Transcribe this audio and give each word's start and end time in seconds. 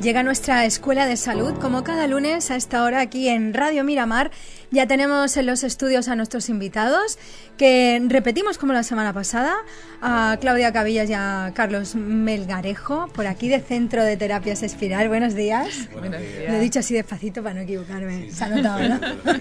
Llega 0.00 0.22
nuestra 0.22 0.64
escuela 0.66 1.06
de 1.06 1.16
salud, 1.16 1.54
como 1.58 1.82
cada 1.82 2.06
lunes 2.06 2.50
a 2.50 2.56
esta 2.56 2.84
hora 2.84 3.00
aquí 3.00 3.28
en 3.28 3.54
Radio 3.54 3.82
Miramar. 3.82 4.30
Ya 4.70 4.86
tenemos 4.86 5.36
en 5.36 5.46
los 5.46 5.64
estudios 5.64 6.08
a 6.08 6.16
nuestros 6.16 6.48
invitados, 6.48 7.18
que 7.56 8.00
repetimos 8.08 8.58
como 8.58 8.72
la 8.72 8.82
semana 8.82 9.12
pasada, 9.12 9.54
a 10.02 10.36
Claudia 10.40 10.72
Cabillas 10.72 11.08
y 11.08 11.14
a 11.14 11.52
Carlos 11.54 11.94
Melgarejo, 11.94 13.08
por 13.14 13.26
aquí 13.26 13.48
de 13.48 13.60
Centro 13.60 14.04
de 14.04 14.16
Terapias 14.16 14.62
Espiral. 14.62 15.08
Buenos 15.08 15.34
días. 15.34 15.88
Buenos 15.92 16.20
días. 16.20 16.48
Lo 16.48 16.54
he 16.56 16.60
dicho 16.60 16.80
así 16.80 16.94
despacito 16.94 17.42
para 17.42 17.54
no 17.54 17.60
equivocarme. 17.62 18.30
Se 18.30 18.44
ha 18.44 18.48
notado, 18.48 18.88
¿no? 18.88 19.00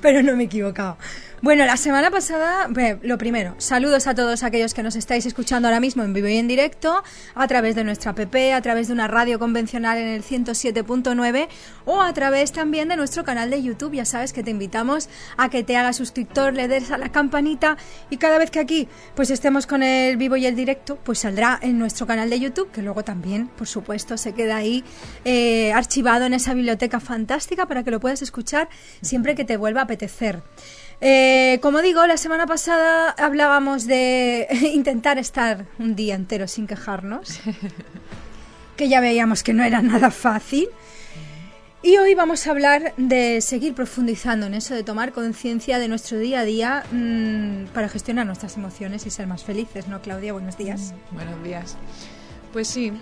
Pero 0.00 0.22
no 0.22 0.34
me 0.36 0.44
he 0.44 0.46
equivocado. 0.46 0.96
Bueno, 1.42 1.66
la 1.66 1.76
semana 1.76 2.08
pasada, 2.12 2.70
lo 3.02 3.18
primero, 3.18 3.56
saludos 3.58 4.06
a 4.06 4.14
todos 4.14 4.44
aquellos 4.44 4.74
que 4.74 4.84
nos 4.84 4.94
estáis 4.94 5.26
escuchando 5.26 5.66
ahora 5.66 5.80
mismo 5.80 6.04
en 6.04 6.12
vivo 6.12 6.28
y 6.28 6.36
en 6.36 6.46
directo, 6.46 7.02
a 7.34 7.48
través 7.48 7.74
de 7.74 7.82
nuestra 7.82 8.12
app, 8.12 8.36
a 8.54 8.62
través 8.62 8.86
de 8.86 8.92
una 8.92 9.08
radio 9.08 9.40
convencional 9.40 9.98
en 9.98 10.06
el 10.06 10.22
107.9 10.22 11.48
o 11.84 12.00
a 12.00 12.12
través 12.12 12.52
también 12.52 12.86
de 12.86 12.94
nuestro 12.94 13.24
canal 13.24 13.50
de 13.50 13.60
YouTube. 13.60 13.94
Ya 13.94 14.04
sabes 14.04 14.32
que 14.32 14.44
te 14.44 14.52
invitamos 14.52 15.08
a 15.36 15.50
que 15.50 15.64
te 15.64 15.76
hagas 15.76 15.96
suscriptor, 15.96 16.54
le 16.54 16.68
des 16.68 16.92
a 16.92 16.96
la 16.96 17.10
campanita 17.10 17.76
y 18.08 18.18
cada 18.18 18.38
vez 18.38 18.52
que 18.52 18.60
aquí 18.60 18.86
pues 19.16 19.28
estemos 19.30 19.66
con 19.66 19.82
el 19.82 20.16
vivo 20.18 20.36
y 20.36 20.46
el 20.46 20.54
directo, 20.54 20.96
pues 21.02 21.18
saldrá 21.18 21.58
en 21.60 21.76
nuestro 21.76 22.06
canal 22.06 22.30
de 22.30 22.38
YouTube, 22.38 22.70
que 22.70 22.82
luego 22.82 23.02
también, 23.02 23.48
por 23.48 23.66
supuesto, 23.66 24.16
se 24.16 24.32
queda 24.32 24.58
ahí 24.58 24.84
eh, 25.24 25.72
archivado 25.72 26.24
en 26.24 26.34
esa 26.34 26.54
biblioteca 26.54 27.00
fantástica 27.00 27.66
para 27.66 27.82
que 27.82 27.90
lo 27.90 27.98
puedas 27.98 28.22
escuchar 28.22 28.68
siempre 29.00 29.34
que 29.34 29.44
te 29.44 29.56
vuelva 29.56 29.80
a 29.80 29.84
apetecer. 29.84 30.44
Eh, 31.04 31.58
como 31.62 31.82
digo, 31.82 32.06
la 32.06 32.16
semana 32.16 32.46
pasada 32.46 33.10
hablábamos 33.10 33.88
de 33.88 34.46
intentar 34.72 35.18
estar 35.18 35.66
un 35.80 35.96
día 35.96 36.14
entero 36.14 36.46
sin 36.46 36.68
quejarnos, 36.68 37.40
que 38.76 38.88
ya 38.88 39.00
veíamos 39.00 39.42
que 39.42 39.52
no 39.52 39.64
era 39.64 39.82
nada 39.82 40.12
fácil. 40.12 40.68
Y 41.82 41.96
hoy 41.96 42.14
vamos 42.14 42.46
a 42.46 42.52
hablar 42.52 42.94
de 42.96 43.40
seguir 43.40 43.74
profundizando 43.74 44.46
en 44.46 44.54
eso, 44.54 44.76
de 44.76 44.84
tomar 44.84 45.10
conciencia 45.10 45.80
de 45.80 45.88
nuestro 45.88 46.20
día 46.20 46.38
a 46.38 46.44
día 46.44 46.84
mmm, 46.92 47.64
para 47.74 47.88
gestionar 47.88 48.24
nuestras 48.24 48.56
emociones 48.56 49.04
y 49.04 49.10
ser 49.10 49.26
más 49.26 49.42
felices, 49.42 49.88
¿no, 49.88 50.00
Claudia? 50.00 50.32
Buenos 50.32 50.56
días. 50.56 50.94
Mm, 51.10 51.14
buenos 51.16 51.42
días. 51.42 51.76
Pues 52.52 52.68
sí, 52.68 52.92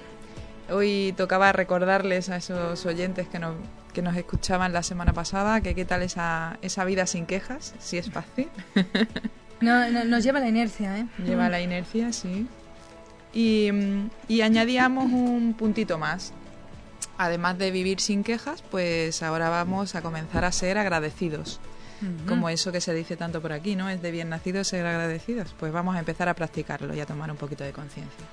hoy 0.71 1.13
tocaba 1.19 1.53
recordarles 1.53 2.31
a 2.31 2.37
esos 2.37 2.87
oyentes 2.87 3.29
que 3.29 3.39
nos, 3.39 3.57
que 3.93 4.03
nos 4.03 4.17
escuchaban 4.17 4.73
la 4.73 4.83
semana 4.83 5.13
pasada 5.13 5.61
que 5.61 5.75
qué 5.75 5.85
tal 5.85 6.03
esa, 6.03 6.59
esa 6.63 6.85
vida 6.85 7.07
sin 7.07 7.27
quejas, 7.27 7.75
si 7.79 7.99
es 7.99 8.11
fácil. 8.11 8.49
no, 9.61 9.91
no, 9.91 10.05
nos 10.05 10.25
lleva 10.25 10.41
la 10.41 10.49
inercia, 10.49 10.99
¿eh? 10.99 11.07
Lleva 11.25 11.49
la 11.49 11.61
inercia, 11.61 12.13
sí. 12.13 12.47
Y, 13.33 13.71
y 14.29 14.41
añadíamos 14.41 15.07
un 15.07 15.55
puntito 15.55 15.99
más. 15.99 16.33
Además 17.19 17.59
de 17.59 17.71
vivir 17.71 18.01
sin 18.01 18.25
quejas, 18.25 18.63
pues 18.71 19.23
ahora 19.23 19.51
vamos 19.51 19.95
a 19.95 20.03
comenzar 20.03 20.45
a 20.45 20.53
ser 20.53 20.79
agradecidos. 20.79 21.61
Uh 22.01 22.07
-huh. 22.07 22.27
Como 22.27 22.49
eso 22.49 22.73
que 22.73 22.81
se 22.81 22.95
dice 22.95 23.17
tanto 23.17 23.43
por 23.43 23.53
aquí, 23.53 23.77
¿no? 23.77 23.91
Es 23.91 24.01
de 24.01 24.11
bien 24.11 24.31
nacidos 24.31 24.69
ser 24.69 24.87
agradecidos. 24.87 25.55
Pues 25.59 25.71
vamos 25.71 25.97
a 25.97 25.99
empezar 25.99 26.29
a 26.31 26.35
practicarlo 26.35 26.95
y 26.95 27.01
a 27.01 27.07
tomar 27.07 27.31
un 27.31 27.37
poquito 27.37 27.63
de 27.63 27.73
conciencia 27.73 28.27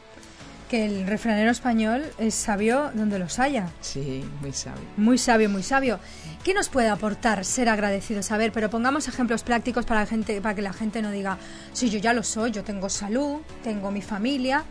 que 0.69 0.85
el 0.85 1.07
refranero 1.07 1.51
español 1.51 2.03
es 2.17 2.35
sabio 2.35 2.91
donde 2.93 3.19
los 3.19 3.39
haya. 3.39 3.69
Sí, 3.81 4.23
muy 4.41 4.53
sabio. 4.53 4.83
Muy 4.97 5.17
sabio, 5.17 5.49
muy 5.49 5.63
sabio. 5.63 5.99
¿Qué 6.43 6.53
nos 6.53 6.69
puede 6.69 6.89
aportar 6.89 7.45
ser 7.45 7.69
agradecidos? 7.69 8.31
A 8.31 8.37
ver, 8.37 8.51
pero 8.51 8.69
pongamos 8.69 9.07
ejemplos 9.07 9.43
prácticos 9.43 9.85
para, 9.85 10.01
la 10.01 10.05
gente, 10.05 10.41
para 10.41 10.55
que 10.55 10.61
la 10.61 10.73
gente 10.73 11.01
no 11.01 11.11
diga, 11.11 11.37
sí, 11.73 11.89
yo 11.89 11.99
ya 11.99 12.13
lo 12.13 12.23
soy, 12.23 12.51
yo 12.51 12.63
tengo 12.63 12.89
salud, 12.89 13.39
tengo 13.63 13.91
mi 13.91 14.01
familia, 14.01 14.63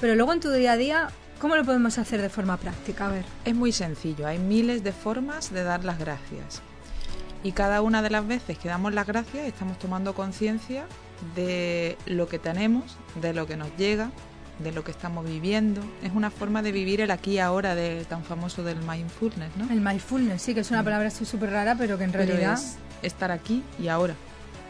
pero 0.00 0.14
luego 0.14 0.32
en 0.32 0.40
tu 0.40 0.50
día 0.50 0.72
a 0.72 0.76
día, 0.76 1.08
¿cómo 1.38 1.56
lo 1.56 1.64
podemos 1.64 1.98
hacer 1.98 2.20
de 2.20 2.28
forma 2.28 2.56
práctica? 2.56 3.06
A 3.06 3.10
ver. 3.10 3.24
Es 3.44 3.54
muy 3.54 3.72
sencillo, 3.72 4.26
hay 4.26 4.38
miles 4.38 4.82
de 4.82 4.92
formas 4.92 5.52
de 5.52 5.62
dar 5.62 5.84
las 5.84 5.98
gracias. 5.98 6.62
Y 7.42 7.52
cada 7.52 7.82
una 7.82 8.00
de 8.02 8.10
las 8.10 8.26
veces 8.26 8.58
que 8.58 8.68
damos 8.68 8.94
las 8.94 9.06
gracias 9.06 9.46
estamos 9.46 9.78
tomando 9.78 10.14
conciencia 10.14 10.86
de 11.36 11.98
lo 12.06 12.26
que 12.26 12.38
tenemos, 12.38 12.96
de 13.20 13.34
lo 13.34 13.46
que 13.46 13.56
nos 13.56 13.68
llega, 13.76 14.10
de 14.58 14.72
lo 14.72 14.84
que 14.84 14.90
estamos 14.90 15.24
viviendo. 15.24 15.82
Es 16.02 16.12
una 16.14 16.30
forma 16.30 16.62
de 16.62 16.72
vivir 16.72 17.00
el 17.00 17.10
aquí 17.10 17.32
y 17.32 17.38
ahora 17.38 17.74
de, 17.74 18.04
tan 18.04 18.24
famoso 18.24 18.62
del 18.62 18.78
mindfulness, 18.78 19.56
¿no? 19.56 19.70
El 19.70 19.80
mindfulness, 19.80 20.42
sí, 20.42 20.54
que 20.54 20.60
es 20.60 20.70
una 20.70 20.82
mm. 20.82 20.84
palabra 20.84 21.10
súper 21.10 21.50
rara, 21.50 21.74
pero 21.76 21.98
que 21.98 22.04
en 22.04 22.12
pero 22.12 22.24
realidad... 22.24 22.54
Es 22.54 22.78
estar 23.02 23.30
aquí 23.30 23.62
y 23.78 23.88
ahora. 23.88 24.14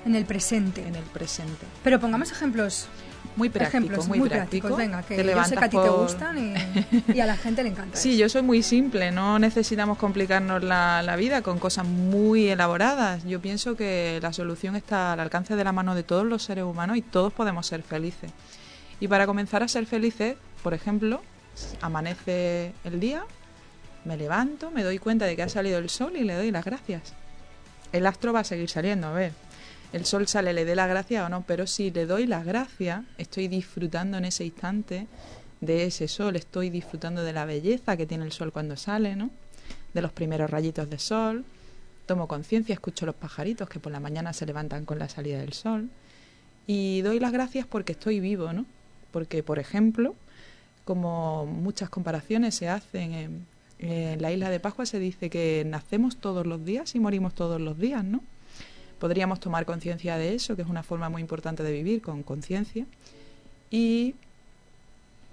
En 0.04 0.14
el 0.14 0.24
presente. 0.24 0.86
En 0.86 0.94
el 0.94 1.04
presente. 1.04 1.66
Pero 1.82 1.98
pongamos 2.00 2.30
ejemplos. 2.30 2.88
Muy 3.36 3.48
prácticos, 3.48 3.74
ejemplos 3.80 4.08
muy, 4.08 4.18
muy 4.20 4.28
prácticos. 4.28 4.76
Venga, 4.76 5.02
que 5.02 5.16
te 5.16 5.24
yo 5.24 5.44
sé 5.44 5.56
que 5.56 5.64
a 5.64 5.68
ti 5.68 5.76
por... 5.76 5.84
te 5.84 5.90
gustan 5.90 6.38
y, 6.38 7.12
y, 7.14 7.20
a 7.20 7.26
la 7.26 7.36
gente 7.36 7.64
le 7.64 7.70
encanta. 7.70 7.96
Sí, 7.98 8.10
eso. 8.10 8.20
yo 8.20 8.28
soy 8.28 8.42
muy 8.42 8.62
simple, 8.62 9.10
no 9.10 9.38
necesitamos 9.40 9.98
complicarnos 9.98 10.62
la, 10.62 11.02
la, 11.02 11.16
vida 11.16 11.42
con 11.42 11.58
cosas 11.58 11.84
muy 11.84 12.48
elaboradas. 12.48 13.24
Yo 13.24 13.40
pienso 13.40 13.76
que 13.76 14.20
la 14.22 14.32
solución 14.32 14.76
está 14.76 15.14
al 15.14 15.20
alcance 15.20 15.56
de 15.56 15.64
la 15.64 15.72
mano 15.72 15.96
de 15.96 16.04
todos 16.04 16.24
los 16.24 16.44
seres 16.44 16.64
humanos 16.64 16.96
y 16.96 17.02
todos 17.02 17.32
podemos 17.32 17.66
ser 17.66 17.82
felices. 17.82 18.30
Y 19.00 19.08
para 19.08 19.26
comenzar 19.26 19.62
a 19.62 19.68
ser 19.68 19.86
felices, 19.86 20.36
por 20.62 20.74
ejemplo, 20.74 21.22
amanece 21.80 22.72
el 22.84 23.00
día, 23.00 23.24
me 24.04 24.16
levanto, 24.16 24.70
me 24.70 24.82
doy 24.82 24.98
cuenta 24.98 25.26
de 25.26 25.36
que 25.36 25.42
ha 25.42 25.48
salido 25.48 25.78
el 25.78 25.88
sol 25.88 26.16
y 26.16 26.24
le 26.24 26.34
doy 26.34 26.50
las 26.50 26.64
gracias. 26.64 27.14
El 27.92 28.06
astro 28.06 28.32
va 28.32 28.40
a 28.40 28.44
seguir 28.44 28.68
saliendo, 28.68 29.08
a 29.08 29.12
ver. 29.12 29.32
El 29.92 30.04
sol 30.04 30.26
sale, 30.26 30.52
le 30.52 30.64
dé 30.64 30.74
las 30.74 30.88
gracias 30.88 31.24
o 31.24 31.28
no, 31.28 31.44
pero 31.46 31.66
si 31.66 31.90
le 31.90 32.06
doy 32.06 32.26
las 32.26 32.44
gracias, 32.44 33.04
estoy 33.16 33.46
disfrutando 33.48 34.18
en 34.18 34.24
ese 34.24 34.44
instante 34.44 35.06
de 35.60 35.84
ese 35.84 36.08
sol, 36.08 36.36
estoy 36.36 36.68
disfrutando 36.70 37.22
de 37.22 37.32
la 37.32 37.44
belleza 37.44 37.96
que 37.96 38.06
tiene 38.06 38.24
el 38.24 38.32
sol 38.32 38.52
cuando 38.52 38.76
sale, 38.76 39.14
¿no? 39.14 39.30
De 39.92 40.02
los 40.02 40.12
primeros 40.12 40.50
rayitos 40.50 40.90
de 40.90 40.98
sol, 40.98 41.44
tomo 42.06 42.26
conciencia, 42.26 42.72
escucho 42.72 43.06
los 43.06 43.14
pajaritos 43.14 43.68
que 43.68 43.78
por 43.78 43.92
la 43.92 44.00
mañana 44.00 44.32
se 44.32 44.46
levantan 44.46 44.84
con 44.84 44.98
la 44.98 45.08
salida 45.08 45.38
del 45.38 45.52
sol 45.52 45.88
y 46.66 47.02
doy 47.02 47.20
las 47.20 47.32
gracias 47.32 47.66
porque 47.66 47.92
estoy 47.92 48.20
vivo, 48.20 48.52
¿no? 48.52 48.66
Porque, 49.14 49.44
por 49.44 49.60
ejemplo, 49.60 50.16
como 50.84 51.46
muchas 51.46 51.88
comparaciones 51.88 52.56
se 52.56 52.68
hacen 52.68 53.14
en, 53.14 53.46
en, 53.78 54.20
la 54.20 54.32
isla 54.32 54.50
de 54.50 54.58
Pascua, 54.58 54.86
se 54.86 54.98
dice 54.98 55.30
que 55.30 55.62
nacemos 55.64 56.16
todos 56.16 56.48
los 56.48 56.64
días 56.64 56.96
y 56.96 56.98
morimos 56.98 57.32
todos 57.32 57.60
los 57.60 57.78
días, 57.78 58.02
¿no? 58.02 58.24
Podríamos 58.98 59.38
tomar 59.38 59.66
conciencia 59.66 60.16
de 60.16 60.34
eso, 60.34 60.56
que 60.56 60.62
es 60.62 60.68
una 60.68 60.82
forma 60.82 61.08
muy 61.10 61.22
importante 61.22 61.62
de 61.62 61.70
vivir 61.70 62.02
con 62.02 62.24
conciencia, 62.24 62.86
y 63.70 64.16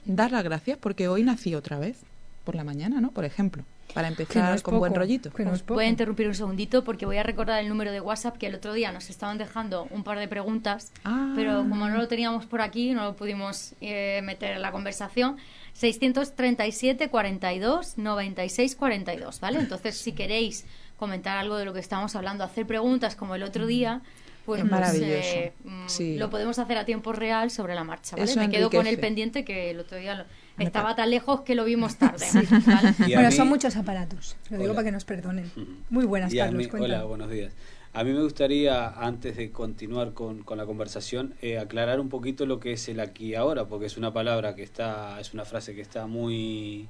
dar 0.05 0.31
las 0.31 0.43
gracias 0.43 0.77
porque 0.77 1.07
hoy 1.07 1.23
nací 1.23 1.55
otra 1.55 1.79
vez, 1.79 1.97
por 2.45 2.53
la 2.53 2.63
mañana, 2.63 3.01
¿no? 3.01 3.09
Por 3.09 3.25
ejemplo 3.25 3.63
para 3.94 4.07
empezar 4.07 4.56
no 4.56 4.62
con 4.62 4.72
poco, 4.74 4.79
buen 4.79 4.96
rollito. 4.96 5.31
Que 5.31 5.44
no. 5.46 5.52
Voy 5.68 5.85
a 5.85 5.88
interrumpir 5.88 6.28
un 6.28 6.35
segundito 6.35 6.84
porque 6.84 7.06
voy 7.06 7.18
a 7.18 7.24
recordar 7.24 7.59
el 7.62 7.69
número 7.69 7.91
de 7.91 8.02
WhatsApp 8.02 8.38
que 8.38 8.47
el 8.47 8.56
otro 8.56 8.74
día 8.74 8.91
nos 8.91 9.09
estaban 9.09 9.38
dejando 9.38 9.88
un 9.91 10.03
par 10.03 10.19
de 10.19 10.28
preguntas, 10.28 10.91
Ah. 11.03 11.34
pero 11.35 11.59
como 11.69 11.88
no 11.90 11.97
lo 11.97 12.07
teníamos 12.07 12.46
por 12.46 12.62
aquí, 12.62 12.94
no 12.94 13.03
lo 13.03 13.16
pudimos 13.16 13.74
eh, 13.81 14.22
meter 14.24 14.52
en 14.52 14.62
la 14.62 14.72
conversación. 14.72 15.38
637 15.74 17.09
42 17.09 17.97
96 17.97 18.75
42, 18.75 19.40
¿vale? 19.40 19.59
Entonces, 19.59 19.97
si 19.97 20.11
queréis 20.14 20.66
comentar 20.97 21.37
algo 21.37 21.58
de 21.58 21.66
lo 21.66 21.73
que 21.73 21.79
estamos 21.79 22.16
hablando, 22.16 22.44
hacer 22.44 22.66
preguntas 22.67 23.16
como 23.16 23.35
el 23.35 23.44
otro 23.44 23.66
día, 23.66 24.02
pues 24.46 24.59
Es 24.59 24.66
nos, 24.66 24.72
maravilloso. 24.72 25.09
eh, 25.11 25.53
mm, 25.64 25.87
Sí. 25.87 26.17
lo 26.17 26.29
podemos 26.29 26.59
hacer 26.59 26.78
a 26.78 26.85
tiempo 26.85 27.14
real 27.14 27.52
sobre 27.52 27.76
la 27.76 27.84
marcha, 27.84 28.16
¿vale? 28.16 28.29
Eso 28.29 28.40
Me 28.40 28.49
quedo 28.49 28.70
con 28.70 28.87
el 28.87 28.99
pendiente 28.99 29.44
que 29.46 29.72
el 29.72 29.79
otro 29.79 29.97
día 29.97 30.16
lo- 30.16 30.26
estaba 30.63 30.96
tan 30.96 31.09
lejos 31.09 31.41
que 31.41 31.55
lo 31.55 31.63
vimos 31.66 31.96
tarde, 31.97 32.25
a 32.25 33.05
Bueno, 33.08 33.29
mí- 33.29 33.35
son 33.35 33.47
muchos 33.49 33.75
aparatos. 33.75 34.35
Lo 34.49 34.58
digo 34.58 34.72
Hola. 34.72 34.75
para 34.75 34.85
que 34.85 34.91
nos 34.91 35.05
perdonen. 35.05 35.52
Muy 35.90 36.05
buenas, 36.05 36.34
Carlos. 36.34 36.72
mí- 36.73 36.79
hola, 36.81 37.03
buenos 37.03 37.29
días. 37.29 37.53
A 37.93 38.05
mí 38.05 38.11
me 38.13 38.22
gustaría, 38.23 38.87
antes 38.90 39.35
de 39.35 39.52
continuar 39.52 40.13
con, 40.13 40.43
con 40.43 40.58
la 40.58 40.66
conversación, 40.66 41.34
eh, 41.41 41.58
aclarar 41.59 41.99
un 41.99 42.08
poquito 42.08 42.46
lo 42.46 42.59
que 42.61 42.72
es 42.73 42.87
el 42.87 43.02
aquí 43.02 43.28
y 43.31 43.35
ahora, 43.35 43.66
porque 43.66 43.85
es 43.87 43.97
una 43.97 44.13
palabra 44.13 44.55
que 44.55 44.63
está, 44.63 45.19
es 45.19 45.34
una 45.34 45.43
frase 45.43 45.75
que 45.75 45.81
está 45.81 46.08
muy, 46.08 46.87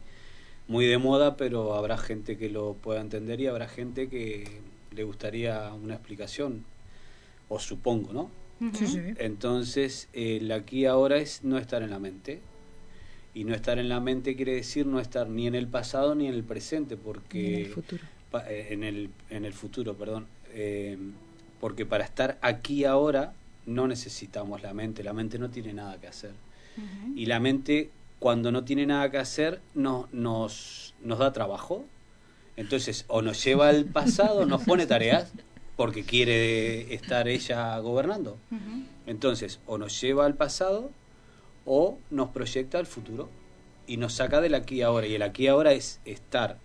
muy 0.67 0.85
de 0.85 0.99
moda, 0.99 1.37
pero 1.37 1.73
habrá 1.73 1.97
gente 1.97 2.37
que 2.37 2.49
lo 2.49 2.73
pueda 2.75 3.01
entender 3.01 3.41
y 3.41 3.47
habrá 3.47 3.67
gente 3.67 4.09
que 4.09 4.61
le 4.91 5.03
gustaría 5.03 5.73
una 5.73 5.95
explicación, 5.95 6.65
o 7.49 7.57
supongo, 7.57 8.13
¿no? 8.13 8.29
Sí, 8.75 8.85
sí. 8.85 8.99
Entonces, 9.17 10.07
el 10.13 10.51
aquí 10.51 10.81
y 10.81 10.85
ahora 10.85 11.17
es 11.17 11.43
no 11.43 11.57
estar 11.57 11.81
en 11.81 11.89
la 11.89 11.97
mente. 11.97 12.41
Y 13.33 13.43
no 13.45 13.53
estar 13.55 13.79
en 13.79 13.87
la 13.89 13.99
mente 13.99 14.35
quiere 14.35 14.53
decir 14.55 14.85
no 14.85 14.99
estar 14.99 15.29
ni 15.29 15.47
en 15.47 15.55
el 15.55 15.67
pasado 15.67 16.15
ni 16.15 16.27
en 16.27 16.33
el 16.33 16.43
presente, 16.43 16.95
En 16.95 16.99
porque 16.99 17.61
el 17.63 17.67
futuro. 17.69 18.03
pa- 18.29 18.49
eh, 18.49 18.73
en 18.73 18.83
el, 18.83 19.09
en 19.29 19.45
el 19.45 19.53
futuro, 19.53 19.95
perdón. 19.95 20.27
Eh, 20.53 20.97
porque 21.61 21.85
para 21.85 22.03
estar 22.03 22.37
aquí 22.41 22.83
ahora 22.85 23.33
no 23.65 23.87
necesitamos 23.87 24.61
la 24.63 24.73
mente, 24.73 25.03
la 25.03 25.13
mente 25.13 25.37
no 25.39 25.49
tiene 25.49 25.73
nada 25.73 25.97
que 25.99 26.07
hacer. 26.07 26.31
Y 27.15 27.25
la 27.27 27.39
mente, 27.39 27.89
cuando 28.19 28.51
no 28.51 28.63
tiene 28.63 28.85
nada 28.85 29.09
que 29.11 29.17
hacer, 29.17 29.61
no, 29.75 30.07
nos, 30.11 30.93
nos 31.03 31.19
da 31.19 31.31
trabajo. 31.31 31.85
Entonces, 32.57 33.05
o 33.07 33.21
nos 33.21 33.43
lleva 33.43 33.69
al 33.69 33.85
pasado, 33.85 34.45
nos 34.45 34.63
pone 34.63 34.85
tareas, 34.87 35.31
porque 35.77 36.03
quiere 36.03 36.93
estar 36.93 37.27
ella 37.27 37.77
gobernando. 37.79 38.37
Entonces, 39.07 39.59
o 39.67 39.77
nos 39.77 39.99
lleva 40.01 40.25
al 40.25 40.35
pasado 40.35 40.91
o 41.65 41.97
nos 42.09 42.29
proyecta 42.29 42.79
al 42.79 42.85
futuro 42.85 43.29
y 43.87 43.97
nos 43.97 44.13
saca 44.13 44.41
del 44.41 44.55
aquí 44.55 44.75
y 44.75 44.81
ahora. 44.81 45.07
Y 45.07 45.15
el 45.15 45.21
aquí 45.21 45.43
y 45.43 45.47
ahora 45.47 45.73
es 45.73 45.99
estar 46.05 46.57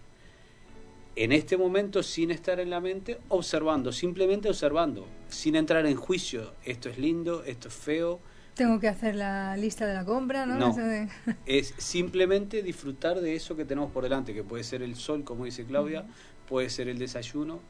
en 1.16 1.32
este 1.32 1.56
momento 1.56 2.02
sin 2.02 2.30
estar 2.30 2.60
en 2.60 2.70
la 2.70 2.80
mente, 2.80 3.18
observando, 3.28 3.90
simplemente 3.92 4.48
observando, 4.48 5.06
sin 5.28 5.56
entrar 5.56 5.86
en 5.86 5.96
juicio. 5.96 6.52
Esto 6.64 6.88
es 6.90 6.98
lindo, 6.98 7.42
esto 7.44 7.68
es 7.68 7.74
feo. 7.74 8.20
Tengo 8.54 8.80
que 8.80 8.88
hacer 8.88 9.14
la 9.16 9.56
lista 9.56 9.86
de 9.86 9.94
la 9.94 10.04
compra, 10.04 10.46
¿no? 10.46 10.56
No. 10.58 10.70
Eso 10.70 10.80
de- 10.80 11.08
Es 11.46 11.74
simplemente 11.78 12.62
disfrutar 12.62 13.20
de 13.20 13.34
eso 13.34 13.56
que 13.56 13.64
tenemos 13.64 13.90
por 13.92 14.02
delante, 14.02 14.34
que 14.34 14.42
puede 14.42 14.64
ser 14.64 14.82
el 14.82 14.94
sol, 14.96 15.24
como 15.24 15.44
dice 15.46 15.64
Claudia, 15.64 16.04
puede 16.48 16.68
ser 16.70 16.88
el 16.88 16.98
desayuno, 16.98 17.60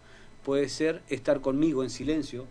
puede 0.44 0.68
ser 0.68 1.02
estar 1.08 1.40
conmigo 1.40 1.82
en 1.82 1.90
silencio, 1.90 2.46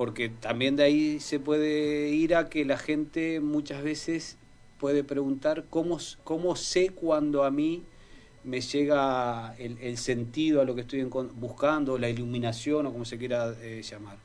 porque 0.00 0.30
también 0.30 0.76
de 0.76 0.84
ahí 0.84 1.20
se 1.20 1.38
puede 1.38 2.08
ir 2.08 2.34
a 2.34 2.48
que 2.48 2.64
la 2.64 2.78
gente 2.78 3.38
muchas 3.40 3.82
veces 3.82 4.38
puede 4.78 5.04
preguntar 5.04 5.66
cómo, 5.68 5.98
cómo 6.24 6.56
sé 6.56 6.88
cuando 6.88 7.44
a 7.44 7.50
mí 7.50 7.82
me 8.42 8.62
llega 8.62 9.54
el, 9.58 9.76
el 9.82 9.98
sentido 9.98 10.62
a 10.62 10.64
lo 10.64 10.74
que 10.74 10.80
estoy 10.80 11.02
buscando, 11.02 11.98
la 11.98 12.08
iluminación 12.08 12.86
o 12.86 12.92
como 12.92 13.04
se 13.04 13.18
quiera 13.18 13.54
eh, 13.60 13.82
llamar. 13.82 14.16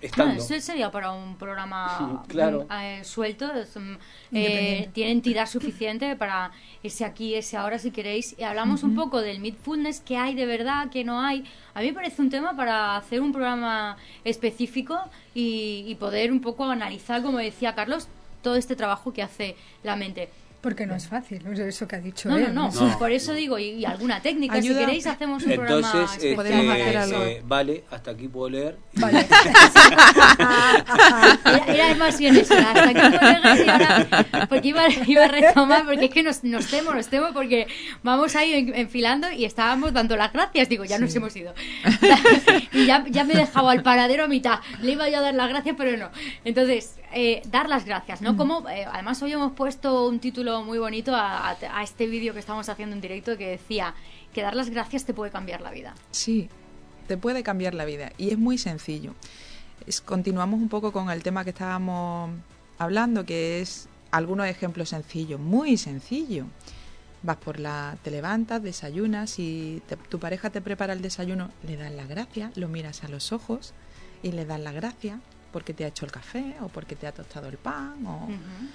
Eso 0.00 0.60
sería 0.60 0.90
para 0.90 1.10
un 1.12 1.36
programa 1.36 2.22
Claro. 2.28 2.66
mm, 2.68 2.72
eh, 2.72 3.04
suelto. 3.04 3.52
es, 3.52 3.76
mm, 3.76 3.96
eh, 4.32 4.90
tiene 4.92 5.12
entidad 5.12 5.46
suficiente 5.46 6.16
para 6.16 6.50
ese 6.82 7.04
aquí, 7.04 7.34
ese 7.34 7.56
ahora, 7.56 7.78
si 7.78 7.90
queréis. 7.90 8.34
Y 8.38 8.42
hablamos 8.44 8.82
un 8.82 8.94
poco 8.94 9.20
del 9.20 9.40
mindfulness, 9.40 10.00
qué 10.00 10.16
hay 10.16 10.34
de 10.34 10.46
verdad, 10.46 10.90
qué 10.90 11.04
no 11.04 11.20
hay. 11.20 11.44
A 11.74 11.80
mí 11.80 11.86
me 11.88 11.94
parece 11.94 12.20
un 12.22 12.30
tema 12.30 12.54
para 12.56 12.96
hacer 12.96 13.20
un 13.20 13.32
programa 13.32 13.96
específico 14.24 14.98
y, 15.34 15.84
y 15.86 15.94
poder 15.94 16.30
un 16.30 16.40
poco 16.40 16.64
analizar, 16.64 17.22
como 17.22 17.38
decía 17.38 17.74
Carlos, 17.74 18.08
todo 18.42 18.56
este 18.56 18.76
trabajo 18.76 19.12
que 19.12 19.22
hace 19.22 19.56
la 19.82 19.96
mente. 19.96 20.28
Porque 20.66 20.84
no 20.84 20.96
es 20.96 21.06
fácil, 21.06 21.46
es 21.52 21.60
eso 21.60 21.86
que 21.86 21.94
ha 21.94 22.00
dicho 22.00 22.28
No, 22.28 22.38
él. 22.38 22.52
no, 22.52 22.72
no, 22.72 22.88
No. 22.88 22.98
por 22.98 23.12
eso 23.12 23.32
digo, 23.32 23.56
y, 23.56 23.66
y 23.70 23.84
alguna 23.84 24.20
técnica, 24.20 24.56
Ayuda. 24.56 24.80
si 24.80 24.84
queréis 24.84 25.06
hacemos 25.06 25.44
un 25.44 25.52
programa 25.54 25.76
Entonces, 25.92 26.10
especial. 26.24 26.34
Podemos 26.34 26.64
este, 26.76 26.82
hacer 26.82 26.96
algo. 26.96 27.22
eh, 27.24 27.42
vale, 27.46 27.84
hasta 27.88 28.10
aquí 28.10 28.26
puedo 28.26 28.50
leer. 28.50 28.76
Vale. 28.94 29.26
Era, 31.46 31.64
era 31.68 31.94
más 31.94 32.18
bien 32.18 32.36
eso, 32.36 32.54
hasta 32.54 32.84
aquí 32.88 32.94
no 32.94 33.10
llegas 33.10 33.58
y 33.64 33.68
ahora, 33.68 34.46
porque 34.48 34.68
iba, 34.68 34.82
iba 35.06 35.24
a 35.24 35.28
retomar, 35.28 35.84
porque 35.84 36.06
es 36.06 36.10
que 36.10 36.22
nos, 36.22 36.42
nos 36.44 36.66
temo, 36.66 36.92
nos 36.92 37.06
temo, 37.08 37.28
porque 37.32 37.66
vamos 38.02 38.34
ahí 38.36 38.52
en- 38.54 38.74
enfilando 38.74 39.30
y 39.30 39.44
estábamos 39.44 39.92
dando 39.92 40.16
las 40.16 40.32
gracias, 40.32 40.68
digo, 40.68 40.84
ya 40.84 40.98
nos 40.98 41.14
hemos 41.14 41.34
ido. 41.36 41.54
Y 42.72 42.86
ya, 42.86 43.04
ya 43.08 43.24
me 43.24 43.34
he 43.34 43.36
dejado 43.36 43.68
al 43.68 43.82
paradero 43.82 44.24
a 44.24 44.28
mitad, 44.28 44.58
le 44.82 44.92
iba 44.92 45.08
yo 45.08 45.18
a 45.18 45.20
dar 45.20 45.34
las 45.34 45.48
gracias, 45.48 45.74
pero 45.78 45.96
no. 45.96 46.10
Entonces, 46.44 46.96
eh, 47.12 47.42
dar 47.50 47.68
las 47.68 47.84
gracias, 47.84 48.20
¿no? 48.22 48.36
Como, 48.36 48.68
eh, 48.68 48.84
además 48.90 49.22
hoy 49.22 49.32
hemos 49.32 49.52
puesto 49.52 50.06
un 50.08 50.18
título 50.20 50.62
muy 50.64 50.78
bonito 50.78 51.14
a, 51.14 51.50
a- 51.50 51.56
a 51.72 51.82
este 51.82 52.06
vídeo 52.06 52.32
que 52.32 52.40
estamos 52.40 52.68
haciendo 52.68 52.94
en 52.94 53.00
directo 53.00 53.36
que 53.38 53.48
decía 53.48 53.94
que 54.34 54.42
dar 54.42 54.54
las 54.54 54.70
gracias 54.70 55.04
te 55.04 55.14
puede 55.14 55.30
cambiar 55.30 55.60
la 55.60 55.70
vida. 55.70 55.94
Sí, 56.10 56.48
te 57.06 57.16
puede 57.16 57.42
cambiar 57.42 57.74
la 57.74 57.84
vida 57.84 58.12
y 58.18 58.30
es 58.30 58.38
muy 58.38 58.58
sencillo. 58.58 59.14
Es- 59.86 60.00
continuamos 60.00 60.60
un 60.60 60.68
poco 60.68 60.92
con 60.92 61.10
el 61.10 61.22
tema 61.22 61.44
que 61.44 61.50
estábamos 61.50 62.30
hablando, 62.78 63.24
que 63.24 63.60
es 63.60 63.88
algunos 64.10 64.46
ejemplos 64.46 64.88
sencillos, 64.90 65.40
muy 65.40 65.76
sencillo. 65.76 66.46
Vas 67.22 67.36
por 67.38 67.58
la, 67.60 67.96
te 68.02 68.10
levantas, 68.10 68.62
desayunas 68.62 69.38
y 69.38 69.82
te- 69.88 69.96
tu 69.96 70.18
pareja 70.18 70.50
te 70.50 70.60
prepara 70.60 70.92
el 70.92 71.02
desayuno, 71.02 71.50
le 71.66 71.76
das 71.76 71.92
las 71.92 72.08
gracias, 72.08 72.56
lo 72.56 72.68
miras 72.68 73.04
a 73.04 73.08
los 73.08 73.32
ojos 73.32 73.72
y 74.22 74.32
le 74.32 74.44
das 74.44 74.60
las 74.60 74.74
gracias 74.74 75.18
porque 75.56 75.72
te 75.72 75.86
ha 75.86 75.88
hecho 75.88 76.04
el 76.04 76.12
café 76.12 76.54
o 76.60 76.68
porque 76.68 76.96
te 76.96 77.06
ha 77.06 77.12
tostado 77.12 77.48
el 77.48 77.56
pan 77.56 78.04
o. 78.06 78.28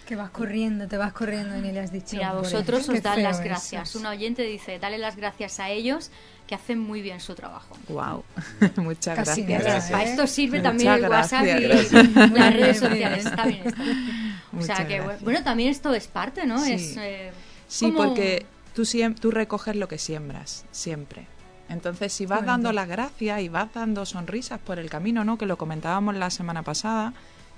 Que 0.08 0.16
vas 0.16 0.32
corriendo, 0.32 0.88
te 0.88 0.98
vas 0.98 1.14
corriendo 1.14 1.56
y 1.56 1.62
ni 1.62 1.72
le 1.72 1.80
has 1.80 1.92
dicho. 1.92 2.16
Mira, 2.16 2.32
por 2.32 2.42
vosotros 2.42 2.90
os 2.90 3.04
dan 3.04 3.22
las 3.22 3.40
gracias. 3.44 3.94
Un 3.96 4.08
oyente 4.08 4.42
dice, 4.42 4.80
dale 4.80 4.98
las 4.98 5.16
gracias 5.16 5.60
a 5.60 5.70
ellos 5.70 6.10
que 6.48 6.56
hacen 6.56 6.80
muy 6.80 7.04
bien 7.04 7.20
su 7.20 7.36
trabajo. 7.36 7.78
wow, 7.90 8.24
muchas 8.78 9.16
Casi 9.16 9.44
gracias. 9.44 9.64
Gracias. 9.64 9.92
Para 9.92 10.04
esto 10.10 10.26
sirve 10.26 10.58
Muchas 10.58 10.72
también 10.72 10.94
el 11.04 11.10
WhatsApp 11.12 11.44
y 11.46 11.64
gracias. 11.64 12.32
las 12.32 12.54
redes 12.56 12.80
sociales. 12.80 13.26
Está 13.28 13.46
bien, 13.46 13.62
está 13.68 13.84
bien. 13.84 14.36
O 14.52 14.56
Muchas 14.56 14.78
sea 14.78 14.88
que, 14.88 14.94
bueno, 14.96 15.04
gracias. 15.06 15.24
bueno, 15.24 15.44
también 15.44 15.70
esto 15.70 15.94
es 15.94 16.08
parte, 16.08 16.48
¿no? 16.48 16.60
Sí. 16.66 16.74
Es, 16.74 16.98
eh, 16.98 17.32
Sí, 17.68 17.86
como- 17.92 18.08
porque 18.08 18.48
tú, 18.74 18.82
siem- 18.86 19.14
tú 19.14 19.30
recoges 19.30 19.76
lo 19.76 19.88
que 19.88 20.00
siembras, 20.00 20.66
siempre. 20.72 21.28
Entonces, 21.72 22.12
si 22.14 22.26
vas 22.26 22.46
dando 22.46 22.70
las 22.76 22.88
gracias 22.88 23.42
y 23.42 23.50
vas 23.50 23.74
dando 23.74 24.06
sonrisas 24.06 24.60
por 24.60 24.78
el 24.80 24.90
camino, 24.90 25.24
¿no? 25.24 25.38
Que 25.38 25.46
lo 25.46 25.58
comentábamos 25.58 26.16
la 26.16 26.30
semana 26.30 26.64
pasada, 26.64 27.14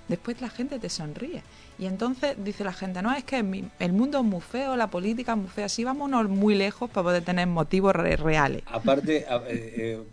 después 0.07 0.39
la 0.42 0.50
gente 0.50 0.80
te 0.80 0.89
sonríe. 0.89 1.42
Y 1.80 1.86
entonces 1.88 2.36
dice 2.38 2.63
la 2.63 2.74
gente, 2.74 3.01
no, 3.01 3.12
es 3.13 3.24
que 3.24 3.39
el 3.80 3.94
mundo 3.94 4.19
es 4.19 4.24
muy 4.24 4.42
feo, 4.42 4.75
la 4.75 4.88
política 4.88 5.31
es 5.33 5.38
muy 5.39 5.48
fea, 5.48 5.65
así 5.65 5.83
vámonos 5.83 6.30
muy 6.30 6.54
lejos 6.56 6.89
para 6.89 7.04
poder 7.06 7.24
tener 7.24 7.48
motivos 7.48 7.95
re- 7.95 8.15
reales. 8.15 8.62
Aparte, 8.68 9.25
a- 9.27 9.38
eh, 9.48 9.74
eh, 9.98 10.04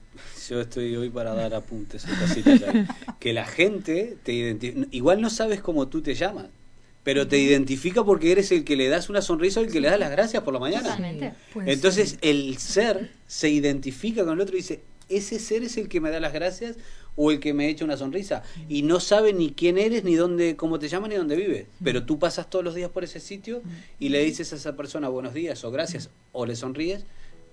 yo 0.49 0.61
estoy 0.61 0.96
hoy 0.96 1.11
para 1.11 1.35
dar 1.35 1.55
apuntes 1.55 2.06
cositas. 2.19 2.61
Que 3.20 3.35
la 3.35 3.44
gente 3.44 4.17
te 4.23 4.32
identifica. 4.32 4.87
Igual 4.93 5.20
no 5.20 5.29
sabes 5.29 5.61
cómo 5.61 5.88
tú 5.88 6.00
te 6.00 6.14
llamas, 6.14 6.46
pero 7.02 7.26
te 7.29 7.38
identifica 7.38 8.05
porque 8.05 8.32
eres 8.32 8.52
el 8.52 8.64
que 8.64 8.76
le 8.76 8.88
das 8.88 9.08
una 9.08 9.23
sonrisa 9.23 9.61
o 9.61 9.64
el 9.64 9.73
que 9.73 9.81
le 9.81 9.88
das 9.88 9.99
las 9.99 10.11
gracias 10.11 10.43
por 10.43 10.52
la 10.52 10.61
mañana. 10.61 10.82
Totalmente. 10.82 11.32
Pues 11.52 11.69
Entonces 11.69 12.19
el 12.20 12.58
ser 12.58 13.11
se 13.26 13.49
identifica 13.49 14.25
con 14.25 14.35
el 14.35 14.41
otro 14.41 14.55
y 14.55 14.58
dice, 14.58 14.82
ese 15.08 15.38
ser 15.38 15.62
es 15.62 15.76
el 15.76 15.88
que 15.88 16.00
me 16.00 16.11
da 16.11 16.20
las 16.20 16.32
gracias 16.32 16.76
o 17.17 17.31
el 17.31 17.41
que 17.41 17.52
me 17.52 17.69
echa 17.69 17.85
una 17.85 17.97
sonrisa. 17.97 18.43
Y 18.69 18.82
no 18.82 19.00
sabe 19.00 19.32
ni 19.32 19.50
quién 19.52 19.79
eres, 19.79 20.05
ni 20.05 20.14
dónde, 20.14 20.56
cómo 20.56 20.79
te 20.79 20.88
llaman, 20.88 21.11
ni 21.11 21.17
dónde 21.17 21.37
vives. 21.37 21.67
Pero 21.82 22.05
tú 22.05 22.19
pasas 22.19 22.49
todos 22.49 22.64
los 22.64 22.75
días 22.75 22.91
por 22.91 23.05
ese 23.05 23.20
sitio 23.20 23.62
y 23.99 24.11
le 24.11 24.23
dices 24.23 24.53
a 24.53 24.56
esa 24.56 24.76
persona 24.76 25.08
buenos 25.08 25.35
días 25.35 25.64
o 25.64 25.70
gracias 25.70 26.11
o 26.32 26.46
le 26.46 26.56
sonríes 26.56 27.05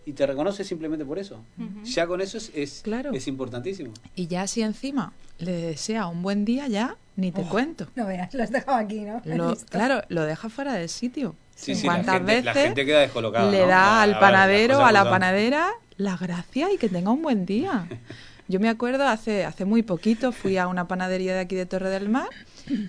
y 0.07 0.13
te 0.13 0.25
reconoce 0.25 0.63
simplemente 0.63 1.03
por 1.03 1.19
eso. 1.19 1.43
Ya 1.83 2.07
con 2.07 2.21
eso 2.21 2.37
es, 2.37 2.49
es, 2.55 2.79
Claro. 2.81 3.11
es 3.13 3.27
importantísimo. 3.27 3.91
Y 4.15 4.27
ya 4.27 4.47
si 4.47 4.61
encima 4.61 5.11
le 5.37 5.51
desea 5.51 6.07
un 6.07 6.21
buen 6.23 6.45
día, 6.45 6.67
ya 6.69 6.95
ni 7.17 7.31
te 7.33 7.41
cuento. 7.43 7.87
No 7.95 8.05
veas, 8.07 8.33
lo 8.33 8.41
has 8.43 8.51
dejado 8.51 8.77
aquí, 8.77 9.01
¿no? 9.01 9.21
Lo- 9.25 9.55
claro, 9.69 10.01
lo 10.07 10.23
deja 10.23 10.47
fuera 10.49 10.73
del 10.73 10.87
sitio. 10.87 11.35
Sí, 11.55 11.75
sí, 11.75 11.85
la 11.87 11.93
¿Cuántas 11.93 12.15
gente- 12.17 12.41
la 12.43 12.53
veces 12.53 12.67
gente 12.67 12.85
queda 12.85 12.99
descolocada, 13.01 13.51
le 13.51 13.61
¿no? 13.63 13.67
da 13.67 14.01
al 14.01 14.17
panadero, 14.17 14.85
a 14.85 14.91
la 14.93 15.09
panadera, 15.09 15.67
las 15.97 16.19
gracias 16.21 16.69
y 16.73 16.77
que 16.77 16.87
tenga 16.87 17.11
un 17.11 17.21
buen 17.21 17.45
día? 17.45 17.87
Yo 18.47 18.61
me 18.61 18.69
acuerdo 18.69 19.05
hace, 19.05 19.43
hace 19.43 19.65
muy 19.65 19.81
poquito 19.83 20.31
fui 20.31 20.57
a 20.57 20.67
una 20.69 20.87
panadería 20.87 21.33
de 21.33 21.41
aquí 21.41 21.55
de 21.57 21.65
Torre 21.65 21.89
del 21.89 22.07
Mar 22.07 22.29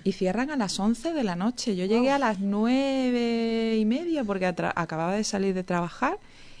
y 0.05 0.13
cierran 0.13 0.51
a 0.51 0.55
las 0.55 0.79
11 0.79 1.11
de 1.11 1.23
la 1.25 1.35
noche. 1.35 1.75
Yo 1.75 1.85
llegué 1.85 2.11
a 2.11 2.17
las 2.19 2.39
nueve 2.39 3.75
y 3.77 3.83
media 3.83 4.23
porque 4.23 4.45
acababa 4.45 5.15
de 5.15 5.25
salir 5.25 5.53
de 5.53 5.63
trabajar 5.65 6.17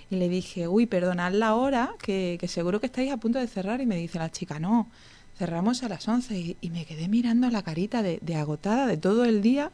y 0.09 0.15
le 0.15 0.29
dije, 0.29 0.67
uy, 0.67 0.85
perdonad 0.85 1.33
la 1.33 1.55
hora, 1.55 1.91
que, 2.01 2.37
que 2.39 2.47
seguro 2.47 2.79
que 2.79 2.87
estáis 2.87 3.11
a 3.11 3.17
punto 3.17 3.37
de 3.39 3.47
cerrar. 3.47 3.79
Y 3.81 3.85
me 3.85 3.95
dice 3.95 4.17
la 4.17 4.31
chica, 4.31 4.59
no, 4.59 4.89
cerramos 5.37 5.83
a 5.83 5.89
las 5.89 6.07
11. 6.07 6.37
Y, 6.37 6.57
y 6.61 6.69
me 6.71 6.85
quedé 6.85 7.07
mirando 7.07 7.49
la 7.49 7.61
carita 7.61 8.01
de, 8.01 8.35
agotada 8.35 8.87
de 8.87 8.97
todo 8.97 9.25
el 9.25 9.41
día. 9.41 9.71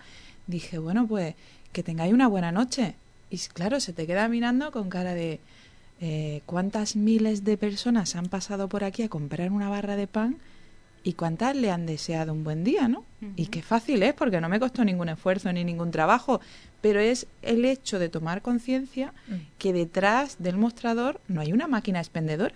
Dije, 0.48 0.78
bueno, 0.78 1.08
pues 1.08 1.36
que 1.72 1.84
tengáis 1.84 2.14
una 2.14 2.28
buena 2.28 2.52
noche. 2.52 2.96
Y 3.30 3.38
claro, 3.38 3.80
se 3.80 3.94
te 3.94 4.06
queda 4.06 4.28
mirando 4.28 4.72
con 4.72 4.90
cara 4.90 5.14
de 5.14 5.40
eh, 6.02 6.42
cuántas 6.46 6.96
miles 6.96 7.44
de 7.44 7.58
personas 7.58 8.16
han 8.16 8.28
pasado 8.28 8.68
por 8.68 8.84
aquí 8.84 9.04
a 9.04 9.10
comprar 9.10 9.52
una 9.52 9.70
barra 9.70 9.96
de 9.96 10.08
pan 10.08 10.38
y 11.06 11.14
cuántas 11.14 11.56
le 11.56 11.72
han 11.72 11.86
deseado 11.86 12.34
un 12.34 12.44
buen 12.44 12.64
día, 12.66 12.88
¿no? 12.90 13.06
Y 13.38 13.46
qué 13.48 13.62
fácil 13.62 14.04
es, 14.04 14.14
porque 14.14 14.42
no 14.42 14.50
me 14.50 14.60
costó 14.60 14.84
ningún 14.84 15.08
esfuerzo 15.08 15.54
ni 15.54 15.64
ningún 15.64 15.92
trabajo, 15.92 16.42
pero 16.82 17.00
es 17.00 17.28
el 17.44 17.64
hecho 17.64 17.98
de 18.00 18.10
tomar 18.10 18.42
conciencia 18.42 19.14
Mm. 19.28 19.34
que 19.58 19.72
detrás 19.72 20.36
del 20.40 20.58
mostrador 20.58 21.22
no 21.30 21.40
hay 21.42 21.54
una 21.54 21.68
máquina 21.68 22.00
expendedora, 22.00 22.56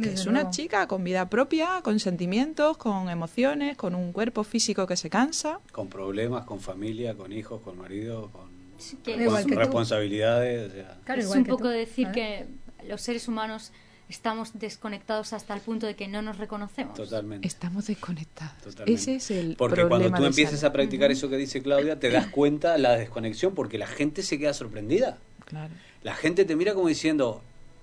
que 0.00 0.12
es 0.12 0.26
una 0.26 0.40
luego. 0.42 0.50
chica 0.52 0.86
con 0.86 1.02
vida 1.02 1.28
propia, 1.28 1.80
con 1.82 1.98
sentimientos, 1.98 2.76
con 2.76 3.08
emociones, 3.08 3.76
con 3.76 3.94
un 3.96 4.12
cuerpo 4.12 4.44
físico 4.44 4.86
que 4.86 4.96
se 4.96 5.10
cansa. 5.10 5.58
Con 5.72 5.88
problemas, 5.88 6.44
con 6.44 6.60
familia, 6.60 7.14
con 7.16 7.32
hijos, 7.32 7.60
con 7.62 7.76
marido, 7.78 8.30
con, 8.30 8.54
Sí, 8.78 8.96
que 9.02 9.14
con 9.14 9.22
Igual 9.22 9.46
que 9.46 9.52
tú. 9.54 9.58
responsabilidades. 9.58 10.70
o 10.70 10.74
sea. 10.74 10.98
Claro, 11.04 11.20
es 11.20 11.24
igual 11.26 11.38
un 11.38 11.44
que 11.46 11.50
poco 11.50 11.62
tú, 11.64 11.68
decir 11.70 12.08
que 12.12 12.46
los 12.86 13.00
seres 13.00 13.26
humanos 13.26 13.72
estamos 14.08 14.50
desconectados 14.58 15.32
hasta 15.32 15.54
el 15.54 15.60
punto 15.60 15.86
de 15.86 15.94
que 15.96 16.06
no 16.08 16.22
nos 16.22 16.38
reconocemos. 16.38 16.94
Totalmente. 16.94 17.46
Estamos 17.46 17.86
desconectados. 17.86 18.56
Totalmente. 18.62 18.92
Ese 19.00 19.16
es 19.16 19.30
el 19.30 19.56
Porque 19.56 19.76
problema 19.82 20.08
cuando 20.08 20.18
tú 20.18 20.24
empiezas 20.26 20.62
a 20.64 20.72
practicar 20.72 21.10
eso 21.10 21.28
que 21.28 21.36
dice 21.36 21.62
Claudia, 21.62 21.98
te 21.98 22.10
das 22.10 22.28
cuenta 22.28 22.72
de 22.72 22.78
la 22.78 22.96
desconexión 22.96 23.54
porque 23.54 23.78
la 23.78 23.86
gente 23.86 24.22
se 24.22 24.38
queda 24.38 24.54
sorprendida. 24.54 25.18
Claro. 25.44 25.72
La 26.02 26.14
gente 26.14 26.44
te 26.44 26.54
mira 26.56 26.74
como 26.74 26.88
diciendo, 26.88 27.42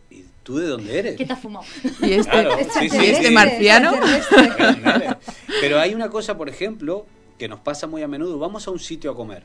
¿y 0.10 0.24
tú 0.44 0.58
de 0.58 0.68
dónde 0.68 0.98
eres? 1.00 1.16
¿Qué 1.18 1.26
te 1.26 1.34
has 1.34 1.40
fumado? 1.40 1.66
Y 2.02 2.14
este, 2.14 2.32
Claro, 2.32 2.58
Este 2.58 2.80
sí, 2.80 2.90
sí, 2.90 2.98
y 2.98 3.06
este 3.12 3.28
sí. 3.28 3.34
marciano. 3.34 3.94
extraterrestre. 3.96 5.18
Pero 5.60 5.80
hay 5.80 5.94
una 5.94 6.10
cosa, 6.10 6.38
por 6.38 6.48
ejemplo, 6.50 7.06
que 7.38 7.48
nos 7.50 7.60
pasa 7.60 7.88
muy 7.88 8.02
a 8.02 8.08
menudo. 8.08 8.40
Vamos 8.40 8.68
a 8.68 8.72
un 8.72 8.80
sitio 8.80 9.12
a 9.12 9.16
comer 9.16 9.44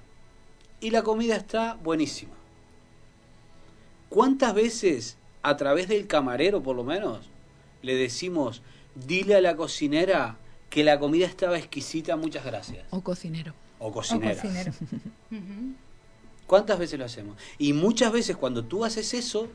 y 0.81 0.91
la 0.91 1.03
comida 1.03 1.35
está 1.35 1.75
buenísima. 1.83 2.35
¿Cuántas 4.09 4.55
veces, 4.55 5.17
a 5.49 5.57
través 5.57 5.89
del 5.89 6.07
camarero 6.07 6.63
por 6.63 6.77
lo 6.77 6.85
menos, 6.85 7.27
le 7.83 7.95
decimos, 7.95 8.63
dile 8.95 9.37
a 9.37 9.41
la 9.41 9.57
cocinera 9.57 10.37
que 10.71 10.85
la 10.85 10.99
comida 10.99 11.27
estaba 11.27 11.59
exquisita, 11.59 12.17
muchas 12.17 12.45
gracias? 12.45 12.85
O 12.91 13.01
cocinero. 13.03 13.55
O 13.79 13.89
O 13.89 13.93
cocinera. 13.93 14.35
cocinero. 14.35 14.73
Ujú. 15.31 15.73
¿Cuántas 16.47 16.79
veces 16.79 16.99
lo 16.99 17.05
hacemos? 17.05 17.37
Y 17.59 17.73
muchas 17.73 18.11
veces 18.13 18.37
cuando 18.37 18.65
tú 18.65 18.85
haces 18.85 19.13
eso, 19.15 19.49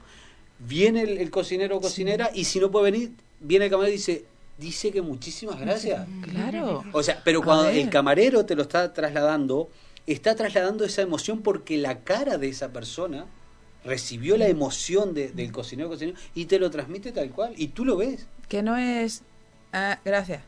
viene 0.60 1.02
el, 1.02 1.18
el 1.18 1.30
cocinero 1.32 1.78
o 1.78 1.82
cocinera 1.82 2.30
y 2.34 2.46
si 2.46 2.60
no 2.60 2.72
puede 2.72 2.92
venir, 2.92 3.12
viene 3.40 3.66
el 3.66 3.72
camarero 3.72 3.94
y 3.94 3.98
dice, 3.98 4.26
dice 4.58 4.92
que 4.92 5.02
muchísimas 5.02 5.60
gracias. 5.60 6.08
Claro. 6.22 6.84
O 6.94 7.02
sea, 7.04 7.22
pero 7.24 7.42
cuando 7.42 7.70
el 7.70 7.90
camarero 7.90 8.46
te 8.46 8.56
lo 8.56 8.62
está 8.62 8.94
trasladando, 8.94 9.70
está 10.08 10.36
trasladando 10.36 10.86
esa 10.86 11.02
emoción 11.02 11.42
porque 11.42 11.78
la 11.78 12.00
cara 12.02 12.38
de 12.38 12.50
esa 12.50 12.70
persona 12.72 13.26
recibió 13.86 14.38
la 14.38 14.48
emoción 14.48 15.14
de- 15.14 15.32
del 15.32 15.52
cocinero 15.52 15.90
cocinero 15.90 16.18
y 16.36 16.46
te 16.46 16.60
lo 16.60 16.70
transmite 16.72 17.12
tal 17.12 17.30
cual 17.32 17.54
y 17.58 17.68
tú 17.70 17.86
lo 17.86 17.98
ves. 17.98 18.28
Que 18.48 18.62
no 18.64 18.78
es. 18.78 19.24
Ah, 19.74 20.00
gracias. 20.06 20.42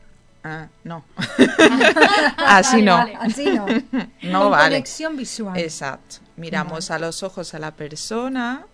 Ah, 0.44 0.68
no. 0.84 1.04
Así 2.38 2.82
no. 2.82 2.96
Vale, 2.98 3.16
Así 3.20 3.44
no. 3.46 3.66
No 4.22 4.42
Con 4.42 4.50
vale. 4.52 4.68
conexión 4.76 5.16
visual. 5.16 5.58
Exacto. 5.58 6.16
Miramos 6.36 6.90
a 6.90 6.98
los 6.98 7.22
ojos 7.22 7.54
a 7.54 7.58
la 7.58 7.72
persona, 7.74 8.66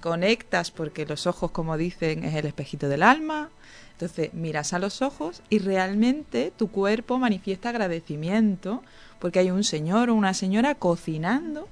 conectas 0.00 0.70
porque 0.70 1.06
los 1.06 1.26
ojos, 1.26 1.50
como 1.50 1.76
dicen, 1.76 2.24
es 2.24 2.34
el 2.34 2.46
espejito 2.46 2.88
del 2.88 3.02
alma. 3.02 3.50
Entonces 3.92 4.34
miras 4.34 4.72
a 4.72 4.78
los 4.80 5.02
ojos 5.02 5.40
y 5.50 5.60
realmente 5.60 6.52
tu 6.56 6.68
cuerpo 6.70 7.18
manifiesta 7.18 7.68
agradecimiento 7.68 8.82
porque 9.20 9.38
hay 9.38 9.50
un 9.52 9.62
señor 9.64 10.10
o 10.10 10.14
una 10.14 10.34
señora 10.34 10.74
cocinando 10.74 11.68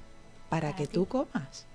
para 0.49 0.69
Para 0.71 0.75
que 0.77 0.87
ti. 0.87 0.93
tú 0.93 1.05
comas. 1.05 1.65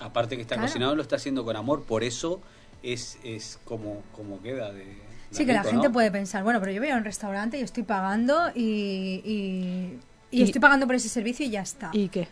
Aparte 0.00 0.36
que 0.36 0.42
está 0.42 0.54
Claro. 0.56 0.68
cocinado, 0.68 0.94
lo 0.96 1.02
está 1.02 1.16
haciendo 1.16 1.44
con 1.44 1.56
amor, 1.56 1.82
por 1.84 2.04
eso 2.04 2.40
es, 2.82 3.18
es 3.24 3.58
como, 3.64 4.02
como 4.14 4.40
queda 4.42 4.72
de... 4.72 4.84
de 4.84 4.96
Sí, 5.30 5.46
que 5.46 5.52
la 5.52 5.62
gente 5.64 5.88
¿no? 5.88 5.92
puede 5.92 6.10
pensar, 6.10 6.42
bueno, 6.44 6.60
pero 6.60 6.72
yo 6.72 6.80
voy 6.80 6.90
a 6.90 6.96
un 6.96 7.04
restaurante 7.04 7.58
y 7.58 7.62
estoy 7.62 7.82
pagando 7.82 8.50
y, 8.54 9.22
y, 9.24 9.98
y 10.30 10.40
Y- 10.40 10.42
estoy 10.42 10.60
pagando 10.60 10.86
por 10.86 10.94
ese 10.94 11.08
servicio 11.08 11.46
y 11.46 11.50
ya 11.50 11.62
está. 11.62 11.90
¿Y 11.92 12.08
qué? 12.08 12.28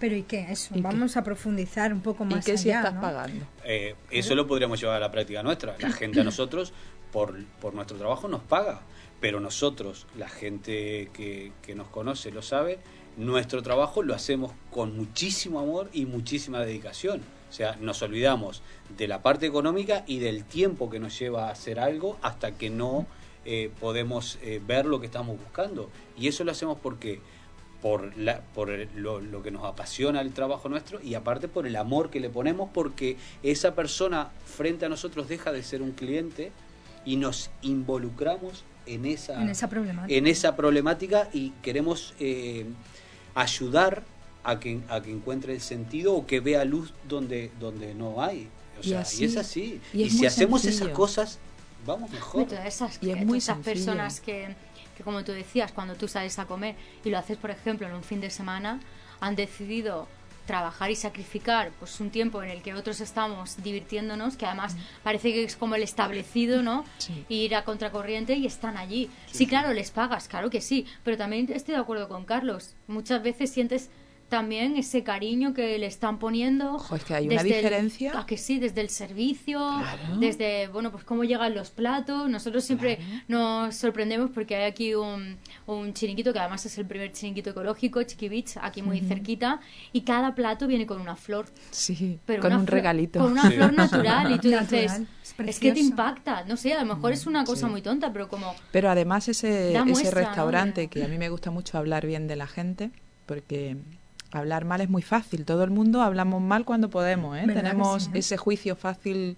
pero 0.00 0.14
¿y 0.14 0.22
qué? 0.22 0.46
Eso, 0.48 0.68
¿Y 0.74 0.76
qué? 0.76 0.82
vamos 0.82 1.16
a 1.16 1.24
profundizar 1.24 1.92
un 1.92 2.00
poco 2.02 2.22
¿Y 2.22 2.28
más 2.28 2.44
qué 2.44 2.56
si 2.56 2.70
allá, 2.70 2.78
estás 2.80 2.94
¿no? 2.94 3.00
pagando? 3.00 3.44
Eh, 3.64 3.96
eso 4.12 4.36
lo 4.36 4.46
podríamos 4.46 4.80
llevar 4.80 4.96
a 4.96 5.00
la 5.00 5.10
práctica 5.10 5.42
nuestra. 5.42 5.76
La 5.80 5.90
gente 5.90 6.20
a 6.20 6.24
nosotros, 6.24 6.72
por, 7.12 7.34
por 7.60 7.74
nuestro 7.74 7.96
trabajo, 7.98 8.28
nos 8.28 8.42
paga. 8.42 8.80
Pero 9.20 9.40
nosotros, 9.40 10.06
la 10.16 10.28
gente 10.28 11.10
que, 11.12 11.50
que 11.62 11.74
nos 11.74 11.88
conoce 11.88 12.30
lo 12.30 12.42
sabe, 12.42 12.78
nuestro 13.18 13.62
trabajo 13.62 14.02
lo 14.02 14.14
hacemos 14.14 14.52
con 14.70 14.96
muchísimo 14.96 15.60
amor 15.60 15.90
y 15.92 16.06
muchísima 16.06 16.60
dedicación. 16.60 17.20
O 17.50 17.52
sea, 17.52 17.76
nos 17.80 18.00
olvidamos 18.02 18.62
de 18.96 19.08
la 19.08 19.22
parte 19.22 19.46
económica 19.46 20.04
y 20.06 20.18
del 20.18 20.44
tiempo 20.44 20.88
que 20.90 20.98
nos 21.00 21.18
lleva 21.18 21.48
a 21.48 21.50
hacer 21.52 21.80
algo 21.80 22.16
hasta 22.22 22.52
que 22.52 22.70
no 22.70 23.06
eh, 23.44 23.70
podemos 23.80 24.38
eh, 24.42 24.60
ver 24.66 24.84
lo 24.86 25.00
que 25.00 25.06
estamos 25.06 25.38
buscando. 25.38 25.90
Y 26.18 26.28
eso 26.28 26.44
lo 26.44 26.52
hacemos 26.52 26.78
porque 26.82 27.20
por, 27.80 28.16
la, 28.18 28.40
por 28.54 28.70
el- 28.70 28.88
lo, 28.96 29.20
lo 29.20 29.42
que 29.42 29.50
nos 29.50 29.64
apasiona 29.64 30.20
el 30.20 30.32
trabajo 30.32 30.68
nuestro 30.68 31.00
y 31.02 31.14
aparte 31.14 31.48
por 31.48 31.66
el 31.66 31.76
amor 31.76 32.10
que 32.10 32.20
le 32.20 32.28
ponemos 32.28 32.68
porque 32.74 33.16
esa 33.42 33.74
persona 33.74 34.30
frente 34.44 34.84
a 34.84 34.88
nosotros 34.88 35.28
deja 35.28 35.50
de 35.52 35.62
ser 35.62 35.80
un 35.82 35.92
cliente 35.92 36.52
y 37.06 37.16
nos 37.16 37.50
involucramos 37.62 38.64
en 38.84 39.06
esa, 39.06 39.40
En 39.42 39.48
esa 39.48 39.68
problemática. 39.68 40.14
en 40.14 40.26
esa 40.26 40.56
problemática 40.56 41.28
y 41.32 41.50
queremos 41.62 42.14
eh, 42.20 42.66
ayudar 43.40 44.02
a 44.44 44.58
que, 44.60 44.80
a 44.88 45.00
que 45.02 45.10
encuentre 45.10 45.54
el 45.54 45.60
sentido 45.60 46.14
o 46.14 46.26
que 46.26 46.40
vea 46.40 46.64
luz 46.64 46.92
donde, 47.08 47.50
donde 47.60 47.94
no 47.94 48.22
hay. 48.22 48.48
O 48.78 48.80
Y 48.80 48.88
sea, 48.90 48.98
y, 48.98 49.02
así- 49.02 49.24
es 49.24 49.36
así. 49.36 49.80
y 49.92 50.10
si 50.10 50.26
hacemos 50.26 50.62
sencillo. 50.62 50.86
esas 50.86 50.96
cosas, 50.96 51.38
vamos 51.86 52.10
mejor. 52.10 52.46
Todas 52.46 52.66
esas, 52.66 52.98
Y 53.02 53.10
es 53.10 53.16
que- 53.18 53.24
muy 53.24 53.38
esas 53.38 53.58
personas 53.58 54.20
que, 54.20 54.54
que, 54.96 55.02
como 55.04 55.22
tú 55.24 55.32
decías, 55.32 55.72
cuando 55.72 55.94
tú 55.94 56.08
sales 56.08 56.38
a 56.38 56.46
comer 56.46 56.76
y 57.04 57.10
lo 57.10 57.18
haces, 57.18 57.36
por 57.36 57.50
ejemplo, 57.50 57.86
en 57.86 57.94
un 57.94 58.02
fin 58.02 58.20
de 58.20 58.30
semana, 58.30 58.80
han 59.20 59.34
decidido 59.36 60.06
trabajar 60.48 60.90
y 60.90 60.96
sacrificar 60.96 61.70
pues 61.78 62.00
un 62.00 62.08
tiempo 62.08 62.42
en 62.42 62.48
el 62.48 62.62
que 62.62 62.72
otros 62.72 63.00
estamos 63.00 63.62
divirtiéndonos, 63.62 64.38
que 64.38 64.46
además 64.46 64.76
parece 65.02 65.30
que 65.30 65.44
es 65.44 65.56
como 65.56 65.74
el 65.74 65.82
establecido, 65.82 66.62
¿no? 66.62 66.86
Sí. 66.96 67.26
Ir 67.28 67.54
a 67.54 67.64
contracorriente 67.64 68.34
y 68.34 68.46
están 68.46 68.78
allí. 68.78 69.10
Sí, 69.30 69.46
claro, 69.46 69.74
les 69.74 69.90
pagas, 69.90 70.26
claro 70.26 70.48
que 70.48 70.62
sí, 70.62 70.86
pero 71.04 71.18
también 71.18 71.46
estoy 71.52 71.74
de 71.74 71.80
acuerdo 71.80 72.08
con 72.08 72.24
Carlos. 72.24 72.74
Muchas 72.86 73.22
veces 73.22 73.52
sientes 73.52 73.90
también 74.28 74.76
ese 74.76 75.02
cariño 75.02 75.54
que 75.54 75.78
le 75.78 75.86
están 75.86 76.18
poniendo. 76.18 76.74
Ojo, 76.74 76.96
es 76.96 77.04
que 77.04 77.14
hay 77.14 77.26
una 77.26 77.40
el- 77.40 77.46
diferencia. 77.46 78.18
a 78.18 78.26
que 78.26 78.36
sí, 78.36 78.58
desde 78.58 78.80
el 78.82 78.90
servicio, 78.90 79.58
Claro. 79.58 80.16
desde, 80.18 80.68
bueno, 80.68 80.90
pues 80.92 81.04
cómo 81.04 81.24
llegan 81.24 81.54
los 81.54 81.70
platos. 81.70 82.28
Nosotros 82.28 82.64
siempre 82.64 82.96
Claro. 82.96 83.22
nos 83.28 83.74
sorprendemos 83.74 84.30
porque 84.32 84.56
hay 84.56 84.64
aquí 84.70 84.94
un, 84.94 85.36
un 85.66 85.94
chiringuito, 85.94 86.32
que 86.32 86.38
además 86.38 86.64
es 86.66 86.76
el 86.78 86.86
primer 86.86 87.12
chiringuito 87.12 87.50
ecológico, 87.50 88.02
Chiqui 88.02 88.28
Beach, 88.28 88.56
aquí 88.60 88.82
muy 88.82 89.00
cerquita, 89.00 89.60
y 89.92 90.02
cada 90.02 90.34
plato 90.34 90.66
viene 90.66 90.86
con 90.86 91.00
una 91.00 91.16
flor. 91.16 91.46
Sí, 91.70 92.18
Pero 92.26 92.42
con 92.42 92.52
un 92.52 92.66
flor- 92.66 92.74
regalito. 92.74 93.20
Con 93.20 93.32
una 93.32 93.48
Sí. 93.48 93.54
flor 93.56 93.72
natural. 93.72 94.32
Y 94.32 94.38
tú 94.38 94.48
Natural, 94.50 94.66
dices, 94.82 94.92
es 95.22 95.48
es, 95.48 95.58
que 95.60 95.72
te 95.72 95.80
impacta. 95.80 96.44
No 96.44 96.56
sé, 96.56 96.74
a 96.74 96.84
lo 96.84 96.94
mejor 96.94 97.12
es 97.12 97.26
una 97.26 97.44
cosa 97.44 97.66
muy 97.68 97.82
tonta, 97.82 98.12
pero 98.12 98.28
como... 98.28 98.54
Pero 98.72 98.90
además 98.90 99.28
ese, 99.28 99.74
ese 99.74 100.10
restaurante, 100.10 100.88
que 100.88 101.04
a 101.04 101.08
mí 101.08 101.16
me 101.18 101.28
gusta 101.28 101.50
mucho 101.50 101.78
hablar 101.78 102.06
bien 102.06 102.26
de 102.26 102.36
la 102.36 102.46
gente, 102.46 102.90
porque 103.26 103.76
hablar 104.32 104.64
mal 104.64 104.80
es 104.80 104.88
muy 104.88 105.02
fácil. 105.02 105.44
Todo 105.44 105.64
el 105.64 105.70
mundo 105.70 106.02
hablamos 106.02 106.42
mal 106.42 106.64
cuando 106.64 106.90
podemos. 106.90 107.36
¿eh? 107.36 107.42
¿Verdad 107.46 107.54
que 107.54 107.60
Tenemos 107.68 108.02
sí, 108.04 108.10
eh? 108.14 108.18
ese 108.18 108.36
juicio 108.36 108.76
fácil, 108.76 109.36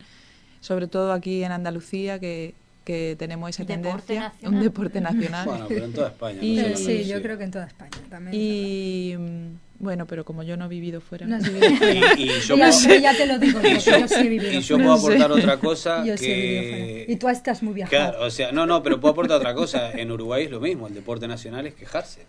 sobre 0.61 0.87
todo 0.89 1.13
aquí 1.13 1.45
en 1.45 1.53
Andalucía, 1.53 2.19
que, 2.19 2.55
que 2.85 3.15
tenemos 3.19 3.51
esa 3.51 3.65
Deporte 3.65 3.83
tendencia. 4.07 4.21
nacional. 4.21 4.55
Un 4.55 4.63
deporte 4.63 5.01
nacional. 5.01 5.47
Bueno, 5.47 5.67
pero 5.69 5.85
en 5.85 5.93
toda 5.93 6.09
España. 6.09 6.39
Y- 6.43 6.57
no 6.57 6.63
Pero 6.63 6.77
solamente, 6.77 7.05
sí, 7.05 7.11
yo 7.11 7.23
creo 7.23 7.39
que 7.39 7.45
en 7.45 7.51
toda 7.51 7.67
España 7.67 7.91
también. 8.09 8.35
y 8.35 9.15
mm, 9.17 9.47
bueno, 9.83 10.05
pero 10.07 10.25
como 10.27 10.43
yo 10.43 10.57
no 10.59 10.67
he 10.67 10.69
vivido 10.69 11.01
fuera. 11.01 11.27
No 11.27 11.37
has 11.37 11.43
vivido 11.53 11.71
fuera. 11.77 12.15
Y, 12.19 12.23
y 12.25 12.41
yo 12.41 12.57
ya, 12.57 12.71
puedo- 12.71 13.01
ya 13.01 13.17
te 13.17 13.27
lo 13.27 13.39
digo, 13.39 13.59
porque 13.63 13.79
yo 13.79 14.09
sí 14.09 14.15
he 14.17 14.29
vivido 14.29 14.53
y 14.53 14.61
yo 14.61 14.77
puedo 14.77 14.89
No 14.91 14.97
sé. 14.99 15.07
aportar 15.07 15.33
otra 15.33 15.57
cosa 15.59 16.05
Yo 16.05 16.17
sí 16.17 16.27
he 16.27 16.35
vivido 16.35 16.63
que... 16.63 16.91
fuera. 16.99 17.13
Y 17.13 17.17
tú 17.17 17.29
estás 17.29 17.63
muy 17.63 17.75
viajado. 17.75 18.11
Claro, 18.11 18.27
o 18.27 18.31
sea, 18.31 18.51
no, 18.53 18.67
no, 18.67 18.83
pero 18.83 19.01
puedo 19.01 19.13
aportar 19.13 19.37
otra 19.39 19.55
cosa. 19.55 19.93
En 19.93 20.11
Uruguay 20.11 20.45
es 20.47 20.51
lo 20.51 20.61
mismo, 20.61 20.89
el 20.89 20.95
deporte 20.95 21.29
nacional 21.29 21.67
es 21.67 21.75
quejarse. 21.75 22.23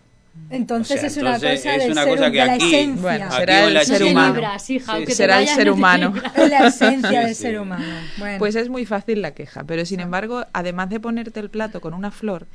Entonces 0.50 0.96
O 0.96 1.00
sea, 1.00 1.08
es 1.08 1.16
una 1.18 1.34
entonces 1.36 1.60
cosa, 1.62 1.74
es 1.76 1.90
una 1.90 2.02
ser- 2.04 2.12
cosa 2.16 2.30
que 2.30 2.38
de 2.40 2.46
la 2.46 2.52
aquí- 2.54 2.74
esencia. 2.74 3.02
Bueno, 3.02 3.24
Aquí 3.26 3.36
será 3.36 3.64
el 3.68 3.86
ser 3.86 4.02
humano. 4.04 4.34
libras, 4.34 4.70
hija, 4.70 4.84
Sí, 4.84 4.90
aunque 4.92 5.06
te 5.06 5.14
será 5.14 5.40
el 5.42 5.48
ser 5.48 5.70
humano. 5.70 6.14
la 6.36 6.66
esencia 6.68 7.08
Sí, 7.10 7.16
del 7.16 7.28
sí. 7.34 7.42
ser 7.42 7.60
humano. 7.60 7.84
Bueno, 8.18 8.38
Pues 8.38 8.54
es 8.56 8.68
muy 8.68 8.86
fácil 8.86 9.22
la 9.22 9.32
queja, 9.34 9.64
pero 9.64 9.84
sin 9.84 10.00
embargo, 10.00 10.44
además 10.52 10.88
de 10.90 11.00
ponerte 11.00 11.40
el 11.40 11.50
plato 11.50 11.80
con 11.80 11.94
una 11.94 12.10
flor, 12.10 12.46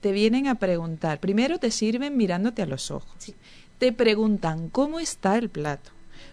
te 0.00 0.12
vienen 0.12 0.46
a 0.48 0.54
preguntar. 0.56 1.20
Primero 1.20 1.58
te 1.58 1.70
sirven 1.70 2.16
mirándote 2.16 2.62
a 2.62 2.66
los 2.66 2.90
ojos. 2.90 3.14
Sí. 3.18 3.34
Te 3.78 3.92
preguntan 3.92 4.68
cómo 4.70 4.98
está 5.00 5.36
el 5.36 5.48
plato. 5.50 5.90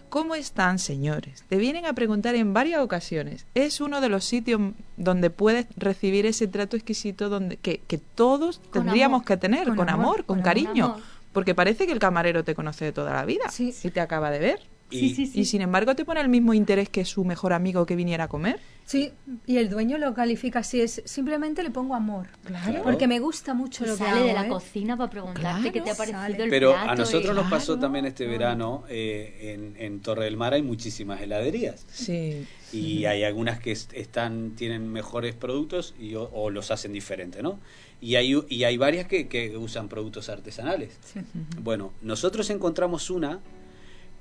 ¿Cómo 0.08 0.34
están, 0.34 0.78
señores? 0.78 1.44
Te 1.48 1.56
vienen 1.56 1.86
a 1.86 1.92
preguntar 1.92 2.34
en 2.34 2.52
varias 2.54 2.80
ocasiones. 2.80 3.46
Es 3.54 3.80
uno 3.80 4.00
de 4.00 4.08
los 4.08 4.24
sitios 4.24 4.60
donde 4.96 5.30
puedes 5.30 5.66
recibir 5.76 6.24
ese 6.26 6.46
trato 6.46 6.76
exquisito 6.76 7.28
donde 7.28 7.56
que, 7.56 7.78
que 7.86 7.98
todos 7.98 8.58
Con 8.70 8.84
tendríamos 8.84 9.18
amor. 9.18 9.26
que 9.26 9.36
tener, 9.36 9.66
Con 9.68 9.76
con, 9.76 9.88
amor, 9.88 10.24
con 10.24 10.42
cariño. 10.42 10.84
Amor. 10.86 11.00
Porque 11.32 11.54
parece 11.54 11.86
que 11.86 11.92
el 11.92 11.98
camarero 11.98 12.44
te 12.44 12.54
conoce 12.54 12.84
de 12.84 12.92
toda 12.92 13.12
la 13.12 13.24
vida 13.24 13.48
Sí. 13.50 13.74
y 13.82 13.90
te 13.90 14.00
acaba 14.00 14.30
de 14.30 14.38
ver. 14.38 14.60
Y, 14.90 14.98
Sí, 14.98 15.14
sí, 15.14 15.26
sí. 15.26 15.40
Y 15.40 15.44
sin 15.46 15.62
embargo 15.62 15.94
te 15.96 16.04
pone 16.04 16.20
el 16.20 16.28
mismo 16.28 16.54
interés 16.54 16.88
que 16.88 17.04
su 17.04 17.24
mejor 17.24 17.52
amigo 17.52 17.86
que 17.86 17.96
viniera 17.96 18.24
a 18.24 18.28
comer. 18.28 18.60
sí, 18.84 19.12
y 19.46 19.56
el 19.56 19.70
dueño 19.70 19.96
lo 19.98 20.12
califica 20.14 20.58
así, 20.60 20.80
es 20.82 21.02
simplemente 21.06 21.62
le 21.62 21.70
pongo 21.70 21.94
amor. 21.94 22.28
Claro. 22.44 22.82
Porque 22.82 23.08
me 23.08 23.18
gusta 23.18 23.54
mucho 23.54 23.84
lo 23.86 23.92
que 23.92 23.98
sale 24.04 24.18
hago, 24.18 24.26
de 24.26 24.32
la 24.34 24.44
¿eh? 24.46 24.48
cocina 24.48 24.96
para 24.96 25.08
preguntarte 25.10 25.40
Claro, 25.40 25.72
qué 25.72 25.80
te 25.80 25.90
ha 25.90 25.94
parecido 25.94 26.20
sale. 26.20 26.44
el 26.44 26.50
Pero 26.50 26.72
plato. 26.72 26.90
a 26.90 26.94
nosotros 26.94 27.32
y- 27.32 27.40
nos 27.40 27.50
pasó 27.50 27.72
Claro. 27.72 27.80
también 27.80 28.04
este 28.04 28.26
verano 28.26 28.84
eh, 28.90 29.54
en, 29.54 29.74
en 29.82 30.00
Torre 30.00 30.24
del 30.26 30.36
Mar 30.36 30.52
hay 30.52 30.62
muchísimas 30.62 31.20
heladerías 31.22 31.84
Sí. 31.90 32.46
y 32.72 33.06
hay 33.06 33.24
algunas 33.24 33.58
que 33.58 33.72
est- 33.72 33.92
están 33.94 34.50
tienen 34.54 34.92
mejores 34.92 35.34
productos 35.34 35.94
y, 35.98 36.14
o, 36.14 36.24
o 36.32 36.50
los 36.50 36.70
hacen 36.70 36.92
diferente, 36.92 37.42
¿no? 37.42 37.58
Y 38.02 38.16
hay, 38.16 38.36
u- 38.36 38.44
y 38.50 38.64
hay 38.64 38.76
varias 38.76 39.06
que, 39.08 39.28
que 39.28 39.56
usan 39.56 39.88
productos 39.88 40.28
artesanales. 40.28 40.98
Sí. 41.02 41.20
Bueno, 41.62 41.92
nosotros 42.02 42.50
encontramos 42.50 43.08
una 43.08 43.40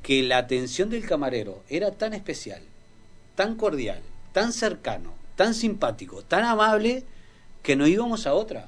que 0.03 0.21
la 0.21 0.37
atención 0.37 0.89
del 0.91 1.05
camarero 1.05 1.63
era 1.69 1.89
tan 1.91 2.13
especial, 2.13 2.61
tan 3.35 3.55
cordial, 3.55 4.01
tan 4.33 4.53
cercano, 4.53 5.13
tan 5.35 5.53
simpático, 5.55 6.21
tan 6.23 6.43
amable, 6.43 7.03
que 7.63 7.75
no 7.75 7.87
íbamos 7.87 8.27
a 8.27 8.33
otra. 8.35 8.67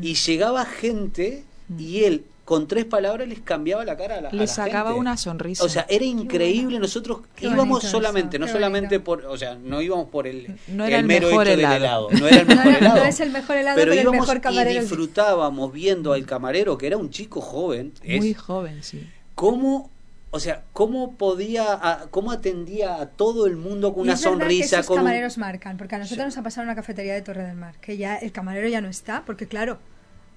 Y 0.00 0.14
llegaba 0.14 0.64
gente 0.66 1.42
y 1.76 2.04
él 2.04 2.24
con 2.44 2.66
tres 2.66 2.84
palabras 2.86 3.28
les 3.28 3.40
cambiaba 3.40 3.84
la 3.84 3.96
cara 3.96 4.18
a 4.18 4.20
la, 4.22 4.28
a 4.30 4.32
Le 4.32 4.38
la 4.38 4.46
sacaba 4.46 4.90
gente. 4.90 5.00
una 5.00 5.16
sonrisa. 5.18 5.64
O 5.64 5.68
sea, 5.68 5.84
era 5.88 6.04
increíble. 6.04 6.78
Nosotros 6.78 7.20
Qué 7.34 7.46
íbamos 7.46 7.82
solamente, 7.84 8.36
eso, 8.36 8.40
no 8.40 8.46
qué 8.46 8.52
solamente 8.52 8.98
bonito. 8.98 9.04
por, 9.04 9.24
o 9.26 9.36
sea, 9.36 9.54
no 9.56 9.82
íbamos 9.82 10.08
por 10.08 10.26
el, 10.26 10.58
No 10.66 10.84
era 10.86 10.98
el 10.98 11.04
mero 11.06 11.28
mejor 11.28 11.48
hecho 11.48 11.58
helado. 11.58 11.74
del 11.74 11.82
helado. 11.82 12.08
No 12.12 12.26
era 12.28 12.40
el 12.40 12.46
mejor 12.46 12.64
no, 12.64 12.76
helado. 12.78 12.96
no 12.96 13.04
es 13.04 13.20
el 13.20 13.30
mejor 13.30 13.56
helado, 13.56 13.74
pero 13.76 13.90
pero 13.90 13.92
el 13.92 14.00
íbamos 14.00 14.20
mejor 14.20 14.40
camarero. 14.40 14.78
y 14.78 14.80
disfrutábamos 14.80 15.72
viendo 15.72 16.12
al 16.12 16.24
camarero, 16.26 16.78
que 16.78 16.86
era 16.86 16.96
un 16.96 17.10
chico 17.10 17.40
joven, 17.40 17.92
es, 18.02 18.18
Muy 18.20 18.32
joven, 18.34 18.82
sí. 18.82 19.06
cómo, 19.34 19.90
o 20.30 20.40
sea, 20.40 20.64
cómo 20.72 21.16
podía, 21.16 21.64
a- 21.72 22.06
cómo 22.10 22.32
atendía 22.32 22.96
a 23.00 23.06
todo 23.10 23.46
el 23.46 23.56
mundo 23.56 23.92
con 23.94 24.00
Y 24.04 24.08
una 24.08 24.14
es 24.14 24.20
verdad 24.22 24.36
que 24.38 24.42
sonrisa, 24.44 24.76
esos 24.76 24.86
con 24.86 24.98
un- 24.98 25.04
camareros 25.04 25.38
marcan, 25.38 25.76
porque 25.76 25.94
a 25.94 25.98
nosotros 25.98 26.24
Sí. 26.24 26.26
nos 26.26 26.38
ha 26.38 26.42
pasado 26.42 26.62
en 26.64 26.68
una 26.68 26.76
cafetería 26.76 27.14
de 27.14 27.22
Torre 27.22 27.44
del 27.44 27.56
Mar, 27.56 27.78
que 27.80 27.96
ya 27.96 28.16
el 28.16 28.30
camarero 28.32 28.68
ya 28.68 28.80
no 28.80 28.88
está, 28.88 29.24
porque 29.24 29.46
claro, 29.48 29.78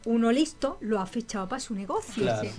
uno 0.06 0.32
listo 0.32 0.78
lo 0.82 1.00
ha 1.00 1.06
fichado 1.06 1.48
para 1.50 1.60
su 1.60 1.76
negocio. 1.76 2.24
Claro. 2.24 2.50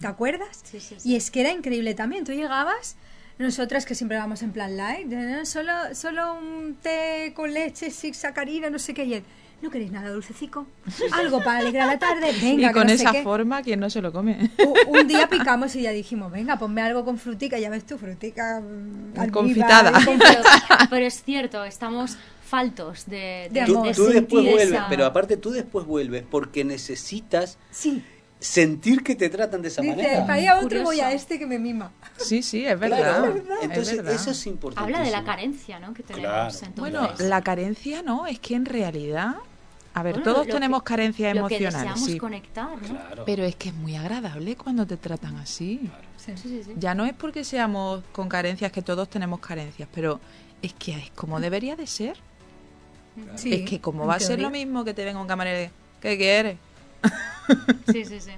¿Te 0.00 0.06
acuerdas? 0.06 0.60
Sí, 0.64 0.80
sí, 0.80 0.96
sí. 0.98 1.08
Y 1.08 1.16
es 1.16 1.30
que 1.30 1.40
era 1.42 1.52
increíble 1.52 1.94
también. 1.94 2.24
Tú 2.24 2.32
llegabas, 2.32 2.96
nosotras 3.38 3.86
que 3.86 3.94
siempre 3.94 4.16
vamos 4.18 4.42
en 4.42 4.52
plan 4.52 4.76
light, 4.76 5.06
de, 5.06 5.16
"No, 5.16 5.46
solo, 5.46 5.72
solo 5.94 6.34
un 6.34 6.76
té 6.82 7.32
con 7.36 7.52
leche, 7.54 7.90
sin 7.90 8.12
sacarina, 8.14 8.70
no 8.70 8.78
sé 8.78 8.92
qué. 8.94 9.04
Y 9.04 9.14
él, 9.14 9.24
¿no 9.62 9.70
queréis 9.70 9.90
nada 9.92 10.10
dulcecico? 10.10 10.66
Algo 11.12 11.38
para 11.44 11.58
alegrar 11.58 11.86
la 11.86 11.98
tarde. 11.98 12.32
Venga, 12.40 12.64
y 12.64 12.66
que 12.68 12.72
con 12.72 12.88
sé 12.88 12.94
esa 12.94 13.12
qué". 13.12 13.22
forma, 13.22 13.62
¿quién 13.62 13.78
no 13.80 13.90
se 13.90 14.00
lo 14.00 14.12
come? 14.12 14.50
U- 14.66 14.98
Un 14.98 15.06
día 15.06 15.28
picamos 15.28 15.74
y 15.76 15.82
ya 15.82 15.90
dijimos, 15.90 16.32
venga, 16.32 16.58
ponme 16.58 16.82
algo 16.82 17.04
con 17.04 17.18
frutica, 17.18 17.58
ya 17.58 17.68
ves 17.70 17.84
tú, 17.84 17.98
frutica 17.98 18.60
mm, 18.60 19.30
Confitada. 19.30 19.92
con- 20.04 20.18
pero, 20.18 20.42
pero 20.90 21.06
es 21.06 21.22
cierto, 21.22 21.64
estamos 21.64 22.16
faltos 22.44 23.06
de, 23.06 23.48
De 23.52 23.64
Tú, 23.64 23.78
amor. 23.78 23.94
tú 23.94 24.06
después 24.06 24.44
vuelves, 24.44 24.68
esa- 24.72 24.86
pero 24.88 25.04
aparte 25.06 25.36
tú 25.36 25.50
después 25.50 25.86
vuelves 25.86 26.24
porque 26.28 26.64
necesitas 26.64 27.58
Sí, 27.70 28.02
sentir 28.40 29.02
que 29.04 29.14
te 29.14 29.28
tratan 29.28 29.62
de 29.62 29.68
esa 29.68 29.82
dice, 29.82 29.94
manera. 29.96 30.26
para 30.26 30.40
ir 30.40 30.48
a 30.48 30.54
otro 30.56 30.62
Curioso. 30.68 30.84
voy 30.86 31.00
a 31.00 31.12
este 31.12 31.38
que 31.38 31.46
me 31.46 31.58
mima. 31.58 31.92
Sí, 32.16 32.42
sí, 32.42 32.64
es 32.66 32.76
Claro. 32.76 32.96
verdad. 32.96 33.36
es 33.36 33.42
Entonces, 33.62 33.96
verdad. 33.98 34.14
eso 34.14 34.30
es 34.30 34.46
importante. 34.46 34.84
Habla 34.92 35.04
de 35.04 35.10
la 35.12 35.22
carencia, 35.24 35.78
¿no? 35.78 35.92
Que 35.94 36.02
tenemos. 36.02 36.26
Claro. 36.28 36.48
entonces. 36.66 36.74
Bueno, 36.76 37.08
la 37.18 37.42
carencia 37.42 38.02
no, 38.02 38.26
es 38.26 38.40
que 38.40 38.54
en 38.56 38.64
realidad, 38.64 39.34
a 39.92 40.02
ver, 40.02 40.14
Bueno, 40.14 40.32
todos 40.32 40.46
lo 40.46 40.52
tenemos 40.52 40.82
que- 40.82 40.86
carencia 40.88 41.34
lo 41.34 41.48
que 41.48 41.56
emocional, 41.56 41.72
deseamos 41.88 42.04
sí, 42.10 42.18
conectar, 42.18 42.70
¿no? 42.82 42.88
Claro. 42.88 43.24
pero 43.26 43.44
es 43.44 43.56
que 43.56 43.70
es 43.70 43.74
muy 43.74 43.96
agradable 43.96 44.56
cuando 44.56 44.86
te 44.86 44.96
tratan 44.96 45.36
así. 45.36 45.80
Sí. 46.16 46.32
Sí, 46.36 46.48
sí, 46.48 46.62
sí. 46.64 46.72
Ya 46.76 46.94
no 46.94 47.06
es 47.06 47.12
porque 47.14 47.44
seamos 47.44 48.02
con 48.12 48.28
carencias, 48.28 48.70
que 48.72 48.82
todos 48.82 49.08
tenemos 49.08 49.40
carencias, 49.40 49.88
pero 49.92 50.20
es 50.62 50.72
que 50.74 50.92
es 50.96 51.10
como 51.12 51.40
debería 51.40 51.76
de 51.76 51.86
ser. 51.86 52.18
Sí, 53.34 53.52
es 53.52 53.68
que 53.68 53.80
como 53.80 54.06
va 54.06 54.14
a 54.16 54.20
ser 54.20 54.40
lo 54.40 54.50
mismo 54.50 54.84
que 54.84 54.94
te 54.94 55.04
venga 55.04 55.20
un 55.20 55.26
camarero, 55.26 55.68
y, 55.68 56.00
¿qué 56.00 56.16
quieres? 56.16 56.56
Sí, 57.90 58.04
sí, 58.04 58.20
sí. 58.20 58.30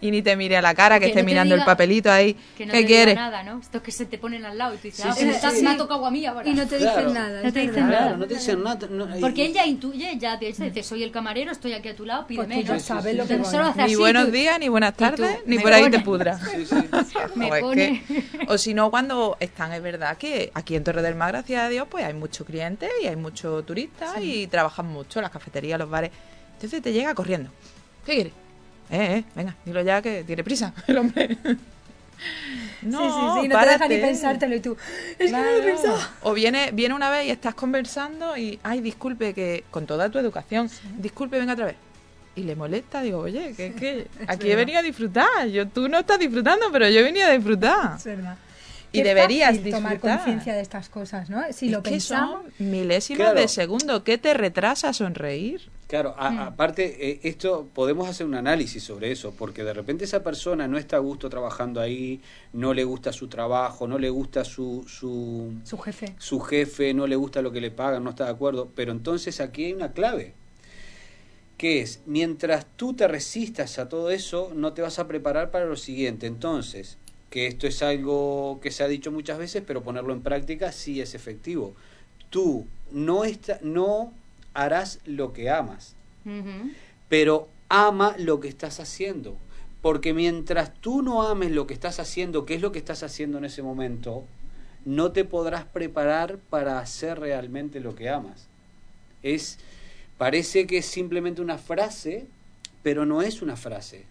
Y 0.00 0.10
ni 0.10 0.22
te 0.22 0.34
mire 0.36 0.56
a 0.56 0.62
la 0.62 0.74
cara, 0.74 0.96
que, 0.98 1.06
Que 1.06 1.06
esté 1.10 1.20
no 1.22 1.26
te 1.26 1.30
mirando 1.32 1.54
el 1.54 1.64
papelito 1.64 2.10
ahí, 2.10 2.34
Que 2.56 2.66
no 2.66 2.72
¿qué 2.72 2.78
te 2.80 2.86
diga 2.86 2.86
quieres? 2.88 3.14
nada, 3.16 3.42
¿no? 3.42 3.60
Estos 3.60 3.82
que 3.82 3.92
se 3.92 4.06
te 4.06 4.18
ponen 4.18 4.44
al 4.44 4.56
lado 4.58 4.74
y 4.74 4.76
tú 4.78 4.82
dices, 4.84 5.02
Sí, 5.04 5.08
ah, 5.10 5.14
sí, 5.14 5.24
pues 5.24 5.30
sí, 5.30 5.36
estás- 5.36 5.54
sí. 5.58 5.62
me 5.62 5.70
ha 5.70 5.76
tocado 5.76 6.06
a 6.06 6.10
mí 6.10 6.24
ahora. 6.26 6.48
Y 6.48 6.54
no 6.54 6.66
te 6.66 6.78
Claro. 6.78 6.98
dicen 6.98 7.14
nada. 7.14 7.42
No 7.42 7.52
te 7.52 7.60
dicen 7.60 7.74
nada. 7.88 7.98
Claro, 7.98 8.16
no 8.16 8.26
te 8.26 8.34
dicen 8.34 8.62
nada. 8.62 8.86
no- 8.90 9.08
Porque 9.20 9.46
él 9.46 9.52
ya 9.52 9.66
intuye, 9.66 10.16
ya 10.18 10.38
piensa, 10.38 10.64
dice, 10.64 10.82
soy 10.82 11.02
el 11.02 11.10
camarero, 11.10 11.52
estoy 11.52 11.72
aquí 11.74 11.88
a 11.88 11.96
tu 11.96 12.04
lado, 12.06 12.26
pídeme. 12.26 12.46
Porque 12.56 12.64
ya 12.64 12.94
¿no? 12.94 13.00
lo 13.00 13.02
que 13.04 13.10
Entonces, 13.10 13.38
voy 13.38 13.50
solo 13.50 13.64
hace 13.66 13.78
Ni 13.78 13.84
así, 13.84 13.94
buenos 13.96 14.24
tú- 14.26 14.30
días, 14.32 14.58
ni 14.58 14.68
buenas 14.68 14.92
tú, 14.96 15.04
tardes, 15.04 15.38
ni 15.46 15.58
por 15.58 15.72
ahí 15.72 15.90
te 15.90 16.00
pudras. 16.00 16.40
Me 17.36 17.48
pone- 17.60 18.02
o 18.48 18.58
si 18.58 18.74
no, 18.74 18.90
cuando 18.90 19.36
están, 19.40 19.72
es 19.72 19.82
verdad 19.82 20.16
que 20.16 20.50
aquí 20.54 20.76
en 20.76 20.84
Torre 20.84 21.02
del 21.02 21.14
Mar, 21.14 21.32
gracias 21.32 21.62
a 21.62 21.68
Dios, 21.68 21.86
pues 21.90 22.04
hay 22.04 22.14
muchos 22.14 22.46
clientes 22.46 22.90
y 23.02 23.06
hay 23.06 23.16
muchos 23.16 23.64
turistas 23.66 24.16
y 24.20 24.46
trabajan 24.46 24.86
mucho, 24.86 25.20
las 25.20 25.30
cafeterías, 25.30 25.78
los 25.78 25.88
bares. 25.90 26.10
Entonces 26.54 26.82
te 26.82 26.92
llega 26.92 27.14
corriendo. 27.14 27.50
¿Qué 28.04 28.14
quieres? 28.14 28.32
Eh, 28.90 29.16
eh, 29.18 29.24
venga, 29.34 29.54
dilo 29.64 29.82
ya 29.82 30.02
que 30.02 30.24
tiene 30.24 30.42
prisa 30.44 30.72
el 30.86 30.98
hombre. 30.98 31.36
No, 32.82 32.98
sí, 32.98 33.04
sí, 33.04 33.42
sí, 33.42 33.48
no 33.48 33.58
te 33.58 33.66
deja 33.66 33.72
ni 33.72 33.78
párate. 33.78 34.00
pensártelo 34.00 34.54
y 34.56 34.60
tú. 34.60 34.76
Es 35.12 35.16
que 35.16 35.24
no 35.24 35.38
Claro. 35.38 35.50
lo 35.52 35.58
he 35.58 35.62
pensado. 35.62 35.98
O 36.22 36.32
viene, 36.34 36.70
viene 36.72 36.94
una 36.94 37.10
vez 37.10 37.26
y 37.26 37.30
estás 37.30 37.54
conversando 37.54 38.36
y, 38.36 38.58
ay, 38.62 38.80
disculpe, 38.80 39.32
que 39.34 39.64
con 39.70 39.86
toda 39.86 40.08
tu 40.10 40.18
educación, 40.18 40.70
disculpe, 40.98 41.38
venga 41.38 41.52
otra 41.54 41.66
vez. 41.66 41.76
Y 42.36 42.42
le 42.44 42.56
molesta, 42.56 43.02
digo, 43.02 43.18
oye, 43.18 43.54
que 43.56 43.66
es 43.68 43.74
que 43.74 44.06
aquí 44.26 44.46
he 44.46 44.48
verdad. 44.50 44.56
venido 44.58 44.78
a 44.78 44.82
disfrutar. 44.82 45.46
Yo, 45.48 45.68
tú 45.68 45.88
no 45.88 45.98
estás 45.98 46.18
disfrutando, 46.18 46.66
pero 46.72 46.88
yo 46.88 47.00
he 47.00 47.02
venido 47.02 47.26
a 47.26 47.30
disfrutar. 47.32 47.96
Es 47.96 48.04
verdad. 48.04 48.36
Y 48.92 48.98
Qué 48.98 49.04
deberías 49.04 49.56
fácil 49.56 49.70
tomar 49.72 49.92
disfrutar. 49.92 50.18
conciencia 50.18 50.54
de 50.54 50.60
estas 50.62 50.88
cosas, 50.88 51.30
¿no? 51.30 51.42
Si 51.52 51.66
Es 51.66 51.72
lo 51.72 51.82
que 51.82 51.90
pensamos. 51.92 52.42
son 52.58 52.70
milésimas 52.70 53.18
Claro. 53.26 53.40
de 53.40 53.48
segundo. 53.48 54.04
¿Qué 54.04 54.18
te 54.18 54.32
retrasa 54.34 54.92
sonreír? 54.92 55.68
Claro, 55.90 56.14
a- 56.16 56.30
Mm. 56.30 56.38
aparte, 56.38 57.10
eh, 57.10 57.20
esto 57.24 57.66
podemos 57.74 58.08
hacer 58.08 58.24
un 58.24 58.36
análisis 58.36 58.80
sobre 58.80 59.10
eso, 59.10 59.34
porque 59.36 59.64
de 59.64 59.72
repente 59.74 60.04
esa 60.04 60.22
persona 60.22 60.68
no 60.68 60.78
está 60.78 60.94
a 60.94 61.00
gusto 61.00 61.28
trabajando 61.28 61.80
ahí, 61.80 62.20
no 62.52 62.74
le 62.74 62.84
gusta 62.84 63.12
su 63.12 63.26
trabajo, 63.26 63.88
no 63.88 63.98
le 63.98 64.08
gusta 64.08 64.44
su, 64.44 64.84
su, 64.86 65.52
Su 65.64 65.78
jefe. 65.78 66.14
su 66.16 66.38
jefe, 66.38 66.94
no 66.94 67.08
le 67.08 67.16
gusta 67.16 67.42
lo 67.42 67.50
que 67.50 67.60
le 67.60 67.72
pagan, 67.72 68.04
no 68.04 68.10
está 68.10 68.26
de 68.26 68.30
acuerdo, 68.30 68.70
pero 68.76 68.92
entonces 68.92 69.40
aquí 69.40 69.64
hay 69.64 69.72
una 69.72 69.90
clave, 69.90 70.34
que 71.58 71.80
es, 71.80 72.02
mientras 72.06 72.66
tú 72.76 72.94
te 72.94 73.08
resistas 73.08 73.80
a 73.80 73.88
todo 73.88 74.10
eso, 74.12 74.52
no 74.54 74.72
te 74.74 74.82
vas 74.82 75.00
a 75.00 75.08
preparar 75.08 75.50
para 75.50 75.64
lo 75.64 75.74
siguiente. 75.76 76.28
Entonces, 76.28 76.98
que 77.30 77.48
esto 77.48 77.66
es 77.66 77.82
algo 77.82 78.60
que 78.62 78.70
se 78.70 78.84
ha 78.84 78.88
dicho 78.88 79.10
muchas 79.10 79.38
veces, 79.38 79.64
pero 79.66 79.82
ponerlo 79.82 80.12
en 80.12 80.22
práctica 80.22 80.70
sí 80.70 81.00
es 81.00 81.16
efectivo. 81.16 81.74
Tú 82.30 82.66
no, 82.92 83.24
está, 83.24 83.58
no 83.62 84.14
harás 84.54 85.00
lo 85.04 85.32
que 85.32 85.50
amas 85.50 85.94
pero 87.08 87.48
ama 87.68 88.14
lo 88.18 88.40
que 88.40 88.48
estás 88.48 88.80
haciendo. 88.80 89.36
Porque 89.82 90.12
mientras 90.12 90.74
tú 90.74 91.02
no 91.02 91.22
ames 91.22 91.50
lo 91.52 91.66
que 91.66 91.74
estás 91.74 92.00
haciendo, 92.00 92.44
que 92.44 92.54
es 92.54 92.60
lo 92.60 92.70
que 92.72 92.78
estás 92.78 93.02
haciendo 93.02 93.38
en 93.38 93.46
ese 93.46 93.62
momento, 93.62 94.24
no 94.84 95.12
te 95.12 95.24
podrás 95.24 95.64
preparar 95.64 96.38
para 96.38 96.78
hacer 96.78 97.18
realmente 97.18 97.80
lo 97.80 97.94
que 97.94 98.10
amas. 98.10 98.46
Es 99.22 99.58
parece 100.18 100.66
que 100.66 100.78
es 100.78 100.86
simplemente 100.86 101.40
una 101.40 101.56
frase, 101.56 102.26
pero 102.82 103.06
no 103.06 103.22
es 103.22 103.40
una 103.40 103.56
frase. 103.56 104.04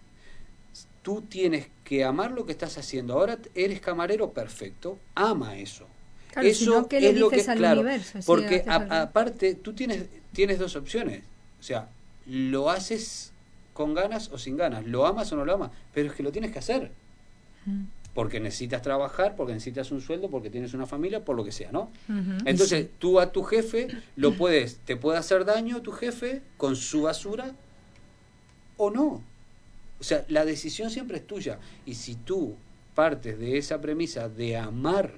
Tú 1.02 1.22
tienes 1.22 1.68
que 1.84 2.04
amar 2.04 2.32
lo 2.32 2.44
que 2.44 2.52
estás 2.52 2.76
haciendo. 2.76 3.14
Ahora 3.14 3.38
eres 3.54 3.80
camarero 3.80 4.32
perfecto, 4.32 4.98
ama 5.14 5.56
eso. 5.56 5.86
Claro, 6.32 6.52
si 6.52 6.66
no, 6.66 6.88
¿qué 6.88 7.00
le 7.00 7.10
es 7.10 7.18
lo 7.18 7.30
que 7.30 7.40
al 7.40 7.56
claro, 7.56 7.80
universo? 7.80 8.18
Porque 8.26 8.64
a- 8.68 9.02
aparte 9.02 9.54
tú 9.54 9.72
tienes 9.72 10.04
tienes 10.32 10.58
dos 10.58 10.76
opciones. 10.76 11.22
O 11.58 11.62
sea, 11.62 11.88
lo 12.26 12.70
haces 12.70 13.32
con 13.72 13.94
ganas 13.94 14.30
o 14.32 14.38
sin 14.38 14.56
ganas, 14.56 14.86
lo 14.86 15.06
amas 15.06 15.32
o 15.32 15.36
no 15.36 15.44
lo 15.44 15.54
amas, 15.54 15.70
pero 15.94 16.10
es 16.10 16.14
que 16.14 16.22
lo 16.22 16.32
tienes 16.32 16.52
que 16.52 16.58
hacer. 16.58 16.92
Porque 18.14 18.40
necesitas 18.40 18.82
trabajar, 18.82 19.36
porque 19.36 19.52
necesitas 19.52 19.90
un 19.92 20.00
sueldo, 20.00 20.30
porque 20.30 20.50
tienes 20.50 20.74
una 20.74 20.86
familia, 20.86 21.24
por 21.24 21.36
lo 21.36 21.44
que 21.44 21.52
sea, 21.52 21.70
¿no? 21.72 21.90
Entonces, 22.44 22.88
tú 22.98 23.20
a 23.20 23.32
tu 23.32 23.42
jefe 23.42 23.88
lo 24.16 24.36
puedes, 24.36 24.78
te 24.78 24.96
puede 24.96 25.18
hacer 25.18 25.44
daño 25.44 25.82
tu 25.82 25.92
jefe 25.92 26.42
con 26.56 26.76
su 26.76 27.02
basura 27.02 27.54
o 28.76 28.90
no. 28.90 29.22
O 30.00 30.04
sea, 30.04 30.24
la 30.28 30.44
decisión 30.44 30.90
siempre 30.90 31.18
es 31.18 31.26
tuya. 31.26 31.58
Y 31.84 31.94
si 31.94 32.14
tú 32.14 32.56
partes 32.94 33.38
de 33.38 33.58
esa 33.58 33.80
premisa 33.80 34.28
de 34.28 34.56
amar 34.56 35.12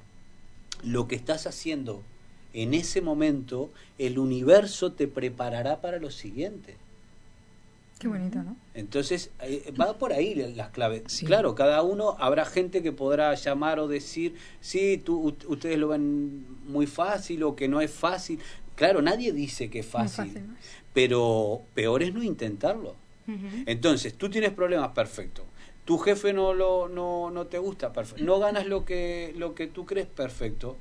lo 0.83 1.09
que 1.09 1.15
estás 1.15 1.47
haciendo 1.47 2.03
en 2.55 2.75
ese 2.75 3.01
momento, 3.01 3.71
el 3.99 4.19
universo 4.19 4.93
te 4.93 5.09
preparará 5.09 5.81
para 5.81 5.99
lo 5.99 6.11
siguiente. 6.11 6.77
Qué 7.99 8.09
bonito, 8.09 8.43
¿no? 8.43 8.57
Entonces, 8.75 9.31
eh, 9.41 9.73
va 9.81 9.97
por 9.97 10.13
ahí 10.13 10.35
la- 10.35 10.49
las 10.49 10.69
claves. 10.71 11.03
Sí. 11.07 11.25
Claro, 11.25 11.55
cada 11.55 11.83
uno, 11.83 12.17
habrá 12.19 12.45
gente 12.45 12.83
que 12.83 12.91
podrá 12.91 13.35
llamar 13.35 13.79
o 13.79 13.87
decir, 13.87 14.35
sí, 14.61 14.99
tú, 14.99 15.37
ustedes 15.47 15.79
lo 15.79 15.89
ven 15.89 16.45
muy 16.67 16.87
fácil 16.87 17.43
o 17.45 17.55
que 17.55 17.69
no 17.69 17.81
es 17.81 17.91
fácil. 17.93 18.41
Claro, 18.75 19.03
nadie 19.03 19.33
dice 19.33 19.71
que 19.71 19.81
es 19.81 19.87
fácil, 19.87 20.27
fácil, 20.33 20.49
¿no? 20.49 20.55
pero 20.93 21.63
peor 21.75 22.03
es 22.03 22.13
no 22.13 22.23
intentarlo. 22.23 22.97
Entonces, 23.67 24.15
tú 24.15 24.29
tienes 24.29 24.51
problemas, 24.51 24.91
perfecto. 24.91 25.45
Tu 25.85 25.97
jefe 25.99 26.33
no 26.33 26.53
lo 26.55 26.89
no, 26.89 27.31
no 27.31 27.47
te 27.47 27.59
gusta, 27.59 27.93
perfecto. 27.93 28.25
No 28.25 28.39
ganas 28.41 28.67
lo 28.67 28.85
que 28.85 29.33
lo 29.37 29.55
que 29.55 29.67
tú 29.69 29.87
crees, 29.87 30.07
perfecto. 30.07 30.77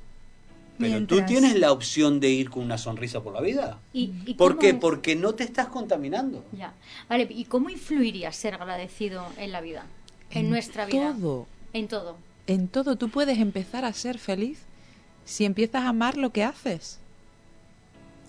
Pero 0.78 0.94
tú 1.06 1.14
Mientras- 1.14 1.26
tienes 1.26 1.58
la 1.58 1.70
opción 1.70 2.18
de 2.18 2.30
ir 2.30 2.50
con 2.50 2.64
una 2.64 2.78
sonrisa 2.78 3.22
por 3.22 3.34
la 3.34 3.40
vida. 3.40 3.78
¿Y, 3.92 4.12
y 4.26 4.34
¿Por 4.34 4.58
qué? 4.58 4.74
Porque 4.74 5.14
no 5.14 5.34
te 5.34 5.44
estás 5.44 5.68
contaminando. 5.68 6.44
Ya. 6.52 6.72
Vale, 7.08 7.26
¿y 7.30 7.44
cómo 7.44 7.68
influiría 7.70 8.32
ser 8.32 8.54
agradecido 8.54 9.26
en 9.36 9.52
la 9.52 9.60
vida? 9.60 9.84
En, 10.30 10.48
nuestra 10.50 10.86
vida. 10.86 11.12
Todo. 11.12 11.46
En 11.72 11.88
todo. 11.88 12.16
En 12.46 12.68
todo. 12.68 12.96
Tú 12.96 13.10
puedes 13.10 13.38
empezar 13.38 13.84
a 13.84 13.92
ser 13.92 14.18
feliz 14.18 14.60
si 15.24 15.44
empiezas 15.44 15.82
a 15.82 15.88
amar 15.88 16.16
lo 16.16 16.30
que 16.30 16.42
haces. 16.42 16.98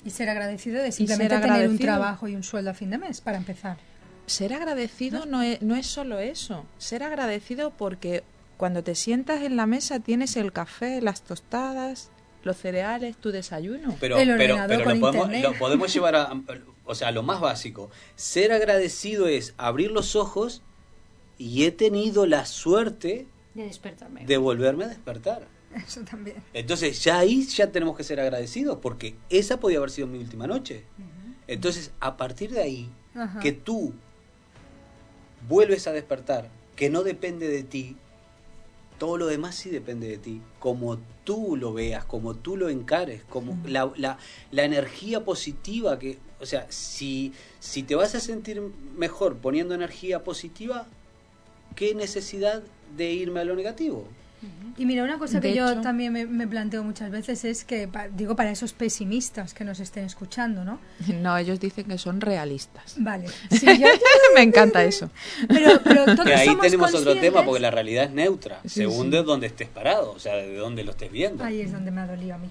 Y 0.06 0.10
ser 0.10 0.30
agradecido 0.30 0.84
de 0.84 0.92
simplemente 0.92 1.36
ser 1.36 1.42
tener 1.42 1.56
un 1.56 1.62
agradecido. 1.62 1.88
trabajo 1.88 2.28
y 2.28 2.36
un 2.36 2.44
sueldo 2.44 2.72
a 2.72 2.74
fin 2.74 2.90
de 2.90 2.98
mes, 2.98 3.22
para 3.22 3.38
empezar. 3.38 3.78
Ser 4.26 4.54
agradecido 4.54 5.26
no 5.26 5.42
es, 5.42 5.62
no 5.62 5.76
es 5.76 5.88
solo 5.88 6.20
eso. 6.20 6.66
Ser 6.78 7.04
agradecido 7.04 7.72
porque 7.72 8.24
cuando 8.58 8.84
te 8.84 8.96
sientas 8.96 9.42
en 9.44 9.56
la 9.56 9.66
mesa 9.66 10.00
tienes 10.00 10.36
el 10.36 10.52
café, 10.52 11.02
las 11.02 11.22
tostadas, 11.22 12.10
los 12.44 12.58
cereales, 12.58 13.16
tu 13.18 13.32
desayuno. 13.32 13.96
Pero, 14.00 14.18
El 14.18 14.32
ordenador 14.32 14.68
pero 14.68 14.80
lo, 14.80 15.00
podemos, 15.00 15.26
internet. 15.28 15.44
lo 15.44 15.60
podemos 15.60 15.94
llevar 15.94 16.16
a, 16.16 16.32
o 16.86 16.96
sea, 16.96 17.12
lo 17.12 17.24
más 17.24 17.40
básico. 17.40 17.90
Ser 18.16 18.52
agradecido 18.52 19.28
es 19.28 19.54
abrir 19.58 19.92
los 19.92 20.16
ojos 20.16 20.62
y 21.38 21.64
he 21.66 21.72
tenido 21.72 22.26
la 22.26 22.46
suerte 22.46 23.26
De 23.54 23.64
despertarme. 23.64 24.26
de 24.26 24.38
volverme 24.38 24.86
a 24.86 24.88
despertar. 24.88 25.48
Eso 25.76 26.02
también. 26.02 26.38
Entonces 26.54 27.04
ya 27.04 27.18
ahí 27.20 27.46
ya 27.48 27.72
tenemos 27.72 27.98
que 27.98 28.04
ser 28.04 28.20
agradecidos 28.20 28.78
porque 28.82 29.16
esa 29.30 29.60
podía 29.60 29.80
haber 29.80 29.90
sido 29.90 30.06
mi 30.08 30.20
última 30.20 30.46
noche. 30.46 30.84
Entonces 31.48 31.92
a 32.00 32.16
partir 32.16 32.52
de 32.52 32.62
ahí 32.62 32.90
Ajá. 33.16 33.40
que 33.40 33.52
tú 33.54 33.94
vuelves 35.48 35.88
a 35.88 35.92
despertar, 35.92 36.50
que 36.76 36.90
no 36.90 37.04
depende 37.04 37.48
de 37.48 37.64
ti, 37.64 37.98
todo 38.98 39.18
lo 39.18 39.28
demás 39.28 39.56
sí 39.56 39.70
depende 39.70 40.08
de 40.08 40.18
ti, 40.18 40.42
como 40.60 40.98
tú 41.24 41.56
lo 41.56 41.74
veas, 41.74 42.06
como 42.06 42.36
tú 42.36 42.58
lo 42.58 42.70
encares, 42.70 43.24
como 43.26 43.58
la, 43.68 43.92
la, 43.96 44.18
la 44.52 44.64
energía 44.64 45.24
positiva 45.24 46.00
que, 46.00 46.20
o 46.40 46.46
sea, 46.46 46.68
si, 46.70 47.34
si 47.60 47.84
te 47.84 47.96
vas 47.96 48.16
a 48.16 48.20
sentir 48.20 48.62
mejor 48.98 49.38
poniendo 49.38 49.74
energía 49.76 50.24
positiva, 50.24 50.88
¿qué 51.76 51.96
necesidad 51.96 52.64
de 52.96 53.12
irme 53.12 53.40
a 53.40 53.46
lo 53.46 53.56
negativo? 53.56 54.08
Y 54.76 54.86
mira, 54.86 55.04
una 55.04 55.20
cosa 55.20 55.40
que 55.40 55.50
De 55.50 55.54
yo 55.56 55.70
hecho- 55.72 55.82
también 55.82 56.12
me, 56.12 56.26
me 56.26 56.48
planteo 56.48 56.84
muchas 56.84 57.12
veces 57.12 57.46
es 57.46 57.64
que, 57.64 57.88
pa- 57.88 58.08
digo, 58.08 58.36
para 58.36 58.50
esos 58.50 58.74
pesimistas 58.74 59.54
que 59.54 59.64
nos 59.64 59.80
estén 59.80 60.04
escuchando, 60.06 60.64
¿no? 60.66 60.80
No, 61.22 61.38
ellos 61.38 61.60
dicen 61.60 61.86
que 61.86 61.98
son 62.00 62.20
realistas. 62.22 62.96
Vale. 62.98 63.28
Sí, 63.52 63.66
yo- 63.80 63.88
Me 64.36 64.42
encanta 64.42 64.84
eso. 64.84 65.12
pero, 65.48 65.80
pero 65.84 66.06
todos 66.06 66.26
Que 66.26 66.34
ahí 66.34 66.48
somos 66.48 66.62
tenemos 66.64 66.94
otro 66.96 67.16
tema 67.20 67.46
porque 67.46 67.60
la 67.62 67.70
realidad 67.72 68.06
es 68.06 68.12
neutra, 68.12 68.60
Sí, 68.64 68.70
según 68.70 69.06
sí. 69.06 69.12
de 69.12 69.24
donde 69.24 69.48
estés 69.48 69.70
parado, 69.70 70.12
o 70.12 70.20
sea, 70.20 70.36
de 70.36 70.56
donde 70.58 70.84
lo 70.84 70.92
estés 70.92 71.12
viendo. 71.12 71.44
Ahí 71.44 71.62
es 71.62 71.72
donde 71.72 71.92
me 71.92 72.02
ha 72.02 72.08
dolido 72.08 72.36
a 72.36 72.38
mí. 72.40 72.50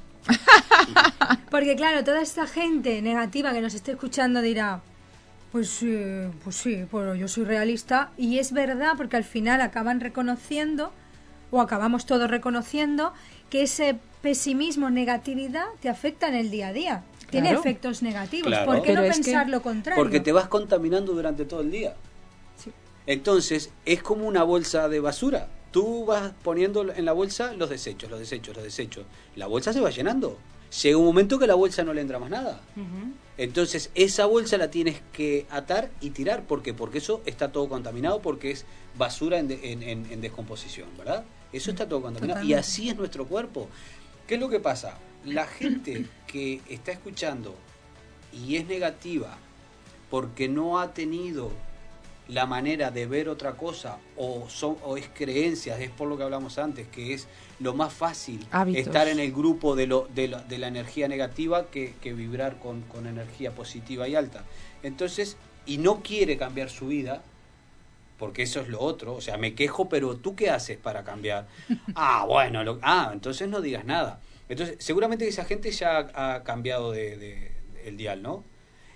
Porque 1.50 1.76
claro, 1.76 2.04
toda 2.04 2.22
esta 2.22 2.46
gente 2.46 3.02
negativa 3.02 3.52
que 3.52 3.60
nos 3.60 3.74
esté 3.74 3.92
escuchando 3.92 4.40
dirá, 4.40 4.80
pues 5.50 5.68
sí, 5.68 5.98
pues 6.44 6.56
sí, 6.56 6.84
pues 6.90 7.18
yo 7.18 7.28
soy 7.28 7.44
realista. 7.44 8.10
Y 8.16 8.38
es 8.38 8.52
verdad 8.52 8.92
porque 8.96 9.16
al 9.16 9.24
final 9.24 9.60
acaban 9.60 10.00
reconociendo, 10.00 10.92
o 11.52 11.60
acabamos 11.60 12.04
todos 12.06 12.28
reconociendo, 12.28 13.12
que 13.50 13.62
ese 13.62 13.96
pesimismo, 14.22 14.90
negatividad, 14.90 15.66
te 15.80 15.88
afecta 15.88 16.26
en 16.28 16.34
el 16.34 16.50
día 16.50 16.68
a 16.68 16.72
día. 16.72 17.04
Tiene 17.30 17.52
efectos 17.52 18.02
negativos. 18.02 18.48
Claro. 18.48 18.66
¿Por 18.66 18.82
qué 18.82 18.88
Pero 18.88 19.02
no 19.02 19.06
que- 19.08 19.12
pensar 19.14 19.48
lo 19.48 19.62
contrario? 19.62 20.02
Porque 20.02 20.20
te 20.20 20.32
vas 20.32 20.48
contaminando 20.48 21.12
durante 21.12 21.44
todo 21.44 21.60
el 21.60 21.70
día. 21.70 21.94
Sí. 22.56 22.70
Entonces, 23.06 23.70
es 23.86 24.02
como 24.02 24.26
una 24.26 24.42
bolsa 24.42 24.88
de 24.88 25.00
basura. 25.00 25.48
Tú 25.70 26.04
vas 26.04 26.32
poniendo 26.42 26.92
en 26.92 27.04
la 27.06 27.12
bolsa 27.12 27.52
los 27.54 27.70
desechos, 27.70 28.10
los 28.10 28.18
desechos, 28.20 28.54
los 28.54 28.64
desechos. 28.64 29.06
La 29.36 29.46
bolsa 29.46 29.72
se 29.72 29.80
va 29.80 29.88
llenando. 29.90 30.36
Llega 30.82 30.96
un 30.98 31.04
momento 31.06 31.38
que 31.38 31.46
la 31.46 31.54
bolsa 31.54 31.82
no 31.84 31.92
le 31.94 32.00
entra 32.02 32.18
más 32.18 32.28
nada. 32.30 32.60
Entonces, 33.38 33.90
esa 33.94 34.26
bolsa 34.26 34.58
la 34.58 34.70
tienes 34.70 35.00
que 35.12 35.46
atar 35.50 35.90
y 36.02 36.10
tirar. 36.10 36.42
¿Por 36.44 36.62
qué? 36.62 36.74
Porque 36.74 36.98
eso 36.98 37.22
está 37.24 37.50
todo 37.50 37.68
contaminado, 37.68 38.20
porque 38.20 38.50
es 38.50 38.66
basura 38.96 39.38
en, 39.38 39.48
de- 39.48 39.72
en- 39.72 39.82
en- 39.82 40.06
en 40.12 40.20
descomposición, 40.20 40.88
¿verdad? 40.98 41.24
Eso 41.52 41.70
está 41.70 41.88
todo 41.88 42.02
contaminado. 42.02 42.42
Y 42.44 42.54
así 42.54 42.88
es 42.88 42.96
nuestro 42.96 43.26
cuerpo. 43.26 43.68
¿Qué 44.26 44.34
es 44.34 44.40
lo 44.40 44.48
que 44.48 44.60
pasa? 44.60 44.98
La 45.24 45.46
gente 45.46 46.06
que 46.26 46.60
está 46.68 46.92
escuchando 46.92 47.54
y 48.32 48.56
es 48.56 48.66
negativa 48.66 49.36
porque 50.10 50.48
no 50.48 50.80
ha 50.80 50.94
tenido 50.94 51.50
la 52.28 52.46
manera 52.46 52.90
de 52.90 53.06
ver 53.06 53.28
otra 53.28 53.56
cosa 53.56 53.98
o, 54.16 54.48
son, 54.48 54.76
o 54.84 54.96
es 54.96 55.08
creencias, 55.12 55.80
es 55.80 55.90
por 55.90 56.08
lo 56.08 56.16
que 56.16 56.22
hablamos 56.22 56.58
antes, 56.58 56.86
que 56.88 57.14
es 57.14 57.26
lo 57.58 57.74
más 57.74 57.92
fácil 57.92 58.46
Hábitos. 58.50 58.86
estar 58.86 59.08
en 59.08 59.18
el 59.18 59.32
grupo 59.32 59.74
de, 59.74 59.86
lo, 59.86 60.08
de, 60.14 60.28
la, 60.28 60.38
de 60.42 60.58
la 60.58 60.68
energía 60.68 61.08
negativa 61.08 61.66
que, 61.66 61.94
que 62.00 62.12
vibrar 62.12 62.58
con, 62.58 62.82
con 62.82 63.06
energía 63.06 63.52
positiva 63.52 64.08
y 64.08 64.14
alta. 64.14 64.44
Entonces, 64.82 65.36
y 65.66 65.78
no 65.78 66.02
quiere 66.02 66.36
cambiar 66.36 66.70
su 66.70 66.86
vida, 66.86 67.22
porque 68.22 68.44
eso 68.44 68.60
es 68.60 68.68
lo 68.68 68.78
otro, 68.78 69.14
o 69.16 69.20
sea, 69.20 69.36
me 69.36 69.52
quejo, 69.52 69.88
pero 69.88 70.14
tú 70.14 70.36
qué 70.36 70.48
haces 70.48 70.78
para 70.78 71.02
cambiar? 71.02 71.48
Ah, 71.96 72.24
bueno, 72.24 72.62
lo- 72.62 72.78
ah, 72.80 73.10
entonces 73.12 73.48
no 73.48 73.60
digas 73.60 73.84
nada. 73.84 74.20
Entonces, 74.48 74.76
seguramente 74.78 75.26
esa 75.26 75.44
gente 75.44 75.72
ya 75.72 76.08
ha, 76.14 76.44
cambiado 76.44 76.92
de, 76.92 77.16
de- 77.16 77.50
el 77.84 77.96
dial, 77.96 78.22
¿no? 78.22 78.44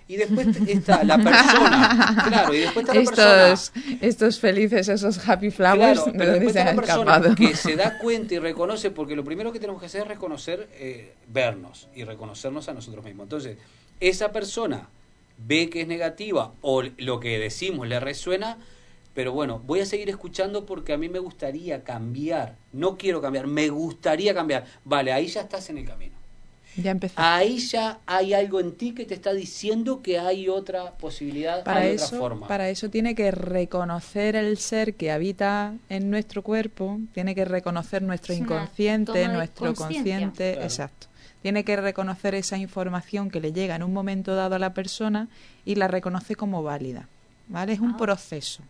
Y 0.07 0.15
después 0.15 0.47
está 0.65 1.03
la 1.03 1.17
persona, 1.17 2.23
claro, 2.29 2.53
y 2.53 2.59
después 2.59 2.85
está 2.87 2.93
la 2.97 3.03
persona 3.03 3.97
Estos, 3.99 4.39
felices, 4.39 4.87
esos 4.87 5.27
happy 5.27 5.51
flowers, 5.51 6.03
Claro, 6.03 6.11
¿de 6.13 6.17
pero 6.17 6.31
después 6.31 6.53
se 6.53 6.59
está 6.59 6.71
la 6.73 6.81
persona 6.81 7.11
escapado? 7.17 7.35
que 7.35 7.53
se 7.53 7.75
da 7.75 7.97
cuenta 7.97 8.33
y 8.33 8.39
reconoce, 8.39 8.91
porque 8.91 9.17
lo 9.17 9.25
primero 9.25 9.51
que 9.51 9.59
tenemos 9.59 9.81
que 9.81 9.87
hacer 9.87 10.03
es 10.03 10.07
reconocer, 10.07 10.69
eh, 10.75 11.15
vernos 11.27 11.89
y 11.93 12.05
reconocernos 12.05 12.69
a 12.69 12.73
nosotros 12.73 13.03
mismos. 13.03 13.25
Entonces, 13.25 13.57
esa 13.99 14.31
persona 14.31 14.87
ve 15.37 15.69
que 15.69 15.81
es 15.81 15.87
negativa 15.89 16.53
o 16.61 16.81
lo 16.81 17.19
que 17.19 17.37
decimos 17.39 17.89
le 17.89 17.99
resuena, 17.99 18.57
pero 19.17 19.31
bueno, 19.33 19.59
voy 19.65 19.79
a 19.79 19.85
seguir 19.87 20.09
escuchando 20.11 20.63
porque 20.67 20.93
a 20.93 20.97
mí 20.99 21.09
me 21.09 21.17
gustaría 21.17 21.83
cambiar. 21.83 22.53
No 22.71 22.99
quiero 22.99 23.19
cambiar, 23.19 23.47
me 23.47 23.67
gustaría 23.69 24.31
cambiar. 24.31 24.65
Vale, 24.85 25.11
ahí 25.11 25.25
ya 25.25 25.41
estás 25.41 25.71
en 25.71 25.79
el 25.79 25.85
camino. 25.87 26.13
Ya 26.75 26.91
empezó. 26.91 27.15
Ahí 27.17 27.57
ya 27.57 27.97
hay 28.05 28.35
algo 28.35 28.59
en 28.59 28.73
ti 28.73 28.91
que 28.93 29.05
te 29.05 29.15
está 29.15 29.33
diciendo 29.33 30.03
que 30.03 30.19
hay 30.19 30.47
otra 30.49 30.91
posibilidad, 30.99 31.63
para 31.63 31.79
hay 31.79 31.95
eso, 31.95 32.05
otra 32.05 32.19
forma. 32.19 32.47
para 32.47 32.69
eso 32.69 32.91
tiene 32.91 33.15
que 33.15 33.31
reconocer 33.31 34.35
el 34.35 34.55
ser 34.59 34.93
que 34.93 35.09
habita 35.09 35.73
en 35.89 36.11
nuestro 36.11 36.43
cuerpo, 36.43 36.99
tiene 37.15 37.33
que 37.33 37.43
reconocer 37.43 38.03
nuestro 38.03 38.35
Es 38.35 38.41
inconsciente, 38.41 39.27
nuestro 39.29 39.73
consciente, 39.73 40.51
Claro. 40.51 40.67
exacto. 40.67 41.07
Tiene 41.41 41.63
que 41.63 41.75
reconocer 41.75 42.35
esa 42.35 42.57
información 42.59 43.31
que 43.31 43.39
le 43.39 43.51
llega 43.51 43.75
en 43.75 43.81
un 43.81 43.93
momento 43.93 44.35
dado 44.35 44.53
a 44.53 44.59
la 44.59 44.75
persona 44.75 45.27
y 45.65 45.73
la 45.73 45.87
reconoce 45.87 46.35
como 46.35 46.61
válida, 46.61 47.07
¿vale? 47.47 47.73
Es 47.73 47.79
un 47.79 47.93
Ah. 47.93 47.97
proceso. 47.97 48.61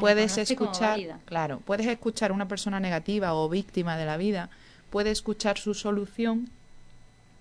Puedes 0.00 0.38
escuchar, 0.38 0.98
claro, 1.24 1.60
puedes 1.64 1.86
escuchar 1.86 2.30
a 2.30 2.34
una 2.34 2.48
persona 2.48 2.80
negativa 2.80 3.34
o 3.34 3.48
víctima 3.48 3.96
de 3.96 4.06
la 4.06 4.16
vida, 4.16 4.48
puede 4.90 5.10
escuchar 5.10 5.58
su 5.58 5.74
solución 5.74 6.48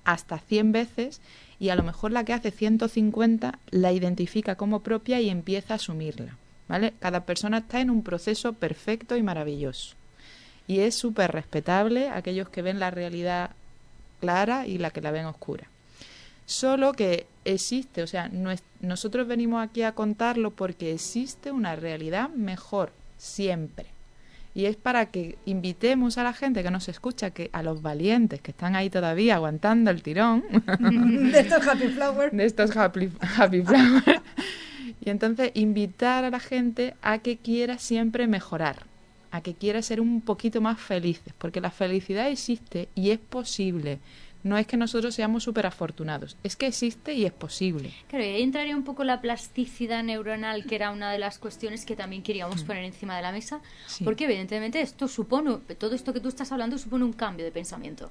hasta 0.04 0.40
100 0.40 0.72
veces 0.72 1.22
y 1.60 1.70
a 1.70 1.76
lo 1.76 1.84
mejor 1.84 2.12
la 2.12 2.24
que 2.24 2.34
hace 2.34 2.52
150 2.52 3.60
la 3.70 3.92
identifica 3.92 4.56
como 4.56 4.82
propia 4.82 5.22
y 5.22 5.30
empieza 5.30 5.74
a 5.74 5.76
asumirla, 5.76 6.36
¿vale? 6.68 6.94
Cada 7.00 7.26
persona 7.26 7.60
está 7.60 7.82
en 7.82 7.90
un 7.90 8.04
proceso 8.04 8.54
perfecto 8.54 9.16
y 9.16 9.24
maravilloso. 9.24 9.96
Y 10.68 10.80
es 10.80 10.96
súper 10.96 11.32
respetable 11.32 12.10
aquellos 12.10 12.50
que 12.50 12.62
ven 12.62 12.80
la 12.80 12.92
realidad 12.92 13.52
clara 14.20 14.68
y 14.68 14.78
la 14.78 14.92
que 14.92 15.02
la 15.02 15.12
ven 15.12 15.26
oscura. 15.26 15.68
Solo 16.46 16.94
que 16.94 17.28
existe, 17.46 18.04
o 18.04 18.08
sea, 18.08 18.30
nosotros 18.82 19.28
venimos 19.28 19.64
aquí 19.64 19.84
a 19.84 19.94
contarlo 19.94 20.52
porque 20.52 20.94
existe 20.94 21.52
una 21.52 21.76
realidad 21.76 22.30
mejor, 22.30 22.92
siempre. 23.18 23.88
Y 24.54 24.66
es 24.66 24.76
para 24.76 25.06
que 25.06 25.38
invitemos 25.46 26.18
a 26.18 26.24
la 26.24 26.34
gente 26.34 26.62
que 26.62 26.72
nos 26.72 26.90
escucha, 26.90 27.32
que 27.32 27.50
a 27.54 27.64
los 27.64 27.82
valientes 27.82 28.42
que 28.42 28.52
están 28.52 28.76
ahí 28.76 28.90
todavía 28.90 29.36
aguantando 29.36 29.92
el 29.92 30.04
tirón 30.04 30.44
de 31.32 31.40
estos 31.40 31.66
happy 31.66 31.88
flowers. 31.88 32.36
de 32.36 32.46
estos 32.46 32.76
happy, 32.76 33.10
happy 33.38 33.62
flowers. 33.62 34.22
Y 35.00 35.10
entonces 35.10 35.52
invitar 35.54 36.26
a 36.26 36.30
la 36.30 36.40
gente 36.40 36.96
a 37.02 37.20
que 37.20 37.38
quiera 37.38 37.78
siempre 37.78 38.28
mejorar, 38.28 38.84
a 39.32 39.42
que 39.42 39.56
quiera 39.56 39.82
ser 39.82 40.02
un 40.02 40.22
poquito 40.22 40.60
más 40.60 40.80
felices, 40.80 41.34
porque 41.38 41.62
la 41.62 41.72
felicidad 41.72 42.30
existe 42.30 42.90
y 42.94 43.12
es 43.12 43.20
posible. 43.20 44.00
No 44.44 44.58
es 44.58 44.66
que 44.66 44.76
nosotros 44.76 45.14
seamos 45.14 45.44
súper 45.44 45.68
afortunados, 45.68 46.36
es 46.44 46.56
que 46.56 46.66
existe 46.68 47.14
y 47.14 47.26
es 47.26 47.32
posible. 47.32 47.94
Claro, 48.08 48.26
y 48.26 48.30
ahí 48.30 48.42
entraría 48.42 48.76
un 48.76 48.84
poco 48.84 49.04
la 49.04 49.22
plasticidad 49.22 50.04
neuronal, 50.04 50.66
que 50.66 50.76
era 50.76 50.90
una 50.92 51.12
de 51.12 51.20
las 51.20 51.38
cuestiones 51.38 51.86
que 51.86 51.96
también 51.96 52.24
queríamos 52.24 52.64
poner 52.64 52.84
encima 52.84 53.16
de 53.16 53.22
la 53.22 53.32
mesa, 53.32 53.58
Mm. 53.58 53.62
Sí. 53.88 54.04
porque 54.04 54.24
evidentemente 54.26 54.82
esto 54.82 55.08
supone, 55.08 55.58
todo 55.78 55.94
esto 55.94 56.12
que 56.14 56.20
tú 56.20 56.28
estás 56.30 56.52
hablando 56.52 56.78
supone 56.78 57.04
un 57.06 57.14
cambio 57.14 57.46
de 57.46 57.52
pensamiento. 57.52 58.10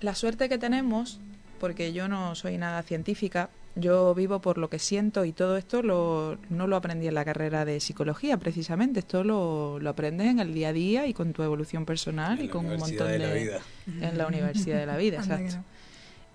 La 0.00 0.14
suerte 0.14 0.48
que 0.48 0.58
tenemos, 0.58 1.18
porque 1.58 1.92
yo 1.92 2.06
no 2.06 2.34
soy 2.34 2.58
nada 2.58 2.82
científica, 2.82 3.50
yo 3.76 4.14
vivo 4.14 4.40
por 4.40 4.56
lo 4.58 4.68
que 4.70 4.78
siento 4.78 5.24
y 5.24 5.32
todo 5.32 5.56
esto 5.56 5.82
lo, 5.82 6.38
no 6.48 6.66
lo 6.66 6.76
aprendí 6.76 7.06
en 7.06 7.14
la 7.14 7.24
carrera 7.24 7.64
de 7.64 7.78
psicología, 7.78 8.38
precisamente. 8.38 9.00
Esto 9.00 9.22
lo, 9.22 9.78
lo 9.78 9.90
aprendes 9.90 10.28
en 10.28 10.40
el 10.40 10.54
día 10.54 10.68
a 10.68 10.72
día 10.72 11.06
y 11.06 11.12
con 11.12 11.32
tu 11.32 11.42
evolución 11.42 11.84
personal 11.84 12.38
En 12.38 12.46
y 12.46 12.48
con 12.48 12.66
un 12.66 12.78
montón 12.78 13.06
de 13.08 13.12
de. 13.12 13.18
la 13.18 13.34
vida. 13.34 13.60
En 14.00 14.18
la 14.18 14.26
universidad 14.26 14.78
de 14.78 14.86
la 14.86 14.96
vida, 14.96 15.18
exacto. 15.20 15.62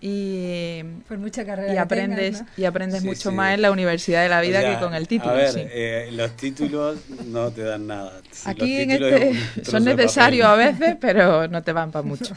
Y, 0.04 0.82
Por 1.08 1.20
mucha 1.20 1.46
carrera 1.46 1.70
y 1.72 1.76
que 1.76 1.80
aprendes, 1.80 2.38
tengas, 2.40 2.58
y 2.58 2.66
aprendes 2.66 3.02
Sí, 3.02 3.08
mucho 3.08 3.30
sí. 3.30 3.36
más 3.36 3.54
en 3.54 3.62
la 3.62 3.70
universidad 3.72 4.24
de 4.24 4.30
la 4.30 4.42
vida 4.42 4.60
O 4.60 4.62
sea, 4.64 4.74
que 4.74 4.84
con 4.84 4.94
el 4.96 5.08
título. 5.08 5.32
A 5.32 5.36
ver, 5.36 5.50
sí. 5.52 5.62
eh, 5.64 6.10
los 6.14 6.36
títulos 6.36 6.98
no 7.28 7.52
te 7.52 7.62
dan 7.62 7.86
nada. 7.86 8.20
Si 8.32 8.50
Aquí 8.50 8.82
en 8.82 8.92
este 8.92 9.34
son 9.64 9.84
necesarios 9.86 10.48
a 10.48 10.56
veces, 10.56 10.98
pero 11.00 11.48
no 11.48 11.62
te 11.62 11.72
van 11.72 11.92
para 11.92 12.04
mucho. 12.08 12.36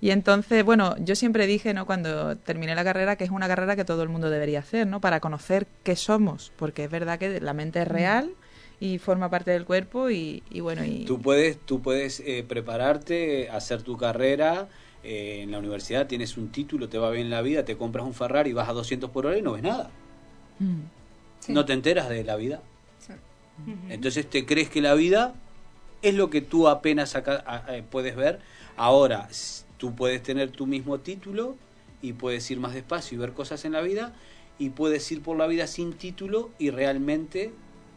Y 0.00 0.10
entonces, 0.10 0.64
bueno, 0.64 0.94
yo 1.00 1.16
siempre 1.16 1.48
dije, 1.48 1.74
¿no? 1.74 1.84
Cuando 1.84 2.36
terminé 2.36 2.76
la 2.76 2.84
carrera, 2.84 3.16
que 3.16 3.24
es 3.24 3.30
una 3.30 3.48
carrera 3.48 3.74
que 3.74 3.84
todo 3.84 4.04
el 4.04 4.08
mundo 4.08 4.30
debería 4.30 4.60
hacer, 4.60 4.86
¿no? 4.86 5.00
Para 5.00 5.18
conocer 5.18 5.66
qué 5.82 5.96
somos, 5.96 6.52
porque 6.56 6.84
es 6.84 6.90
verdad 6.90 7.18
que 7.18 7.40
la 7.40 7.54
mente 7.54 7.82
es 7.82 7.88
real 7.88 8.30
y 8.80 8.98
forma 8.98 9.28
parte 9.28 9.50
del 9.50 9.64
cuerpo 9.64 10.08
y, 10.10 10.44
y 10.50 10.60
bueno, 10.60 10.84
y 10.84 11.04
Tú 11.04 11.20
puedes, 11.20 11.58
tú 11.58 11.82
puedes 11.82 12.20
eh, 12.20 12.44
prepararte, 12.48 13.48
hacer 13.50 13.82
tu 13.82 13.96
carrera, 13.96 14.68
eh, 15.10 15.40
en 15.40 15.50
la 15.52 15.58
universidad 15.58 16.06
tienes 16.06 16.36
un 16.36 16.50
título, 16.50 16.90
te 16.90 16.98
va 16.98 17.10
bien 17.10 17.24
en 17.24 17.30
la 17.30 17.40
vida, 17.40 17.64
te 17.64 17.78
compras 17.78 18.04
un 18.04 18.12
Ferrari, 18.12 18.52
vas 18.52 18.68
a 18.68 18.74
200 18.74 19.08
por 19.08 19.24
hora 19.24 19.38
y 19.38 19.42
no 19.42 19.52
ves 19.52 19.62
nada. 19.62 19.88
Mm. 20.58 21.52
No 21.54 21.64
te 21.64 21.72
enteras 21.72 22.10
de 22.10 22.24
la 22.24 22.36
vida. 22.36 22.60
Entonces 23.88 24.28
te 24.28 24.44
crees 24.44 24.68
que 24.68 24.82
la 24.82 24.92
vida 24.92 25.34
es 26.02 26.14
lo 26.14 26.28
que 26.28 26.42
tú 26.42 26.68
apenas 26.68 27.16
acá, 27.16 27.64
eh, 27.70 27.82
puedes 27.90 28.16
ver. 28.16 28.40
Ahora, 28.76 29.30
tú 29.78 29.94
puedes 29.94 30.22
tener 30.22 30.50
tu 30.50 30.66
mismo 30.66 31.00
título 31.00 31.56
y 32.02 32.12
puedes 32.12 32.50
ir 32.50 32.60
más 32.60 32.74
despacio 32.74 33.16
y 33.16 33.18
ver 33.18 33.32
cosas 33.32 33.64
en 33.64 33.72
la 33.72 33.80
vida 33.80 34.14
y 34.58 34.68
puedes 34.70 35.10
ir 35.10 35.22
por 35.22 35.38
la 35.38 35.46
vida 35.46 35.66
sin 35.66 35.94
título 35.94 36.50
y 36.58 36.68
realmente 36.68 37.52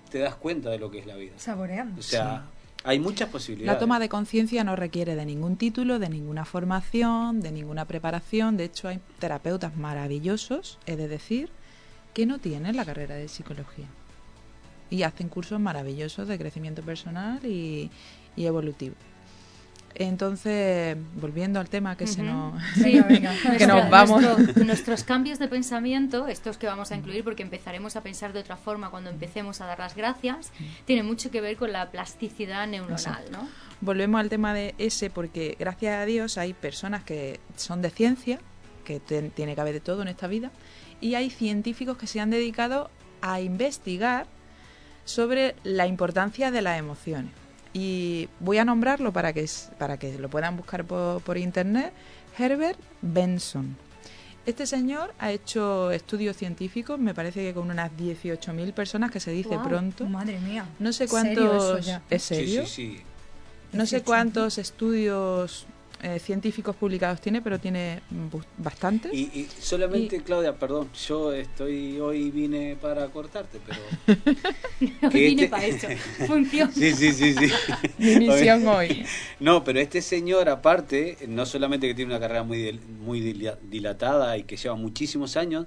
te 0.10 0.19
das 0.19 0.36
cuenta 0.36 0.69
de 0.69 0.80
lo 0.80 0.89
que 0.89 1.00
es 1.00 1.06
la 1.06 1.17
vida. 1.17 1.34
Saboreando. 1.36 2.00
O 2.00 2.04
sea, 2.04 2.45
hay 2.83 2.99
muchas 2.99 3.29
posibilidades. 3.29 3.75
La 3.75 3.79
toma 3.79 3.99
de 3.99 4.09
conciencia 4.09 4.63
no 4.63 4.75
requiere 4.75 5.15
de 5.15 5.25
ningún 5.25 5.57
título, 5.57 5.99
de 5.99 6.09
ninguna 6.09 6.45
formación, 6.45 7.41
de 7.41 7.51
ninguna 7.51 7.85
preparación. 7.85 8.57
De 8.57 8.65
hecho, 8.65 8.87
hay 8.87 8.99
terapeutas 9.19 9.75
maravillosos, 9.75 10.79
he 10.85 10.95
de 10.95 11.07
decir, 11.07 11.49
que 12.13 12.25
no 12.25 12.39
tienen 12.39 12.75
la 12.75 12.85
carrera 12.85 13.15
de 13.15 13.27
psicología. 13.27 13.87
Y 14.89 15.03
hacen 15.03 15.29
cursos 15.29 15.59
maravillosos 15.59 16.27
de 16.27 16.37
crecimiento 16.37 16.81
personal 16.81 17.45
y, 17.45 17.89
y 18.35 18.45
evolutivo. 18.45 18.95
Entonces, 19.95 20.95
volviendo 21.15 21.60
al 21.60 21.69
tema 21.69 21.95
que 21.97 22.08
se 22.08 22.23
nos, 22.23 22.54
que 23.58 23.67
nos 23.67 23.89
vamos. 23.89 24.21
nuestro- 24.21 24.63
nuestros 24.65 25.04
cambios 25.04 25.39
de 25.39 25.47
pensamiento, 25.47 26.27
estos 26.27 26.58
que 26.58 26.67
vamos 26.67 26.91
a 26.91 26.95
incluir 26.95 27.23
porque 27.23 27.43
empezaremos 27.43 27.95
a 27.95 28.01
pensar 28.01 28.34
de 28.34 28.39
otra 28.39 28.56
forma 28.58 28.89
cuando 28.89 29.10
empecemos 29.10 29.62
a 29.62 29.65
dar 29.65 29.80
las 29.80 29.95
gracias, 29.95 30.51
tienen 30.86 31.06
mucho 31.06 31.32
que 31.32 31.41
ver 31.41 31.58
con 31.58 31.71
la 31.71 31.91
plasticidad 31.91 32.67
neuronal, 32.67 33.25
¿no? 33.32 33.47
Volvemos 33.82 34.19
al 34.21 34.30
tema 34.30 34.54
de 34.54 34.75
ese 34.77 35.10
porque 35.10 35.56
gracias 35.60 35.95
a 36.01 36.06
Dios 36.06 36.38
hay 36.38 36.54
personas 36.54 37.04
que 37.04 37.39
son 37.58 37.82
de 37.82 37.89
ciencia, 37.89 38.39
que 38.86 38.99
tiene 38.99 39.56
que 39.56 39.62
haber 39.62 39.73
de 39.73 39.80
todo 39.80 40.01
en 40.04 40.08
esta 40.08 40.27
vida, 40.27 40.51
y 41.01 41.15
hay 41.15 41.30
científicos 41.30 41.97
que 41.97 42.08
se 42.08 42.19
han 42.19 42.30
dedicado 42.30 42.89
a 43.21 43.41
investigar 43.41 44.27
sobre 45.04 45.56
la 45.63 45.88
importancia 45.88 46.51
de 46.51 46.62
las 46.62 46.77
emociones. 46.80 47.32
Y 47.73 48.27
voy 48.39 48.57
a 48.57 48.65
nombrarlo 48.65 49.13
para 49.13 49.34
que, 49.34 49.47
para 49.77 49.97
que 49.97 50.17
lo 50.19 50.29
puedan 50.29 50.57
buscar 50.57 50.84
por, 50.86 51.21
por 51.21 51.38
internet, 51.38 51.93
Herbert 52.38 52.79
Benson. 53.01 53.77
Este 54.45 54.65
señor 54.65 55.13
ha 55.19 55.31
hecho 55.31 55.91
estudios 55.91 56.36
científicos, 56.36 56.99
me 56.99 57.13
parece 57.13 57.41
que 57.41 57.53
con 57.53 57.69
unas 57.69 57.91
18.000 57.91 58.73
personas, 58.73 59.12
que 59.12 59.19
se 59.19 59.31
dice 59.31 59.57
pronto. 59.63 60.05
Madre 60.05 60.39
mía. 60.39 60.65
No 60.79 60.91
sé 60.91 61.07
¿Serio 61.07 61.31
eso 61.31 61.57
cuántos... 61.60 61.86
ya? 61.86 62.01
¿Es 62.10 62.23
serio? 62.23 62.65
sí, 62.65 62.95
sí. 62.97 63.01
No 63.71 63.86
sé 63.86 63.99
18.000. 63.99 64.03
cuántos 64.03 64.57
estudios 64.57 65.67
eh, 66.03 66.19
científicos 66.19 66.75
publicados 66.75 67.21
tiene, 67.21 67.41
pero 67.41 67.59
tiene 67.59 68.01
bu- 68.11 68.43
bastantes. 68.57 69.13
Y, 69.13 69.19
y 69.33 69.47
solamente, 69.59 70.21
Claudia, 70.23 70.53
perdón, 70.55 70.89
yo 71.07 71.31
estoy 71.33 71.99
hoy 71.99 72.31
vine 72.31 72.75
para 72.81 73.07
cortarte, 73.07 73.59
pero... 73.65 73.79
Hoy 75.03 75.09
vine 75.11 75.43
este- 75.43 75.47
para 75.49 75.65
eso. 75.65 75.87
Función. 76.27 76.71
Sí, 76.73 76.91
sí, 76.93 77.11
sí, 77.13 77.33
sí. 77.33 77.51
Mi 77.97 78.15
misión 78.27 78.67
hoy. 78.67 79.05
No, 79.39 79.63
pero 79.63 79.79
este 79.79 80.01
señor, 80.01 80.49
aparte, 80.49 81.17
no 81.27 81.45
solamente 81.45 81.87
que 81.87 81.93
tiene 81.93 82.11
una 82.11 82.19
carrera 82.19 82.43
muy, 82.43 82.57
dil- 82.57 82.81
muy 83.03 83.21
dila- 83.21 83.57
dilatada 83.69 84.37
y 84.37 84.43
que 84.43 84.57
lleva 84.57 84.75
muchísimos 84.75 85.37
años, 85.37 85.65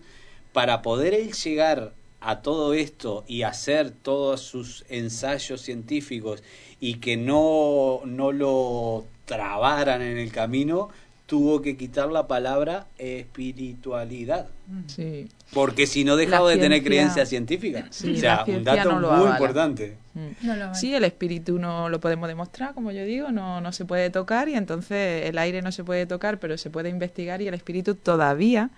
para 0.53 0.83
poder 0.83 1.14
él 1.14 1.33
llegar 1.33 1.94
a 2.20 2.40
todo 2.40 2.73
esto 2.75 3.25
y 3.29 3.42
hacer 3.42 3.90
todos 3.90 4.40
sus 4.40 4.85
ensayos 4.88 5.61
científicos 5.61 6.42
y 6.81 6.94
que 6.94 7.16
no, 7.16 8.01
no 8.07 8.33
lo 8.33 9.05
trabaran 9.25 10.03
en 10.03 10.19
el 10.19 10.31
camino, 10.33 10.89
tuvo 11.27 11.63
que 11.63 11.77
quitar 11.77 12.11
la 12.13 12.27
palabra 12.27 12.87
espiritualidad. 12.99 14.49
Sí. 14.87 15.29
Porque 15.53 15.87
si 15.87 16.05
no 16.05 16.17
dejaba 16.17 16.51
de 16.51 16.57
tener 16.57 16.81
ciencia- 16.83 16.89
creencia 16.89 17.27
científica. 17.27 17.87
Sí, 17.91 18.15
o 18.15 18.17
sea, 18.17 18.45
un 18.47 18.65
dato 18.65 18.93
no 18.93 19.01
lo 19.01 19.09
muy 19.11 19.17
avala. 19.21 19.33
importante. 19.37 19.97
Mm. 20.15 20.47
No 20.47 20.57
lo. 20.57 20.75
Sí, 20.75 20.95
el 20.95 21.05
espíritu 21.05 21.59
no 21.59 21.89
lo 21.89 22.01
podemos 22.01 22.29
demostrar, 22.29 22.75
como 22.75 22.91
yo 22.93 23.05
digo, 23.05 23.31
no, 23.31 23.61
no 23.61 23.73
se 23.73 23.85
puede 23.85 24.11
tocar 24.11 24.49
y 24.49 24.55
entonces 24.55 25.27
el 25.27 25.39
aire 25.39 25.63
no 25.63 25.73
se 25.73 25.85
puede 25.85 26.07
tocar, 26.07 26.39
pero 26.39 26.57
se 26.59 26.71
puede 26.71 26.89
investigar 26.89 27.41
y 27.43 27.49
el 27.49 27.55
espíritu 27.55 27.95
todavía 27.95 28.71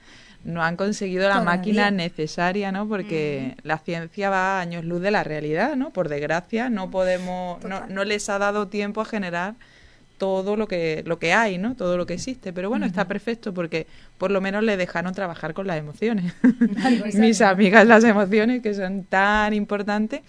no 0.44 0.62
han 0.62 0.76
conseguido 0.76 1.24
la 1.28 1.40
Todavía. 1.40 1.50
máquina 1.56 1.90
necesaria, 1.90 2.70
¿no? 2.70 2.86
Porque 2.88 3.56
la 3.64 3.78
ciencia 3.78 4.30
va 4.30 4.58
a 4.58 4.60
años 4.60 4.84
luz 4.84 5.00
de 5.00 5.10
la 5.10 5.24
realidad, 5.24 5.74
¿no? 5.76 5.90
Por 5.90 6.08
desgracia, 6.08 6.70
no 6.70 6.90
podemos, 6.90 7.62
no, 7.64 7.86
no 7.88 8.04
les 8.04 8.28
ha 8.28 8.38
dado 8.38 8.68
tiempo 8.68 9.00
a 9.00 9.04
generar 9.04 9.54
todo 10.18 10.56
lo 10.56 10.66
que 10.68 11.02
lo 11.06 11.18
que 11.18 11.32
hay, 11.32 11.58
¿no? 11.58 11.74
Todo 11.76 11.96
lo 11.96 12.06
que 12.06 12.14
existe, 12.14 12.52
pero 12.52 12.68
bueno, 12.68 12.86
está 12.86 13.06
perfecto 13.06 13.52
porque 13.52 13.86
por 14.18 14.30
lo 14.30 14.40
menos 14.40 14.62
le 14.64 14.76
dejaron 14.76 15.12
trabajar 15.14 15.52
con 15.54 15.66
las 15.66 15.78
emociones. 15.78 16.32
Mis 17.20 17.40
amigas 17.40 17.86
las 17.86 18.04
emociones 18.04 18.62
que 18.62 18.74
son 18.74 19.04
tan 19.04 19.52
importantes. 19.54 20.22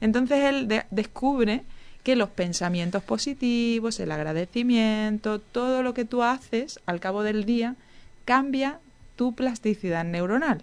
Entonces 0.00 0.38
él 0.44 0.68
de- 0.68 0.84
descubre 0.90 1.62
que 2.02 2.16
los 2.16 2.30
pensamientos 2.30 3.02
positivos, 3.02 4.00
el 4.00 4.10
agradecimiento, 4.12 5.38
todo 5.40 5.82
lo 5.82 5.94
que 5.94 6.04
tú 6.04 6.22
haces 6.22 6.80
al 6.86 6.98
cabo 7.00 7.22
del 7.22 7.44
día 7.44 7.76
cambia 8.24 8.78
tu 9.16 9.34
plasticidad 9.34 10.04
neuronal. 10.04 10.62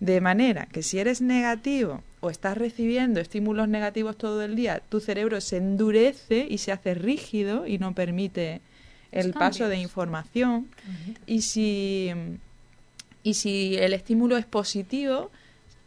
De 0.00 0.20
manera 0.20 0.66
que 0.66 0.82
si 0.82 0.98
eres 0.98 1.20
negativo 1.20 2.02
o 2.22 2.30
estás 2.30 2.56
recibiendo 2.56 3.20
estímulos 3.20 3.68
negativos 3.68 4.16
todo 4.16 4.42
el 4.42 4.54
día, 4.54 4.80
tu 4.88 5.00
cerebro 5.00 5.40
se 5.40 5.56
endurece 5.56 6.46
y 6.48 6.58
se 6.58 6.70
hace 6.70 6.94
rígido 6.94 7.66
y 7.66 7.78
no 7.78 7.94
permite 7.96 8.60
el 9.10 9.32
paso 9.32 9.66
de 9.68 9.78
información. 9.78 10.68
Y 11.26 11.42
si, 11.42 12.12
y 13.24 13.34
si 13.34 13.76
el 13.76 13.92
estímulo 13.92 14.36
es 14.36 14.46
positivo, 14.46 15.32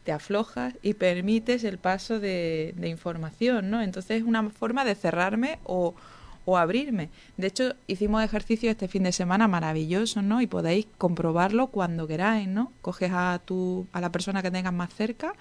te 0.04 0.12
aflojas 0.12 0.74
y 0.84 0.95
permites 0.95 1.63
el 1.63 1.78
paso 1.78 2.19
de, 2.19 2.74
de 2.76 2.89
información, 2.89 3.69
¿no? 3.69 3.82
Entonces 3.82 4.17
es 4.17 4.24
una 4.24 4.50
forma 4.50 4.84
de 4.84 4.95
cerrarme 4.95 5.60
o, 5.63 5.95
o 6.43 6.58
abrirme. 6.58 7.10
De 7.38 7.48
hecho, 7.48 7.76
hicimos 7.88 8.21
ejercicio 8.24 8.69
este 8.69 8.89
fin 8.89 9.04
de 9.04 9.13
semana 9.13 9.48
maravilloso, 9.48 10.21
¿no? 10.21 10.41
Y 10.41 10.48
podéis 10.48 10.86
comprobarlo 10.98 11.67
cuando 11.67 12.08
queráis, 12.08 12.50
¿no? 12.50 12.74
Coges 12.82 13.12
a, 13.13 13.39
tu, 13.45 13.88
a 13.93 14.02
la 14.02 14.12
persona 14.12 14.43
que 14.43 14.52
tengas 14.52 14.74
más 14.74 14.93
cerca 14.93 15.34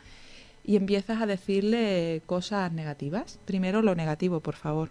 y 0.64 0.76
empiezas 0.76 1.20
a 1.20 1.26
decirle 1.26 2.22
cosas 2.26 2.72
negativas. 2.72 3.38
Primero 3.44 3.82
lo 3.82 3.94
negativo, 3.94 4.40
por 4.40 4.56
favor 4.56 4.90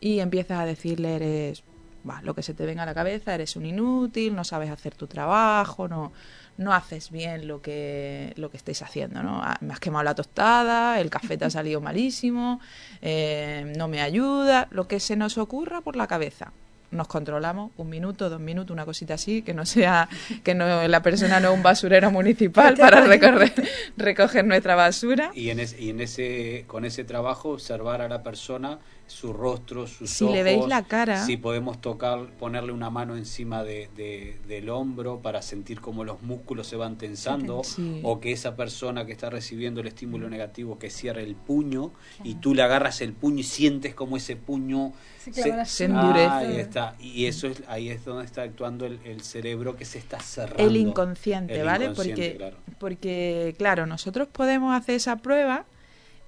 y 0.00 0.18
empiezas 0.20 0.58
a 0.58 0.66
decirle 0.66 1.14
eres 1.16 1.62
bah, 2.04 2.20
lo 2.22 2.34
que 2.34 2.42
se 2.42 2.54
te 2.54 2.66
venga 2.66 2.82
a 2.82 2.86
la 2.86 2.92
cabeza, 2.94 3.34
eres 3.34 3.56
un 3.56 3.64
inútil, 3.64 4.34
no 4.34 4.44
sabes 4.44 4.68
hacer 4.70 4.94
tu 4.94 5.06
trabajo, 5.06 5.88
no 5.88 6.12
no 6.58 6.74
haces 6.74 7.10
bien 7.10 7.48
lo 7.48 7.62
que 7.62 8.34
lo 8.36 8.50
que 8.50 8.58
estáis 8.58 8.82
haciendo, 8.82 9.22
¿no? 9.22 9.40
Ah, 9.42 9.56
Me 9.62 9.72
has 9.72 9.80
quemado 9.80 10.04
la 10.04 10.14
tostada, 10.14 11.00
el 11.00 11.08
café 11.08 11.38
te 11.38 11.46
ha 11.46 11.50
salido 11.58 11.80
malísimo, 11.80 12.60
eh, 13.00 13.72
no 13.78 13.88
me 13.88 14.02
ayuda, 14.02 14.68
lo 14.70 14.86
que 14.86 15.00
se 15.00 15.16
nos 15.16 15.38
ocurra 15.38 15.80
por 15.80 15.96
la 15.96 16.06
cabeza. 16.08 16.52
Nos 16.92 17.08
controlamos 17.08 17.72
un 17.76 17.88
minuto, 17.88 18.30
dos 18.30 18.40
minutos, 18.40 18.72
una 18.72 18.84
cosita 18.84 19.14
así, 19.14 19.42
que 19.42 19.54
no 19.54 19.66
sea, 19.66 20.08
que 20.44 20.54
no 20.54 20.86
la 20.86 21.02
persona 21.02 21.40
no 21.40 21.50
es 21.50 21.54
un 21.54 21.62
basurero 21.62 22.10
municipal 22.10 22.76
para 22.78 23.00
recorrer, 23.06 23.52
recoger 23.96 24.44
nuestra 24.44 24.74
basura. 24.74 25.32
Y 25.34 25.50
en, 25.50 25.60
ese, 25.60 25.82
y 25.82 25.90
en 25.90 26.00
ese, 26.00 26.64
con 26.66 26.84
ese 26.84 27.04
trabajo 27.04 27.48
observar 27.50 28.02
a 28.02 28.08
la 28.08 28.22
persona, 28.22 28.78
su 29.06 29.32
rostro, 29.32 29.86
sus 29.86 30.08
Si 30.10 30.24
ojos. 30.24 30.36
le 30.36 30.42
veis 30.42 30.66
la 30.66 30.84
cara- 30.84 31.24
Si 31.26 31.36
podemos 31.36 31.80
tocar, 31.80 32.28
ponerle 32.38 32.72
una 32.72 32.88
mano 32.88 33.16
encima 33.16 33.62
de, 33.62 33.90
de- 33.94 34.38
del 34.48 34.70
hombro 34.70 35.20
para 35.20 35.42
sentir 35.42 35.80
cómo 35.82 36.02
los 36.04 36.22
músculos 36.22 36.66
se 36.66 36.76
van 36.76 36.96
tensando. 36.96 37.62
Sí. 37.62 38.00
O 38.04 38.20
que 38.20 38.32
esa 38.32 38.56
persona 38.56 39.04
que 39.04 39.12
está 39.12 39.28
recibiendo 39.28 39.80
el 39.82 39.88
estímulo 39.88 40.30
negativo 40.30 40.78
que 40.78 40.88
cierre 40.88 41.22
el 41.24 41.34
puño 41.34 41.92
y 42.24 42.36
tú 42.36 42.54
le 42.54 42.62
agarras 42.62 43.00
el 43.02 43.12
puño 43.12 43.40
y 43.40 43.42
sientes 43.42 43.94
como 43.94 44.16
ese 44.16 44.36
puño 44.36 44.92
Se 45.18 45.84
endurece. 45.84 46.26
Ah, 46.26 46.38
ahí 46.38 46.56
está. 46.56 46.96
Y 46.98 47.26
eso 47.26 47.48
es, 47.48 47.62
ahí 47.68 47.90
es 47.90 48.04
donde 48.04 48.24
está 48.24 48.42
actuando 48.42 48.86
el, 48.86 48.98
el 49.04 49.20
cerebro 49.22 49.76
que 49.76 49.84
se 49.84 49.98
está 49.98 50.20
cerrando. 50.20 50.62
el 50.64 50.76
inconsciente, 50.76 51.60
El 51.60 51.66
¿vale? 51.66 51.84
inconsciente, 51.86 52.22
porque, 52.30 52.36
claro. 52.38 52.56
porque, 52.78 53.54
claro, 53.58 53.86
nosotros 53.86 54.26
podemos 54.28 54.74
hacer 54.74 54.94
esa 54.94 55.16
prueba 55.16 55.66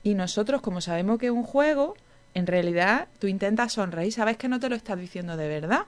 y 0.02 0.14
nosotros, 0.14 0.60
como 0.60 0.80
sabemos 0.82 1.18
que 1.18 1.26
es 1.26 1.32
un 1.32 1.44
juego, 1.44 1.96
en 2.34 2.46
realidad 2.46 3.08
tú 3.18 3.26
intentas 3.26 3.72
sonreír, 3.72 4.12
sabes 4.12 4.36
que 4.36 4.48
no 4.48 4.60
te 4.60 4.68
lo 4.68 4.76
estás 4.76 4.98
diciendo 4.98 5.36
de 5.36 5.48
verdad. 5.48 5.82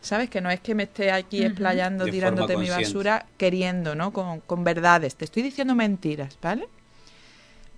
Sabes 0.00 0.30
que 0.30 0.40
no 0.40 0.50
es 0.50 0.60
que 0.60 0.74
me 0.74 0.84
esté 0.84 1.12
aquí 1.12 1.40
Ujú. 1.40 1.48
explayando, 1.48 2.06
De 2.06 2.10
tirándote 2.10 2.56
mi 2.56 2.70
basura, 2.70 3.26
queriendo, 3.36 3.94
¿no? 3.94 4.12
Con, 4.12 4.40
con 4.40 4.64
verdades. 4.64 5.14
Te 5.14 5.26
estoy 5.26 5.42
diciendo 5.42 5.74
mentiras, 5.74 6.38
¿vale? 6.40 6.66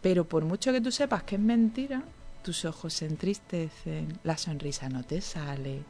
Pero 0.01 0.25
por 0.25 0.44
mucho 0.44 0.72
que 0.72 0.81
tú 0.81 0.92
sepas 0.92 1.25
que 1.25 1.35
es 1.37 1.40
mentira, 1.40 2.03
tus 2.42 2.64
ojos 2.64 2.92
se 2.92 3.07
entristecen, 3.07 4.18
la 4.25 4.37
sonrisa 4.37 4.88
no 4.88 5.03
te 5.05 5.20
sale, 5.20 5.81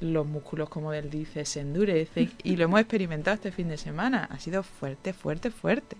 los 0.00 0.26
músculos, 0.26 0.68
como 0.68 0.92
él 0.92 1.08
dice, 1.10 1.44
se 1.44 1.60
endurecen. 1.60 2.32
Y 2.44 2.56
lo 2.56 2.64
hemos 2.64 2.80
experimentado 2.80 3.34
este 3.34 3.52
fin 3.52 3.68
de 3.68 3.78
semana. 3.78 4.28
Ha 4.30 4.38
sido 4.40 4.62
fuerte, 4.62 5.12
fuerte, 5.12 5.50
fuerte. 5.50 5.96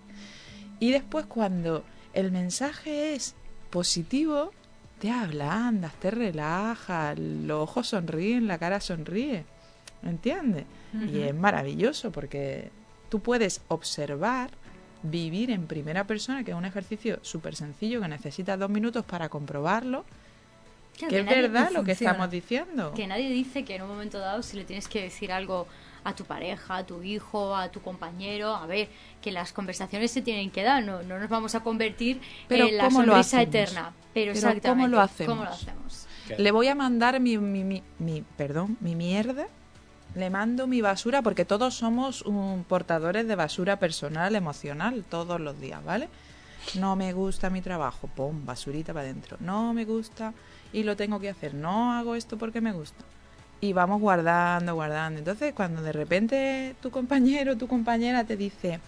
Y 0.80 0.90
después 0.90 1.26
cuando 1.26 1.84
el 2.12 2.32
mensaje 2.32 3.14
es 3.14 3.34
positivo, 3.70 4.52
te 5.02 5.10
ablandas, 5.10 5.92
te 5.94 6.12
relajas, 6.12 7.18
los 7.18 7.60
ojos 7.60 7.88
sonríen, 7.88 8.46
la 8.46 8.56
cara 8.56 8.80
sonríe. 8.80 9.44
¿entiendes? 10.04 10.64
Y 11.10 11.22
es 11.22 11.34
maravilloso 11.34 12.12
porque 12.12 12.70
tú 13.08 13.18
puedes 13.18 13.62
observar, 13.66 14.50
vivir 15.02 15.50
en 15.50 15.66
primera 15.66 16.06
persona, 16.06 16.44
que 16.44 16.52
es 16.52 16.56
un 16.56 16.66
ejercicio 16.66 17.18
súper 17.22 17.56
sencillo 17.56 18.00
que 18.00 18.06
necesitas 18.06 18.56
dos 18.56 18.70
minutos 18.70 19.04
para 19.04 19.28
comprobarlo. 19.28 20.04
que 20.96 21.18
es 21.18 21.26
verdad 21.26 21.72
lo 21.72 21.82
que 21.82 21.92
estamos 21.92 22.30
diciendo. 22.30 22.92
Que 22.94 23.08
nadie 23.08 23.28
dice 23.28 23.64
que 23.64 23.74
en 23.74 23.82
un 23.82 23.88
momento 23.88 24.20
dado 24.20 24.44
si 24.44 24.56
le 24.56 24.64
tienes 24.64 24.86
que 24.86 25.02
decir 25.02 25.32
algo 25.32 25.66
a 26.04 26.14
tu 26.14 26.24
pareja, 26.24 26.78
a 26.78 26.86
tu 26.86 27.02
hijo, 27.02 27.56
a 27.56 27.70
tu 27.70 27.80
compañero, 27.80 28.54
a 28.54 28.66
ver, 28.66 28.88
que 29.20 29.32
las 29.32 29.52
conversaciones 29.52 30.10
se 30.10 30.22
tienen 30.22 30.50
que 30.50 30.62
dar, 30.62 30.82
no, 30.82 31.02
no 31.02 31.18
nos 31.18 31.28
vamos 31.28 31.54
a 31.54 31.60
convertir 31.60 32.20
en 32.48 32.76
la 32.76 32.90
sonrisa 32.90 33.42
eterna. 33.42 33.92
Pero, 34.14 34.32
exactamente, 34.32 34.68
¿cómo 34.68 34.86
lo 34.88 35.00
hacemos? 35.00 36.06
Le 36.36 36.50
voy 36.50 36.68
a 36.68 36.74
mandar 36.74 37.18
mi, 37.20 37.38
mi, 37.38 37.82
mi, 37.98 38.22
perdón, 38.36 38.76
mi 38.80 38.94
mierda 38.94 39.48
le 40.14 40.30
mando 40.30 40.66
mi 40.66 40.80
basura 40.80 41.22
porque 41.22 41.44
todos 41.44 41.74
somos 41.74 42.22
un, 42.22 42.64
portadores 42.64 43.26
de 43.26 43.34
basura 43.34 43.78
personal, 43.78 44.36
emocional, 44.36 45.04
todos 45.08 45.40
los 45.40 45.58
días, 45.60 45.82
¿vale? 45.84 46.08
No 46.78 46.96
me 46.96 47.12
gusta 47.12 47.50
mi 47.50 47.60
trabajo, 47.60 48.08
pum, 48.08 48.44
basurita 48.44 48.92
para 48.92 49.06
adentro. 49.06 49.36
No 49.40 49.72
me 49.74 49.84
gusta 49.84 50.32
y 50.72 50.84
lo 50.84 50.96
tengo 50.96 51.18
que 51.18 51.30
hacer. 51.30 51.54
No 51.54 51.92
hago 51.92 52.14
esto 52.14 52.36
porque 52.36 52.60
me 52.60 52.72
gusta. 52.72 53.04
Y 53.64 53.72
vamos 53.72 54.00
guardando, 54.00 54.74
guardando. 54.74 55.20
Entonces, 55.20 55.54
cuando 55.54 55.82
de 55.82 55.92
repente 55.92 56.74
tu 56.82 56.90
compañero, 56.90 57.56
tu 57.56 57.68
compañera 57.68 58.24
te 58.24 58.36
dice, 58.36 58.80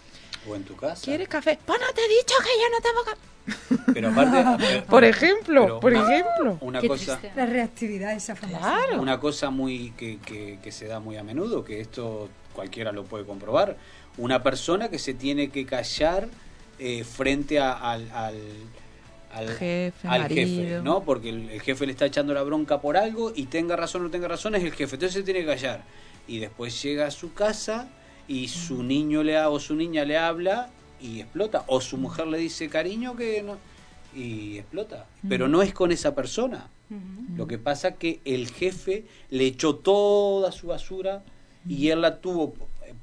o 0.48 0.56
en 0.56 0.64
tu 0.64 0.74
casa. 0.74 1.00
¿Quieres 1.00 1.28
café? 1.28 1.56
Pues 1.64 1.78
no 1.80 1.94
te 1.94 2.00
he 2.04 2.08
dicho 2.08 2.34
que 2.42 2.50
yo 2.58 2.68
no 2.72 2.80
tengo 2.82 3.04
café. 3.04 3.84
Pero 3.94 4.08
aparte, 4.08 4.82
por 4.88 5.04
ejemplo, 5.04 5.78
por 5.78 5.92
ejemplo, 5.92 6.58
una 6.60 6.80
cosa, 6.80 7.20
la 7.36 7.46
reactividad 7.46 8.14
esa 8.14 8.34
famosa. 8.34 8.58
Claro. 8.58 9.00
Una 9.00 9.20
cosa 9.20 9.50
muy 9.50 9.92
que, 9.96 10.18
que, 10.60 10.72
se 10.72 10.88
da 10.88 10.98
muy 10.98 11.16
a 11.18 11.22
menudo, 11.22 11.64
que 11.64 11.80
esto 11.80 12.28
cualquiera 12.52 12.90
lo 12.90 13.04
puede 13.04 13.24
comprobar. 13.24 13.76
Una 14.18 14.42
persona 14.42 14.88
que 14.88 14.98
se 14.98 15.14
tiene 15.14 15.50
que 15.50 15.66
callar 15.66 16.26
eh, 16.80 17.04
frente 17.04 17.60
al, 17.60 18.10
al, 18.10 18.40
al, 19.34 19.48
jefe, 19.48 20.08
al 20.08 20.28
jefe, 20.28 20.80
¿no? 20.82 21.02
Porque 21.02 21.30
el, 21.30 21.50
el, 21.50 21.60
jefe 21.60 21.86
le 21.86 21.92
está 21.92 22.06
echando 22.06 22.32
la 22.34 22.42
bronca 22.42 22.80
por 22.80 22.96
algo 22.96 23.32
y 23.34 23.46
tenga 23.46 23.76
razón 23.76 24.02
o 24.02 24.04
no 24.04 24.10
tenga 24.10 24.28
razón 24.28 24.54
es 24.54 24.62
el 24.62 24.72
jefe. 24.72 24.96
Entonces 24.96 25.14
se 25.14 25.22
tiene 25.22 25.40
que 25.40 25.46
callar. 25.46 25.84
Y 26.26 26.38
después 26.38 26.80
llega 26.82 27.06
a 27.06 27.10
su 27.10 27.34
casa 27.34 27.88
y 28.28 28.48
su 28.48 28.82
niño 28.82 29.22
le 29.22 29.38
o 29.40 29.58
su 29.58 29.74
niña 29.74 30.04
le 30.04 30.16
habla 30.16 30.70
y 31.00 31.20
explota. 31.20 31.64
O 31.66 31.80
su 31.80 31.98
mujer 31.98 32.26
le 32.28 32.38
dice 32.38 32.68
cariño 32.68 33.16
que 33.16 33.42
no 33.42 33.58
y 34.14 34.58
explota. 34.58 35.06
Pero 35.28 35.48
no 35.48 35.62
es 35.62 35.74
con 35.74 35.92
esa 35.92 36.14
persona. 36.14 36.70
Lo 37.36 37.48
que 37.48 37.58
pasa 37.58 37.92
que 37.92 38.20
el 38.24 38.50
jefe 38.50 39.04
le 39.30 39.46
echó 39.46 39.74
toda 39.76 40.52
su 40.52 40.68
basura 40.68 41.24
y 41.68 41.88
él 41.88 42.02
la 42.02 42.20
tuvo 42.20 42.54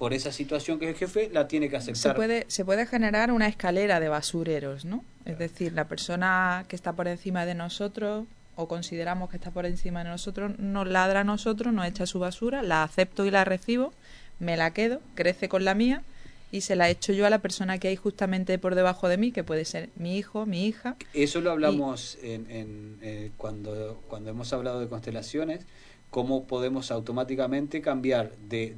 por 0.01 0.15
esa 0.15 0.31
situación 0.31 0.79
que 0.79 0.85
es 0.85 0.93
el 0.93 0.97
jefe 0.97 1.29
la 1.31 1.47
tiene 1.47 1.69
que 1.69 1.77
aceptar 1.77 2.01
se 2.01 2.15
puede 2.15 2.45
se 2.47 2.65
puede 2.65 2.87
generar 2.87 3.31
una 3.31 3.47
escalera 3.47 3.99
de 3.99 4.09
basureros 4.09 4.83
no 4.83 5.05
es 5.25 5.37
decir 5.37 5.73
la 5.73 5.87
persona 5.87 6.65
que 6.67 6.75
está 6.75 6.93
por 6.93 7.07
encima 7.07 7.45
de 7.45 7.53
nosotros 7.53 8.25
o 8.55 8.67
consideramos 8.67 9.29
que 9.29 9.37
está 9.37 9.51
por 9.51 9.67
encima 9.67 10.03
de 10.03 10.09
nosotros 10.09 10.57
nos 10.57 10.87
ladra 10.87 11.19
a 11.19 11.23
nosotros 11.23 11.71
nos 11.71 11.85
echa 11.85 12.07
su 12.07 12.17
basura 12.17 12.63
la 12.63 12.81
acepto 12.81 13.27
y 13.27 13.29
la 13.29 13.45
recibo 13.45 13.93
me 14.39 14.57
la 14.57 14.73
quedo, 14.73 15.01
crece 15.13 15.47
con 15.47 15.65
la 15.65 15.75
mía 15.75 16.01
y 16.51 16.61
se 16.61 16.75
la 16.75 16.89
echo 16.89 17.13
yo 17.13 17.27
a 17.27 17.29
la 17.29 17.39
persona 17.39 17.77
que 17.77 17.87
hay 17.87 17.95
justamente 17.95 18.57
por 18.57 18.73
debajo 18.73 19.07
de 19.07 19.17
mí, 19.17 19.31
que 19.31 19.43
puede 19.43 19.63
ser 19.65 19.89
mi 19.95 20.17
hijo, 20.17 20.45
mi 20.45 20.65
hija. 20.65 20.97
Eso 21.13 21.39
lo 21.39 21.51
hablamos 21.51 22.17
en, 22.23 22.97
eh, 23.01 23.31
cuando, 23.37 24.01
cuando 24.09 24.31
hemos 24.31 24.51
hablado 24.51 24.81
de 24.81 24.87
constelaciones, 24.87 25.65
cómo 26.11 26.43
podemos 26.43 26.91
automáticamente 26.91 27.81
cambiar 27.81 28.33
de, 28.47 28.75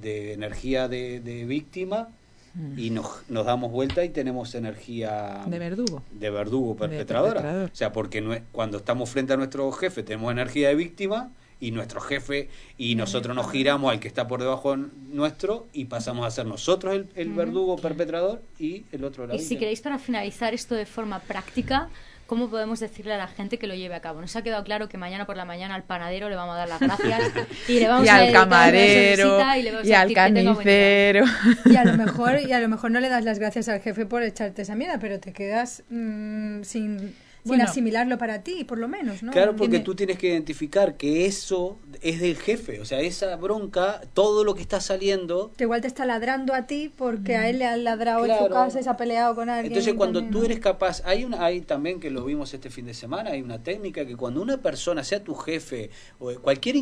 de, 0.00 0.32
energía 0.32 0.88
de, 0.88 1.44
víctima 1.46 2.08
mm. 2.54 2.78
y 2.78 2.90
nos, 2.90 3.28
nos, 3.28 3.44
damos 3.44 3.72
vuelta 3.72 4.04
y 4.04 4.08
tenemos 4.08 4.54
energía 4.54 5.42
de 5.46 5.58
verdugo. 5.58 6.02
de 6.12 6.30
verdugo 6.30 6.76
perpetradora. 6.76 7.68
o 7.70 7.76
sea 7.76 7.92
porque 7.92 8.22
no 8.22 8.34
cuando 8.52 8.78
estamos 8.78 9.10
frente 9.10 9.34
a 9.34 9.36
nuestro 9.36 9.70
jefe 9.72 10.04
tenemos 10.04 10.30
energía 10.32 10.68
de 10.68 10.76
víctima 10.76 11.32
y 11.58 11.72
nuestro 11.72 12.00
jefe 12.00 12.50
y 12.78 12.94
nosotros 12.94 13.34
nos 13.34 13.50
giramos 13.50 13.90
al 13.90 13.98
que 13.98 14.08
está 14.08 14.28
por 14.28 14.40
debajo 14.40 14.76
nuestro 14.76 15.66
y 15.72 15.86
pasamos 15.86 16.26
a 16.26 16.30
ser 16.30 16.46
nosotros 16.46 17.06
el, 17.14 17.30
verdugo 17.30 17.76
perpetrador 17.76 18.42
y 18.58 18.84
el 18.92 19.04
otro 19.04 19.26
la 19.26 19.34
Y 19.34 19.40
si 19.40 19.56
queréis 19.56 19.80
para 19.80 19.98
finalizar 19.98 20.54
esto 20.54 20.74
de 20.74 20.86
forma 20.86 21.18
práctica, 21.18 21.88
¿cómo 22.26 22.48
podemos 22.50 22.80
decirle 22.80 23.14
a 23.14 23.16
la 23.16 23.28
gente 23.28 23.58
que 23.58 23.66
lo 23.66 23.74
lleve 23.74 23.94
a 23.94 24.00
cabo? 24.00 24.20
Nos 24.20 24.34
ha 24.36 24.42
quedado 24.42 24.64
claro 24.64 24.88
que 24.88 24.98
mañana 24.98 25.26
por 25.26 25.36
la 25.36 25.44
mañana 25.44 25.74
al 25.74 25.84
panadero 25.84 26.28
le 26.28 26.36
vamos 26.36 26.54
a 26.54 26.58
dar 26.58 26.68
las 26.68 26.80
gracias 26.80 27.32
y 27.68 27.80
le 27.80 27.88
vamos 27.88 28.06
y 28.06 28.08
al 28.08 28.32
camarero 28.32 29.38
y, 29.82 29.92
al 29.92 30.12
carnicero 30.12 31.24
y 31.64 31.76
a 31.76 31.84
lo 31.84 31.96
mejor 31.96 32.40
y 32.40 32.52
a 32.52 32.60
lo 32.60 32.68
mejor 32.68 32.90
no 32.90 33.00
le 33.00 33.08
das 33.08 33.24
las 33.24 33.38
gracias 33.38 33.68
al 33.68 33.80
jefe 33.80 34.06
por 34.06 34.22
echarte 34.22 34.62
esa 34.62 34.74
mierda, 34.74 34.98
pero 34.98 35.20
te 35.20 35.32
quedas 35.32 35.82
mm, 35.88 36.62
sin 36.62 37.14
sin 37.46 37.60
asimilarlo 37.60 38.18
para 38.18 38.42
ti, 38.42 38.64
por 38.64 38.78
lo 38.78 38.88
menos, 38.88 39.22
¿no? 39.22 39.32
Claro, 39.32 39.56
porque 39.56 39.80
tú 39.80 39.94
tienes 39.94 40.18
que 40.18 40.28
identificar 40.28 40.96
que 40.96 41.26
eso 41.26 41.78
es 42.02 42.20
del 42.20 42.36
jefe, 42.36 42.80
o 42.80 42.84
sea, 42.84 43.00
esa 43.00 43.36
bronca, 43.36 44.00
todo 44.14 44.44
lo 44.44 44.54
que 44.54 44.62
está 44.62 44.80
saliendo... 44.80 45.52
Que 45.56 45.64
igual 45.64 45.80
te 45.80 45.86
está 45.86 46.04
ladrando 46.04 46.54
a 46.54 46.66
ti 46.66 46.92
porque 46.94 47.36
a 47.36 47.48
él 47.48 47.58
le 47.58 47.66
han 47.66 47.84
ladrado 47.84 48.26
en 48.26 48.36
su 48.38 48.48
casa 48.48 48.80
y 48.80 48.82
se 48.82 48.90
ha 48.90 48.96
peleado 48.96 49.34
con 49.34 49.48
alguien. 49.48 49.72
Entonces, 49.72 49.94
cuando 49.94 50.24
tú 50.24 50.44
eres 50.44 50.60
capaz, 50.60 51.02
hay, 51.04 51.24
una, 51.24 51.44
hay 51.44 51.60
también 51.60 52.00
que 52.00 52.10
lo 52.10 52.24
vimos 52.24 52.52
este 52.52 52.70
fin 52.70 52.86
de 52.86 52.94
semana, 52.94 53.30
hay 53.30 53.42
una 53.42 53.62
técnica 53.62 54.04
que 54.04 54.16
cuando 54.16 54.42
una 54.42 54.58
persona, 54.58 55.04
sea 55.04 55.22
tu 55.22 55.34
jefe, 55.34 55.90
o 56.18 56.34
cualquier, 56.34 56.76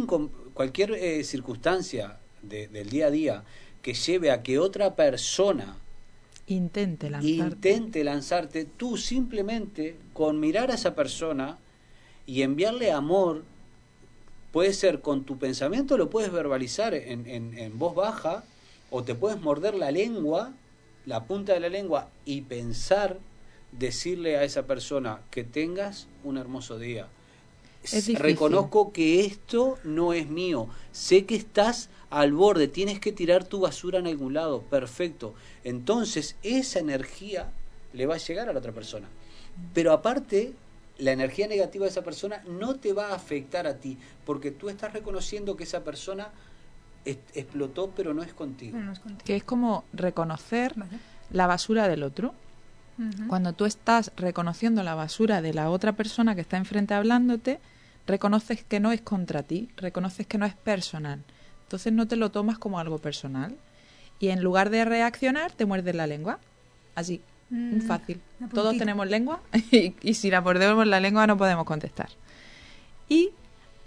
cualquier 0.53 0.92
eh, 0.92 1.24
circunstancia 1.24 2.18
del 2.42 2.90
día 2.90 3.07
a 3.07 3.11
día, 3.11 3.44
que 3.83 3.94
lleve 3.94 4.31
a 4.31 4.42
que 4.42 4.59
otra 4.59 4.96
persona 4.96 5.79
Intente 6.46 7.09
lanzarte. 7.09 7.37
Intente 7.37 8.04
lanzarte 8.04 8.64
tú 8.64 8.96
simplemente 8.96 9.96
con 10.12 10.40
mirar 10.40 10.70
a 10.70 10.74
esa 10.74 10.94
persona 10.94 11.59
y 12.26 12.42
enviarle 12.42 12.92
amor. 12.92 13.44
Puede 14.52 14.72
ser 14.72 15.00
con 15.00 15.24
tu 15.24 15.38
pensamiento, 15.38 15.96
lo 15.96 16.11
puedes 16.11 16.30
verbalizar 16.30 16.94
en, 16.94 17.26
en, 17.26 17.78
voz 17.78 17.94
baja, 17.94 18.44
o 18.90 19.02
te 19.02 19.14
puedes 19.14 19.40
morder 19.40 19.74
la 19.74 19.90
lengua, 19.90 20.52
la 21.07 21.24
punta 21.24 21.54
de 21.54 21.61
la 21.61 21.68
lengua, 21.68 22.09
y 22.24 22.42
pensar, 22.42 23.18
decirle 23.72 24.37
a 24.37 24.44
esa 24.44 24.66
persona 24.66 25.20
que 25.33 25.42
tengas 25.42 26.07
un 26.22 26.38
hermoso 26.38 26.78
día. 26.78 27.09
Reconozco 28.14 28.92
que 28.92 29.25
esto 29.25 29.79
no 29.85 30.12
es 30.12 30.29
mío. 30.29 30.68
Sé 30.92 31.25
que 31.27 31.37
estás 31.37 31.90
al 32.11 32.33
borde, 32.33 32.68
tienes 32.68 33.01
que 33.01 33.12
tirar 33.12 33.44
tu 33.44 33.61
basura 33.61 33.99
en 33.99 34.07
algún 34.07 34.35
lado. 34.35 34.62
Perfecto 34.62 35.35
entonces 35.64 36.37
esa 36.42 36.79
energía 36.79 37.51
le 37.92 38.07
va 38.07 38.14
a 38.14 38.18
llegar 38.18 38.49
a 38.49 38.53
la 38.53 38.59
otra 38.59 38.73
persona. 38.73 39.09
Pero 39.73 39.92
aparte, 39.92 40.53
la 40.99 41.12
energía 41.12 41.49
negativa 41.49 41.85
de 41.85 41.90
esa 41.90 42.03
persona 42.03 42.42
no 42.47 42.77
te 42.77 42.92
va 42.92 43.09
a 43.09 43.14
afectar 43.14 43.66
a 43.66 43.79
ti, 43.79 43.99
porque 44.25 44.51
tú 44.51 44.68
estás 44.68 44.92
reconociendo 44.92 45.57
que 45.57 45.64
esa 45.64 45.83
persona 45.83 46.29
explotó, 47.05 47.90
pero 47.94 48.14
no 48.14 48.23
es 48.23 48.35
contigo. 48.35 48.79
Que 49.25 49.37
es 49.37 49.44
como 49.44 49.85
reconocer 49.92 50.75
la 51.31 51.47
basura 51.47 51.88
del 51.88 52.03
otro. 52.03 52.35
Cuando 53.29 53.55
tú 53.55 53.64
estás 53.64 54.12
reconociendo 54.16 54.83
la 54.85 54.94
basura 54.94 55.42
de 55.42 55.53
la 55.53 55.70
otra 55.70 55.94
persona 55.94 56.35
que 56.35 56.42
está 56.42 56.59
enfrente 56.59 56.94
hablándote, 56.94 57.59
reconoces 58.07 58.64
que 58.64 58.81
no 58.81 58.93
es 58.93 59.01
contra 59.01 59.43
ti, 59.43 59.71
reconoces 59.77 60.27
que 60.27 60.38
no 60.38 60.47
es 60.47 60.55
personal. 60.55 61.23
Entonces 61.62 61.93
no 61.93 62.07
te 62.07 62.17
lo 62.17 62.31
tomas 62.31 62.59
como 62.59 62.79
algo 62.79 62.99
personal, 62.99 63.57
y 64.19 64.29
en 64.29 64.43
lugar 64.43 64.71
de 64.71 64.85
reaccionar 64.85 65.53
te 65.53 65.67
muerdes 65.67 65.95
la 65.95 66.07
lengua. 66.07 66.38
Así, 66.95 67.21
mm, 67.51 67.81
fácil. 67.81 68.21
Todos 68.53 68.77
tenemos 68.79 69.09
lengua 69.09 69.40
y, 69.71 70.14
si 70.14 70.31
la 70.31 70.40
mordemos 70.40 70.87
la 70.87 71.01
lengua 71.01 71.27
no 71.27 71.37
podemos 71.37 71.64
contestar. 71.64 72.11
Y 73.09 73.31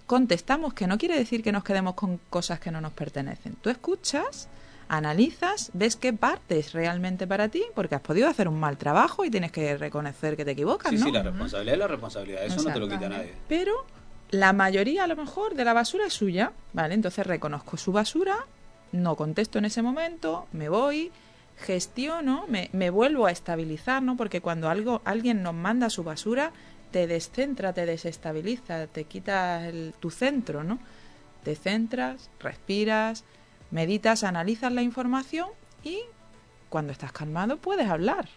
contestamos, 0.05 0.73
que 0.73 0.87
no 0.87 0.97
quiere 0.97 1.17
decir 1.17 1.43
que 1.43 1.51
nos 1.51 1.63
quedemos 1.63 1.95
con 1.95 2.19
cosas 2.29 2.59
que 2.59 2.71
no 2.71 2.81
nos 2.81 2.93
pertenecen. 2.93 3.55
Tú 3.61 3.69
escuchas, 3.69 4.47
analizas, 4.89 5.71
ves 5.73 5.95
qué 5.95 6.13
parte 6.13 6.59
es 6.59 6.73
realmente 6.73 7.27
para 7.27 7.49
ti, 7.49 7.63
porque 7.75 7.95
has 7.95 8.01
podido 8.01 8.29
hacer 8.29 8.47
un 8.47 8.59
mal 8.59 8.77
trabajo 8.77 9.25
y 9.25 9.31
tienes 9.31 9.51
que 9.51 9.75
reconocer 9.77 10.37
que 10.37 10.45
te 10.45 10.51
equivocas, 10.51 10.91
sí, 10.91 10.97
Sí, 10.97 11.11
la 11.11 11.23
responsabilidad 11.23 11.73
es 11.73 11.79
la 11.79 11.87
responsabilidad, 11.87 12.45
eso 12.45 12.61
no 12.63 12.73
te 12.73 12.79
lo 12.79 12.87
quita 12.87 13.09
nadie. 13.09 13.33
Pero 13.49 13.85
la 14.29 14.53
mayoría, 14.53 15.05
a 15.05 15.07
lo 15.07 15.15
mejor, 15.15 15.55
de 15.55 15.65
la 15.65 15.73
basura 15.73 16.07
es 16.07 16.13
suya, 16.13 16.51
¿vale? 16.73 16.93
Entonces 16.93 17.25
reconozco 17.25 17.77
su 17.77 17.91
basura, 17.91 18.35
no 18.91 19.15
contesto 19.15 19.59
en 19.59 19.65
ese 19.65 19.81
momento, 19.81 20.47
me 20.51 20.69
voy, 20.69 21.11
gestiono, 21.57 22.45
me, 22.47 22.69
me 22.73 22.89
vuelvo 22.89 23.25
a 23.25 23.31
estabilizar, 23.31 24.03
¿no? 24.03 24.17
Porque 24.17 24.41
cuando 24.41 24.69
algo, 24.69 25.01
alguien 25.05 25.43
nos 25.43 25.53
manda 25.53 25.89
su 25.89 26.03
basura, 26.03 26.51
te 26.91 27.07
descentra, 27.07 27.73
te 27.73 27.85
desestabiliza, 27.85 28.87
te 28.87 29.05
quita 29.05 29.61
tu 29.99 30.09
centro, 30.09 30.63
¿no? 30.63 30.79
Te 31.43 31.55
centras, 31.55 32.29
respiras, 32.39 33.23
meditas, 33.71 34.23
analizas 34.23 34.71
la 34.71 34.81
información 34.81 35.49
y 35.83 35.99
cuando 36.69 36.91
estás 36.91 37.11
calmado 37.11 37.57
puedes 37.57 37.89
hablar. 37.89 38.27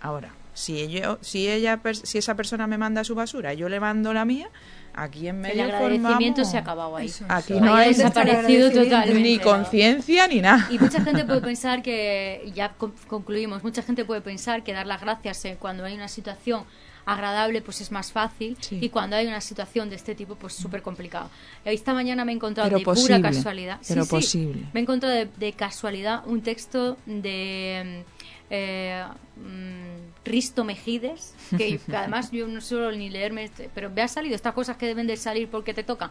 Ahora, 0.00 0.34
si 0.54 0.80
ella, 0.80 1.18
si 1.20 1.48
ella, 1.48 1.80
si 1.92 2.18
esa 2.18 2.34
persona 2.34 2.66
me 2.66 2.78
manda 2.78 3.04
su 3.04 3.14
basura 3.14 3.54
yo 3.54 3.68
le 3.68 3.80
mando 3.80 4.12
la 4.12 4.24
mía, 4.24 4.50
aquí 4.96 5.28
en 5.28 5.40
medio 5.40 5.64
el 5.64 5.70
agradecimiento 5.70 6.44
se 6.44 6.56
ha 6.56 6.60
acabado 6.60 6.96
ahí. 6.96 7.12
Aquí 7.28 7.60
no 7.60 7.74
hay 7.74 7.88
desaparecido 7.88 8.70
totalmente. 8.72 9.20
Ni 9.20 9.38
conciencia 9.38 10.26
ni 10.26 10.40
nada. 10.40 10.66
Y 10.70 10.78
mucha 10.78 11.02
gente 11.02 11.24
puede 11.24 11.40
pensar 11.42 11.82
que, 11.82 12.50
ya 12.54 12.74
concluimos, 13.06 13.62
mucha 13.62 13.82
gente 13.82 14.04
puede 14.04 14.22
pensar 14.22 14.64
que 14.64 14.72
dar 14.72 14.86
las 14.86 15.00
gracias 15.00 15.44
eh, 15.44 15.56
cuando 15.60 15.84
hay 15.84 15.94
una 15.94 16.08
situación 16.08 16.64
agradable 17.06 17.62
pues 17.62 17.80
es 17.80 17.92
más 17.92 18.10
fácil 18.10 18.58
y 18.68 18.88
cuando 18.88 19.14
hay 19.14 19.28
una 19.28 19.40
situación 19.40 19.88
de 19.88 19.96
este 19.96 20.16
tipo 20.16 20.34
pues 20.34 20.54
súper 20.54 20.82
complicado. 20.82 21.30
Esta 21.64 21.94
mañana 21.94 22.24
me 22.24 22.32
he 22.32 22.34
encontrado 22.34 22.68
de 22.68 22.84
pura 22.84 23.22
casualidad. 23.22 23.80
Pero 23.86 24.04
posible. 24.06 24.66
me 24.74 24.80
he 24.80 24.82
encontrado 24.82 25.14
de, 25.14 25.52
casualidad 25.52 26.26
un 26.26 26.42
texto 26.42 26.96
de 27.06 28.04
eh, 28.50 29.04
mm, 29.36 30.24
Risto 30.24 30.64
Mejides, 30.64 31.34
que, 31.56 31.80
además 31.94 32.32
yo 32.32 32.48
no 32.48 32.60
suelo 32.60 32.90
ni 32.90 33.08
leerme, 33.08 33.44
este, 33.44 33.70
pero 33.72 33.88
me 33.88 34.02
ha 34.02 34.08
salido 34.08 34.34
estas 34.34 34.52
cosas 34.52 34.76
que 34.76 34.86
deben 34.86 35.06
de 35.06 35.16
salir 35.16 35.48
porque 35.48 35.72
te 35.74 35.84
tocan. 35.84 36.10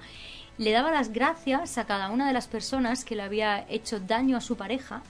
Le 0.58 0.72
daba 0.72 0.92
las 0.92 1.12
gracias 1.12 1.78
a 1.78 1.86
cada 1.86 2.10
una 2.10 2.26
de 2.26 2.34
las 2.34 2.48
personas 2.48 3.04
que 3.04 3.18
le 3.18 3.24
había 3.24 3.66
hecho 3.70 4.00
daño 4.00 4.38
a 4.38 4.42
su 4.42 4.56
pareja 4.56 5.04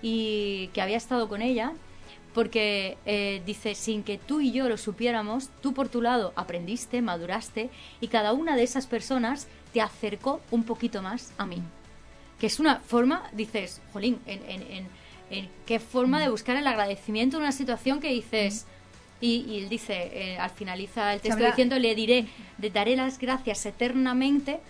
y 0.00 0.68
que 0.72 0.80
había 0.80 0.96
estado 0.96 1.28
con 1.28 1.42
ella 1.42 1.74
porque 2.34 2.96
eh, 3.06 3.42
dice, 3.44 3.74
sin 3.74 4.02
que 4.02 4.18
tú 4.18 4.40
y 4.40 4.52
yo 4.52 4.68
lo 4.68 4.76
supiéramos, 4.76 5.50
tú 5.60 5.74
por 5.74 5.88
tu 5.88 6.00
lado 6.00 6.32
aprendiste, 6.36 7.02
maduraste 7.02 7.70
y 8.00 8.08
cada 8.08 8.32
una 8.32 8.56
de 8.56 8.62
esas 8.62 8.86
personas 8.86 9.48
te 9.72 9.80
acercó 9.80 10.40
un 10.50 10.64
poquito 10.64 11.02
más 11.02 11.32
a 11.38 11.46
mí. 11.46 11.62
Que 12.38 12.46
es 12.46 12.60
una 12.60 12.80
forma, 12.80 13.28
dices, 13.32 13.80
jolín, 13.92 14.18
en, 14.26 14.42
en, 14.48 14.86
en, 15.30 15.48
qué 15.66 15.78
forma 15.78 16.20
de 16.20 16.28
buscar 16.28 16.56
el 16.56 16.66
agradecimiento 16.66 17.36
en 17.36 17.44
una 17.44 17.52
situación 17.52 18.00
que 18.00 18.08
dices... 18.08 18.66
Y, 19.22 19.58
él 19.58 19.68
dice, 19.68 20.10
eh, 20.14 20.38
al 20.38 20.48
finalizar 20.48 21.12
el 21.12 21.20
texto 21.20 21.44
diciendo, 21.44 21.78
le 21.78 21.94
diré, 21.94 22.26
le 22.58 22.70
daré 22.70 22.96
las 22.96 23.18
gracias 23.18 23.66
eternamente 23.66 24.60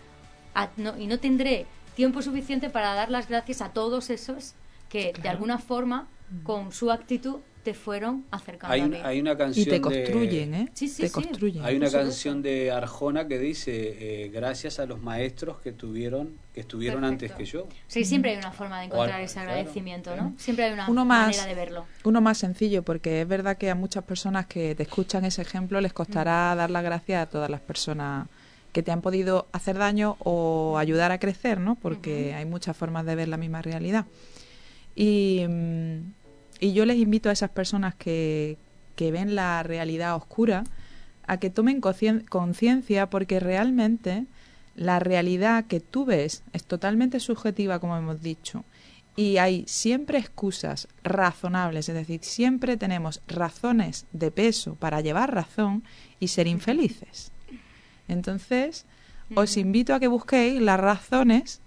y 0.98 1.06
no 1.06 1.20
tendré 1.20 1.66
tiempo 1.94 2.20
suficiente 2.20 2.68
para 2.68 2.94
dar 2.94 3.10
las 3.10 3.28
gracias 3.28 3.60
a 3.60 3.72
todos 3.72 4.10
esos 4.10 4.54
que 4.88 5.12
de 5.22 5.28
alguna 5.28 5.58
forma, 5.58 6.08
con 6.42 6.72
su 6.72 6.90
actitud, 6.90 7.36
te 7.62 7.74
fueron 7.74 8.24
acercando 8.30 8.72
hay, 8.72 8.80
a 8.80 8.86
mí. 8.86 8.96
Hay 9.02 9.20
una 9.20 9.36
canción 9.36 9.66
y 9.66 9.70
te 9.70 9.80
construyen, 9.80 10.54
¿eh? 10.54 10.68
Sí, 10.72 10.88
sí, 10.88 11.02
te 11.02 11.10
construyen. 11.10 11.64
Hay 11.64 11.76
una 11.76 11.90
canción 11.90 12.42
de 12.42 12.70
Arjona 12.70 13.28
que 13.28 13.38
dice, 13.38 14.24
eh, 14.24 14.28
gracias 14.28 14.78
a 14.78 14.86
los 14.86 15.00
maestros 15.00 15.60
que 15.60 15.72
tuvieron 15.72 16.38
que 16.54 16.60
estuvieron 16.60 17.04
antes 17.04 17.32
que 17.32 17.44
yo. 17.44 17.68
Sí, 17.86 18.04
siempre 18.04 18.32
hay 18.32 18.38
una 18.38 18.50
forma 18.50 18.80
de 18.80 18.86
encontrar 18.86 19.20
ese 19.20 19.38
agradecimiento, 19.38 20.16
¿no? 20.16 20.34
Siempre 20.36 20.64
hay 20.64 20.72
una 20.72 21.04
manera 21.04 21.46
de 21.46 21.54
verlo. 21.54 21.86
Uno 22.04 22.20
más 22.20 22.38
sencillo, 22.38 22.82
porque 22.82 23.20
es 23.20 23.28
verdad 23.28 23.56
que 23.56 23.70
a 23.70 23.74
muchas 23.74 24.04
personas 24.04 24.46
que 24.46 24.74
te 24.74 24.82
escuchan 24.82 25.24
ese 25.24 25.42
ejemplo 25.42 25.80
les 25.80 25.92
costará 25.92 26.54
dar 26.54 26.70
las 26.70 26.82
gracias 26.82 27.22
a 27.22 27.30
todas 27.30 27.50
las 27.50 27.60
personas 27.60 28.26
que 28.72 28.82
te 28.82 28.90
han 28.90 29.00
podido 29.00 29.48
hacer 29.52 29.78
daño 29.78 30.16
o 30.20 30.78
ayudar 30.78 31.12
a 31.12 31.18
crecer, 31.18 31.60
¿no? 31.60 31.74
Porque 31.76 32.34
hay 32.34 32.46
muchas 32.46 32.76
formas 32.76 33.04
de 33.04 33.14
ver 33.14 33.28
la 33.28 33.36
misma 33.36 33.62
realidad. 33.62 34.06
Y... 34.96 35.44
Mm, 35.46 36.19
y 36.60 36.72
yo 36.72 36.84
les 36.84 36.98
invito 36.98 37.28
a 37.28 37.32
esas 37.32 37.50
personas 37.50 37.94
que, 37.94 38.58
que 38.94 39.10
ven 39.10 39.34
la 39.34 39.62
realidad 39.62 40.14
oscura 40.14 40.64
a 41.26 41.38
que 41.38 41.48
tomen 41.50 41.80
conciencia 41.80 43.08
porque 43.08 43.40
realmente 43.40 44.26
la 44.74 44.98
realidad 44.98 45.64
que 45.66 45.80
tú 45.80 46.04
ves 46.04 46.42
es 46.52 46.64
totalmente 46.64 47.20
subjetiva, 47.20 47.78
como 47.78 47.96
hemos 47.96 48.20
dicho, 48.20 48.64
y 49.16 49.38
hay 49.38 49.64
siempre 49.66 50.18
excusas 50.18 50.88
razonables, 51.02 51.88
es 51.88 51.94
decir, 51.94 52.20
siempre 52.22 52.76
tenemos 52.76 53.22
razones 53.26 54.06
de 54.12 54.30
peso 54.30 54.76
para 54.76 55.00
llevar 55.00 55.34
razón 55.34 55.84
y 56.20 56.28
ser 56.28 56.46
infelices. 56.46 57.32
Entonces, 58.08 58.86
os 59.34 59.56
invito 59.56 59.94
a 59.94 60.00
que 60.00 60.08
busquéis 60.08 60.60
las 60.60 60.80
razones 60.80 61.60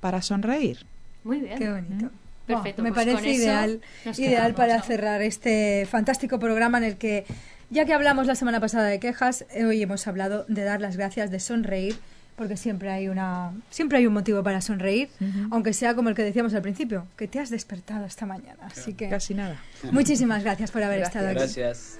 para 0.00 0.20
sonreír. 0.22 0.86
Muy 1.24 1.40
bien. 1.40 1.58
Qué 1.58 1.70
bonito. 1.70 2.10
Perfecto, 2.46 2.82
me 2.82 2.92
pues 2.92 3.04
parece 3.06 3.30
ideal, 3.30 3.80
ideal 4.16 4.54
para 4.54 4.80
cerrar 4.82 5.22
este 5.22 5.86
fantástico 5.90 6.38
programa 6.38 6.78
en 6.78 6.84
el 6.84 6.96
que, 6.96 7.24
ya 7.70 7.84
que 7.84 7.92
hablamos 7.92 8.26
la 8.26 8.34
semana 8.36 8.60
pasada 8.60 8.86
de 8.86 9.00
quejas, 9.00 9.44
hoy 9.54 9.82
hemos 9.82 10.06
hablado 10.06 10.44
de 10.48 10.62
dar 10.62 10.80
las 10.80 10.96
gracias, 10.96 11.30
de 11.30 11.40
sonreír, 11.40 11.96
porque 12.36 12.56
siempre 12.56 12.90
hay 12.90 13.08
una 13.08 13.52
siempre 13.70 13.98
hay 13.98 14.06
un 14.06 14.12
motivo 14.12 14.42
para 14.42 14.60
sonreír, 14.60 15.08
aunque 15.50 15.72
sea 15.72 15.94
como 15.94 16.10
el 16.10 16.14
que 16.14 16.22
decíamos 16.22 16.54
al 16.54 16.62
principio, 16.62 17.06
que 17.16 17.26
te 17.26 17.40
has 17.40 17.50
despertado 17.50 18.06
esta 18.06 18.26
mañana. 18.26 18.58
Así 18.60 18.94
que 18.94 19.08
casi 19.08 19.34
nada. 19.34 19.60
Muchísimas 19.90 20.44
gracias 20.44 20.70
por 20.70 20.82
haber 20.82 21.02
estado 21.02 21.28
aquí. 21.28 21.36
Gracias. 21.36 21.98